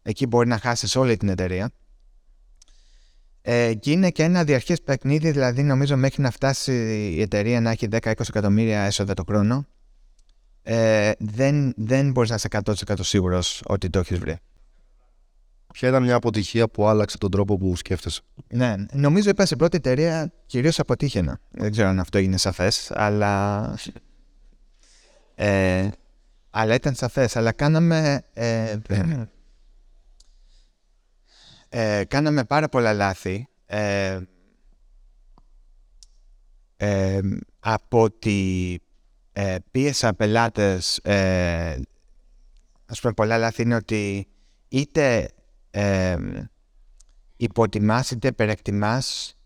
εκεί 0.05 0.27
μπορεί 0.27 0.49
να 0.49 0.59
χάσεις 0.59 0.97
όλη 0.97 1.17
την 1.17 1.29
εταιρεία. 1.29 1.71
Ε, 3.43 3.75
και 3.75 3.91
είναι 3.91 4.11
και 4.11 4.23
ένα 4.23 4.45
διαρκές 4.45 4.83
παιχνίδι, 4.83 5.31
δηλαδή 5.31 5.63
νομίζω 5.63 5.97
μέχρι 5.97 6.23
να 6.23 6.31
φτάσει 6.31 6.73
η 7.17 7.21
εταιρεία 7.21 7.61
να 7.61 7.71
έχει 7.71 7.89
10-20 7.91 8.13
εκατομμύρια 8.29 8.81
έσοδα 8.81 9.15
το 9.15 9.25
χρόνο, 9.29 9.67
ε, 10.63 11.13
δεν, 11.19 11.73
δεν 11.77 12.11
μπορείς 12.11 12.31
να 12.31 12.35
είσαι 12.37 12.49
100% 12.51 12.95
σίγουρος 13.01 13.63
ότι 13.67 13.91
το 13.91 13.99
έχεις 13.99 14.19
βρει. 14.19 14.39
Ποια 15.73 15.89
ήταν 15.89 16.03
μια 16.03 16.15
αποτυχία 16.15 16.69
που 16.69 16.87
άλλαξε 16.87 17.19
τον 17.19 17.31
τρόπο 17.31 17.59
που 17.59 17.77
σκέφτεσαι; 17.77 18.21
Ναι, 18.49 18.75
νομίζω 18.93 19.31
είπα 19.31 19.47
στην 19.47 19.59
πρώτη 19.59 19.77
εταιρεία 19.77 20.33
κυρίως 20.47 20.79
αποτύχαινα. 20.79 21.41
Δεν 21.51 21.71
ξέρω 21.71 21.89
αν 21.89 22.01
αυτό 22.01 22.19
είναι 22.19 22.37
σαφές, 22.37 22.91
αλλά... 22.95 23.75
Ε, 25.35 25.89
αλλά 26.51 26.75
ήταν 26.75 26.95
σαφές. 26.95 27.37
Αλλά 27.37 27.53
κάναμε... 27.53 28.23
Ε, 28.33 28.77
ε, 31.77 32.05
κάναμε 32.05 32.45
πάρα 32.45 32.69
πολλά 32.69 32.93
λάθη. 32.93 33.49
Ε, 33.67 34.21
ε, 36.77 37.21
από 37.61 38.03
ότι 38.03 38.81
ε, 39.33 39.57
πίεσα 39.71 40.15
πελάτες... 40.15 40.97
Ε, 40.99 41.81
ας 42.87 43.01
πούμε 43.01 43.13
πολλά 43.13 43.39
λάθη 43.39 43.63
είναι 43.63 43.75
ότι 43.75 44.27
είτε... 44.69 45.29
Ε, 45.71 46.17
υποτιμάς 47.37 48.11
είτε 48.11 48.29
υπερεκτιμάς 48.29 49.37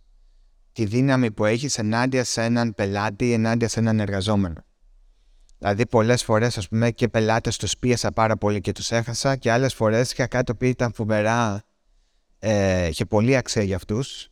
τη 0.73 0.85
δύναμη 0.85 1.31
που 1.31 1.45
έχεις 1.45 1.79
ενάντια 1.79 2.25
σε 2.25 2.43
έναν 2.43 2.75
πελάτη 2.75 3.29
ή 3.29 3.33
ενάντια 3.33 3.69
σε 3.69 3.81
έναν 3.81 4.01
εργαζόμενο. 4.01 4.65
Δηλαδή 5.59 5.87
πολλές 5.87 6.25
φορές 6.25 6.59
ας 6.59 6.69
πούμε 6.69 6.91
και 6.91 7.09
πελάτες 7.09 7.57
τους 7.57 7.79
πίεσα 7.79 8.13
πάρα 8.13 8.37
πολύ 8.37 8.61
και 8.61 8.73
τους 8.73 8.91
έχασα 8.91 9.37
και 9.37 9.51
άλλες 9.51 9.75
φορές 9.75 10.13
είχα 10.13 10.27
κάτι 10.27 10.45
το 10.45 10.53
οποίο 10.53 10.69
ήταν 10.69 10.93
φοβερά 10.93 11.63
ε, 12.39 12.87
είχε 12.87 13.05
πολύ 13.05 13.37
αξία 13.37 13.63
για 13.63 13.77
αυτούς 13.77 14.31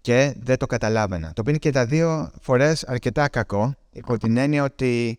και 0.00 0.34
δεν 0.40 0.56
το 0.56 0.66
καταλάβαινα. 0.66 1.26
Το 1.26 1.40
οποίο 1.40 1.50
είναι 1.50 1.58
και 1.58 1.70
τα 1.70 1.86
δύο 1.86 2.30
φορές 2.40 2.84
αρκετά 2.84 3.28
κακό 3.28 3.74
υπό 3.90 4.18
την 4.18 4.36
έννοια 4.36 4.64
ότι 4.64 5.18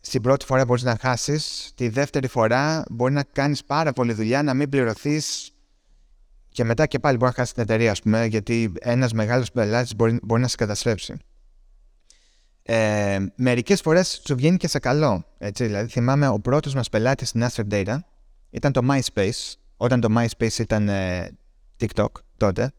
στην 0.00 0.22
πρώτη 0.22 0.44
φορά 0.44 0.64
μπορείς 0.64 0.82
να 0.82 0.96
χάσεις, 1.00 1.72
τη 1.74 1.88
δεύτερη 1.88 2.26
φορά 2.26 2.84
μπορεί 2.90 3.12
να 3.12 3.22
κάνεις 3.22 3.64
πάρα 3.64 3.92
πολλή 3.92 4.12
δουλειά, 4.12 4.42
να 4.42 4.54
μην 4.54 4.68
πληρωθείς 4.68 5.52
και 6.48 6.64
μετά 6.64 6.86
και 6.86 6.98
πάλι 6.98 7.16
μπορεί 7.16 7.30
να 7.30 7.36
χάσεις 7.36 7.54
την 7.54 7.62
εταιρεία, 7.62 7.90
ας 7.90 8.02
πούμε, 8.02 8.26
γιατί 8.26 8.72
ένας 8.80 9.12
μεγάλος 9.12 9.50
πελάτης 9.50 9.94
μπορεί, 9.94 10.18
μπορεί 10.22 10.40
να 10.40 10.48
σε 10.48 10.56
καταστρέψει. 10.56 11.16
Ε, 12.62 13.18
Μερικές 13.36 13.80
φορές 13.80 14.22
σου 14.26 14.34
βγαίνει 14.34 14.56
και 14.56 14.68
σε 14.68 14.78
καλό. 14.78 15.24
Έτσι, 15.38 15.64
δηλαδή, 15.64 15.88
θυμάμαι 15.90 16.28
ο 16.28 16.40
πρώτος 16.40 16.74
μας 16.74 16.88
πελάτης 16.88 17.28
στην 17.28 17.46
Astro 17.48 17.62
Data 17.70 17.98
ήταν 18.50 18.72
το 18.72 18.80
MySpace, 18.90 19.54
όταν 19.82 20.00
το 20.00 20.08
MySpace 20.16 20.58
ήταν 20.58 20.88
ε, 20.88 21.30
TikTok 21.80 22.06
τότε. 22.36 22.72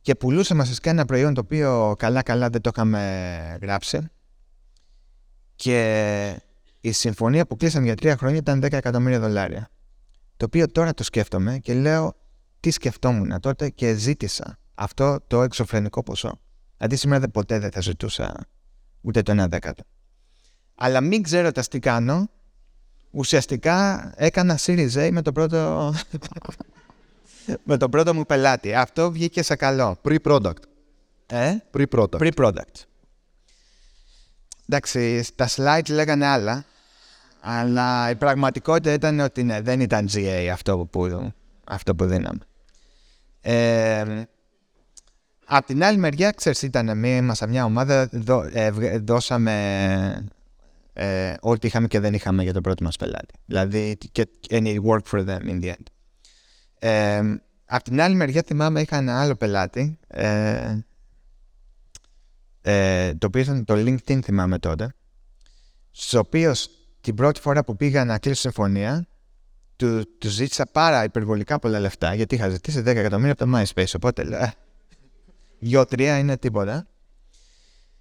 Και 0.00 0.14
πουλούσαμε 0.14 0.62
ουσιαστικά 0.62 0.90
ένα 0.90 1.04
προϊόν 1.04 1.34
το 1.34 1.40
οποίο 1.40 1.94
καλά-καλά 1.98 2.48
δεν 2.48 2.60
το 2.60 2.70
είχαμε 2.74 3.58
γράψει. 3.62 4.08
Και 5.56 6.40
η 6.80 6.92
συμφωνία 6.92 7.46
που 7.46 7.56
κλείσαμε 7.56 7.84
για 7.84 7.94
τρία 7.94 8.16
χρόνια 8.16 8.38
ήταν 8.38 8.64
10 8.64 8.72
εκατομμύρια 8.72 9.20
δολάρια. 9.20 9.68
Το 10.36 10.44
οποίο 10.44 10.70
τώρα 10.70 10.94
το 10.94 11.02
σκέφτομαι 11.02 11.58
και 11.58 11.74
λέω 11.74 12.14
τι 12.60 12.70
σκεφτόμουν 12.70 13.40
τότε 13.40 13.70
και 13.70 13.94
ζήτησα 13.94 14.58
αυτό 14.74 15.18
το 15.26 15.42
εξωφρενικό 15.42 16.02
ποσό. 16.02 16.40
Δηλαδή 16.76 16.96
σήμερα 16.96 17.28
ποτέ 17.28 17.58
δεν 17.58 17.70
θα 17.70 17.80
ζητούσα 17.80 18.46
ούτε 19.00 19.22
το 19.22 19.32
ένα 19.32 19.48
δέκατο. 19.48 19.82
Αλλά 20.74 21.00
μην 21.00 21.22
ξέρω 21.22 21.52
τι 21.52 21.78
κάνω, 21.78 22.30
ουσιαστικά 23.10 24.10
έκανα 24.16 24.58
Series 24.58 24.92
A 24.92 25.10
με 25.12 25.22
το 25.22 25.32
πρώτο, 25.32 25.94
με 27.64 27.76
το 27.76 27.88
πρώτο 27.88 28.14
μου 28.14 28.26
πελάτη. 28.26 28.74
Αυτό 28.74 29.12
βγήκε 29.12 29.42
σε 29.42 29.56
καλό. 29.56 29.96
Pre-product. 30.04 30.62
Ε; 31.26 31.56
Pre-product. 31.76 32.18
Pre-product. 32.18 32.84
Εντάξει, 34.68 35.24
τα 35.34 35.48
slides 35.56 35.90
λέγανε 35.90 36.26
άλλα, 36.26 36.64
αλλά 37.40 38.10
η 38.10 38.16
πραγματικότητα 38.16 38.92
ήταν 38.92 39.20
ότι 39.20 39.42
ναι, 39.42 39.60
δεν 39.60 39.80
ήταν 39.80 40.08
GA 40.12 40.48
αυτό 40.52 40.88
που, 40.90 41.32
αυτό 41.64 41.94
που 41.94 42.04
δίναμε. 42.04 42.40
Ε, 43.40 44.22
Απ' 45.52 45.66
την 45.66 45.84
άλλη 45.84 45.98
μεριά, 45.98 46.30
ξέρεις, 46.30 46.62
ήταν 46.62 46.98
μία, 46.98 47.16
ήμασταν 47.16 47.48
μια 47.48 47.64
ομάδα, 47.64 48.08
δω, 48.12 48.48
ε, 48.52 48.70
δώσαμε 48.98 50.24
ε, 51.00 51.34
ό,τι 51.40 51.66
είχαμε 51.66 51.86
και 51.86 52.00
δεν 52.00 52.14
είχαμε 52.14 52.42
για 52.42 52.52
τον 52.52 52.62
πρώτο 52.62 52.84
μας 52.84 52.96
πελάτη. 52.96 53.34
Δηλαδή, 53.44 53.96
και 54.12 54.28
any 54.50 54.76
work 54.82 55.02
for 55.10 55.26
them 55.26 55.40
in 55.40 55.62
the 55.62 55.68
end. 55.68 55.84
Ε, 56.78 57.22
απ' 57.64 57.82
την 57.82 58.00
άλλη 58.00 58.14
μεριά 58.14 58.42
θυμάμαι 58.46 58.80
είχα 58.80 58.96
ένα 58.96 59.20
άλλο 59.20 59.36
πελάτη, 59.36 59.98
ε, 60.06 60.78
ε, 62.60 63.14
το 63.14 63.26
οποίο 63.26 63.40
ήταν 63.40 63.64
το 63.64 63.74
LinkedIn 63.74 64.20
θυμάμαι 64.22 64.58
τότε, 64.58 64.94
στο 65.90 66.18
οποίο 66.18 66.52
την 67.00 67.14
πρώτη 67.14 67.40
φορά 67.40 67.64
που 67.64 67.76
πήγα 67.76 68.04
να 68.04 68.18
κλείσω 68.18 68.40
συμφωνία, 68.40 69.08
του, 69.76 70.18
τους 70.18 70.32
ζήτησα 70.32 70.66
πάρα 70.66 71.04
υπερβολικά 71.04 71.58
πολλά 71.58 71.80
λεφτά, 71.80 72.14
γιατί 72.14 72.34
είχα 72.34 72.48
ζητήσει 72.48 72.80
10 72.80 72.86
εκατομμύρια 72.86 73.32
από 73.32 73.44
το 73.44 73.58
MySpace, 73.58 73.92
οπότε 73.96 74.24
λέω, 74.24 74.52
δυο-τρία 75.58 76.18
είναι 76.18 76.36
τίποτα. 76.36 76.86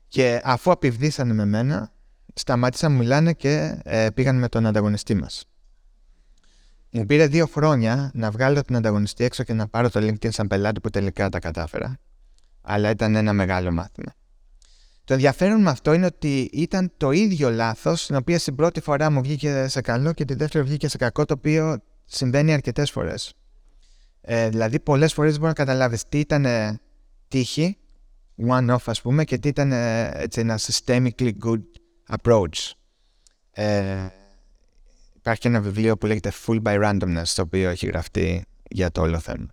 Και 0.08 0.42
αφού 0.44 0.72
απειβδίσανε 0.72 1.34
με 1.34 1.46
μένα, 1.46 1.94
σταμάτησαν 2.40 2.92
να 2.92 2.98
μιλάνε 2.98 3.34
και 3.34 3.82
ε, 3.84 4.10
πήγαν 4.14 4.38
με 4.40 4.48
τον 4.48 4.66
ανταγωνιστή 4.66 5.14
μας. 5.16 5.46
Μου 6.92 7.06
πήρε 7.06 7.28
δύο 7.28 7.46
χρόνια 7.46 8.12
να 8.14 8.32
βγάλω 8.32 8.64
τον 8.64 8.76
ανταγωνιστή 8.76 9.24
έξω 9.24 9.44
και 9.44 9.54
να 9.54 9.68
πάρω 9.68 9.90
το 9.90 10.00
LinkedIn 10.00 10.32
σαν 10.32 10.48
πελάτη 10.48 10.80
που 10.80 10.90
τελικά 10.90 11.30
τα 11.30 11.40
κατάφερα. 11.40 11.98
Αλλά 12.62 12.90
ήταν 12.90 13.16
ένα 13.16 13.34
μεγάλο 13.34 13.72
μάθημα. 13.72 14.14
Το 15.04 15.14
ενδιαφέρον 15.14 15.62
με 15.62 15.70
αυτό 15.70 15.94
είναι 15.94 16.06
ότι 16.06 16.50
ήταν 16.54 16.92
το 16.98 17.12
ίδιο 17.12 17.50
λάθος, 17.50 18.06
την 18.06 18.16
οποία 18.16 18.40
στην 18.40 18.56
πρώτη 18.56 18.82
φορά 18.82 19.10
μου 19.10 19.22
βγήκε 19.22 19.68
σε 19.68 19.82
καλό 19.82 20.14
και 20.14 20.26
τη 20.26 20.34
δεύτερη 20.34 20.64
βγήκε 20.64 20.88
σε 20.88 20.98
κακό, 20.98 21.26
το 21.26 21.34
οποίο 21.38 21.78
συμβαίνει 22.06 22.54
αρκετές 22.54 22.92
φορές. 22.92 23.34
Ε, 24.22 24.50
δηλαδή, 24.50 24.80
πολλές 24.80 25.14
φορές 25.14 25.36
μπορεί 25.36 25.48
να 25.48 25.54
καταλάβεις 25.54 26.04
τι 26.10 26.20
ήταν 26.20 26.46
τύχη, 27.28 27.78
one-off 28.48 28.84
ας 28.86 29.02
πούμε, 29.02 29.24
και 29.24 29.38
τι 29.38 29.48
ήταν 29.48 29.72
ε, 29.72 30.12
έτσι, 30.14 30.40
ένα 30.40 30.60
systemically 30.60 31.32
good 31.46 31.62
approach. 32.18 32.72
Ε, 33.52 34.08
υπάρχει 35.16 35.48
ένα 35.48 35.62
βιβλίο 35.62 35.98
που 35.98 36.06
λέγεται 36.06 36.32
Full 36.46 36.62
by 36.62 36.84
Randomness, 36.84 37.28
το 37.36 37.42
οποίο 37.42 37.70
έχει 37.70 37.86
γραφτεί 37.86 38.46
για 38.70 38.92
το 38.92 39.02
όλο 39.02 39.20
θέμα. 39.20 39.48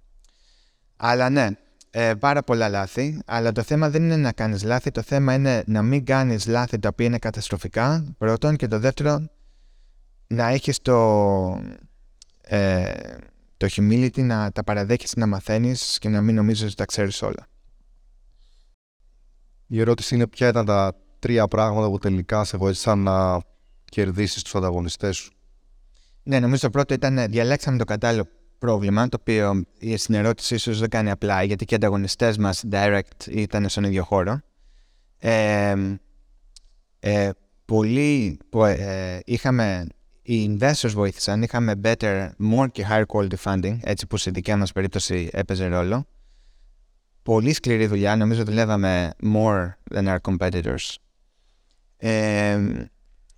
Αλλά 0.96 1.30
ναι, 1.30 1.48
ε, 1.90 2.14
πάρα 2.14 2.42
πολλά 2.42 2.68
λάθη, 2.68 3.20
αλλά 3.26 3.52
το 3.52 3.62
θέμα 3.62 3.90
δεν 3.90 4.02
είναι 4.02 4.16
να 4.16 4.32
κάνεις 4.32 4.62
λάθη, 4.62 4.90
το 4.90 5.02
θέμα 5.02 5.34
είναι 5.34 5.62
να 5.66 5.82
μην 5.82 6.04
κάνεις 6.04 6.46
λάθη 6.46 6.78
τα 6.78 6.88
οποία 6.88 7.06
είναι 7.06 7.18
καταστροφικά, 7.18 8.14
πρώτον, 8.18 8.56
και 8.56 8.66
το 8.66 8.78
δεύτερο, 8.78 9.28
να 10.26 10.48
έχεις 10.48 10.80
το, 10.80 11.60
ε, 12.40 12.92
το 13.56 13.66
humility 13.70 14.22
να 14.22 14.52
τα 14.52 14.64
παραδέχεις, 14.64 15.14
να 15.16 15.26
μαθαίνεις 15.26 15.98
και 15.98 16.08
να 16.08 16.20
μην 16.20 16.34
νομίζεις 16.34 16.64
ότι 16.64 16.74
τα 16.74 16.84
ξέρεις 16.84 17.22
όλα. 17.22 17.46
Η 19.66 19.80
ερώτηση 19.80 20.14
είναι 20.14 20.26
ποια 20.26 20.48
ήταν 20.48 20.64
τα 20.64 20.94
τρία 21.26 21.48
πράγματα 21.48 21.88
που 21.90 21.98
τελικά 21.98 22.44
σε 22.44 22.56
βοήθησαν 22.56 22.98
να 22.98 23.40
κερδίσεις 23.84 24.42
τους 24.42 24.54
ανταγωνιστές 24.54 25.16
σου. 25.16 25.32
Ναι, 26.22 26.40
νομίζω 26.40 26.60
το 26.60 26.70
πρώτο 26.70 26.94
ήταν 26.94 27.18
ε, 27.18 27.26
διαλέξαμε 27.26 27.78
το 27.78 27.84
κατάλληλο 27.84 28.26
πρόβλημα, 28.58 29.08
το 29.08 29.16
οποίο 29.20 29.62
στην 29.96 30.14
ερώτηση 30.14 30.54
ίσως 30.54 30.78
δεν 30.78 30.88
κάνει 30.88 31.10
απλά, 31.10 31.42
γιατί 31.42 31.64
και 31.64 31.74
οι 31.74 31.76
ανταγωνιστές 31.76 32.38
μας 32.38 32.64
direct 32.70 33.26
ήταν 33.28 33.68
στον 33.68 33.84
ίδιο 33.84 34.04
χώρο. 34.04 34.40
Ε, 35.18 35.74
ε, 37.00 37.30
πολλοί 37.64 38.38
που 38.48 38.64
ε, 38.64 39.20
είχαμε, 39.24 39.86
οι 40.22 40.58
investors 40.58 40.92
βοήθησαν, 40.94 41.42
είχαμε 41.42 41.80
better, 41.82 42.28
more 42.52 42.66
και 42.72 42.86
higher 42.90 43.04
quality 43.06 43.36
funding, 43.44 43.78
έτσι 43.80 44.06
που 44.06 44.16
στη 44.16 44.30
δικιά 44.30 44.56
μας 44.56 44.72
περίπτωση 44.72 45.28
έπαιζε 45.32 45.66
ρόλο 45.66 46.06
πολύ 47.22 47.52
σκληρή 47.52 47.86
δουλειά. 47.86 48.16
Νομίζω 48.16 48.44
δουλεύαμε 48.44 49.10
more 49.34 49.68
than 49.94 50.04
our 50.04 50.18
competitors. 50.28 50.94
Ε, 51.96 52.58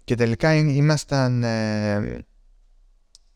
και 0.04 0.14
τελικά 0.14 0.54
ήμασταν, 0.54 1.42
ε, 1.42 2.24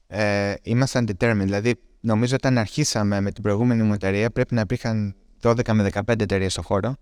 ε, 0.06 0.54
ήμασταν 0.62 1.08
determined. 1.08 1.42
Δηλαδή, 1.42 1.74
νομίζω 2.00 2.34
όταν 2.34 2.58
αρχίσαμε 2.58 3.20
με 3.20 3.32
την 3.32 3.42
προηγούμενη 3.42 3.82
μου 3.82 3.92
εταιρεία 3.92 4.30
πρέπει 4.30 4.54
να 4.54 4.60
υπήρχαν 4.60 5.14
12 5.40 5.72
με 5.72 5.90
15 5.92 6.20
εταιρείες 6.20 6.52
στο 6.52 6.62
χώρο. 6.62 6.96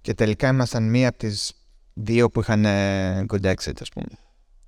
Και 0.00 0.14
τελικά 0.14 0.48
ήμασταν 0.48 0.90
μία 0.90 1.08
από 1.08 1.18
τις 1.18 1.52
δύο 1.94 2.28
που 2.28 2.40
είχαν 2.40 2.64
ε, 2.64 3.24
good 3.28 3.54
exit, 3.54 3.80
ας 3.80 3.88
πούμε. 3.88 4.06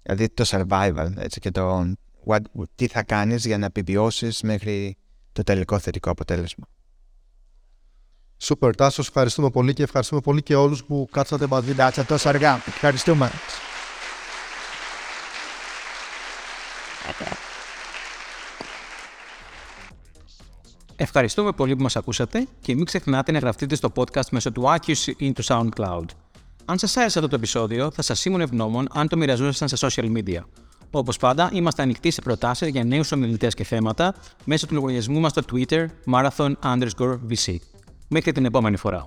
Δηλαδή 0.02 0.28
το 0.28 0.44
survival, 0.46 1.12
έτσι, 1.16 1.40
και 1.40 1.50
το 1.50 1.92
what, 2.26 2.40
τι 2.74 2.86
θα 2.86 3.02
κάνεις 3.02 3.46
για 3.46 3.58
να 3.58 3.66
επιβιώσεις 3.66 4.42
μέχρι 4.42 4.96
το 5.32 5.42
τελικό 5.42 5.78
θετικό 5.78 6.10
αποτέλεσμα. 6.10 6.66
Σούπερ, 8.40 8.74
Τάσος, 8.74 9.06
ευχαριστούμε 9.06 9.50
πολύ 9.50 9.72
και 9.72 9.82
ευχαριστούμε 9.82 10.20
πολύ 10.20 10.42
και 10.42 10.54
όλους 10.54 10.84
που 10.84 11.08
κάτσατε 11.10 11.46
μαζί. 11.46 11.72
Κάτσα 11.72 12.04
τόσο 12.04 12.28
αργά. 12.28 12.62
Ευχαριστούμε. 12.66 13.30
Ευχαριστούμε 20.96 21.52
πολύ 21.52 21.76
που 21.76 21.82
μας 21.82 21.96
ακούσατε 21.96 22.46
και 22.60 22.74
μην 22.74 22.84
ξεχνάτε 22.84 23.32
να 23.32 23.38
γραφτείτε 23.38 23.74
στο 23.74 23.92
podcast 23.96 24.28
μέσω 24.30 24.52
του 24.52 24.62
iTunes 24.62 25.12
ή 25.16 25.32
του 25.32 25.44
SoundCloud. 25.44 26.04
Αν 26.64 26.78
σας 26.78 26.96
άρεσε 26.96 27.18
αυτό 27.18 27.30
το 27.30 27.36
επεισόδιο, 27.36 27.90
θα 27.90 28.02
σας 28.02 28.24
ήμουν 28.24 28.40
ευγνώμων 28.40 28.88
αν 28.94 29.08
το 29.08 29.16
μοιραζόσασταν 29.16 29.68
σε 29.68 29.86
social 29.86 30.16
media. 30.16 30.40
Όπως 30.90 31.16
πάντα, 31.16 31.50
είμαστε 31.52 31.82
ανοιχτοί 31.82 32.10
σε 32.10 32.22
προτάσεις 32.22 32.68
για 32.68 32.84
νέους 32.84 33.12
ομιλητές 33.12 33.54
και 33.54 33.64
θέματα 33.64 34.14
μέσω 34.44 34.66
του 34.66 34.74
λογαριασμού 34.74 35.20
μας 35.20 35.30
στο 35.30 35.42
Twitter 35.52 35.86
marathon 36.12 36.52
underscore 36.64 37.18
VC. 37.30 37.56
Μέχρι 38.08 38.32
την 38.32 38.44
επόμενη 38.44 38.76
φορά. 38.76 39.06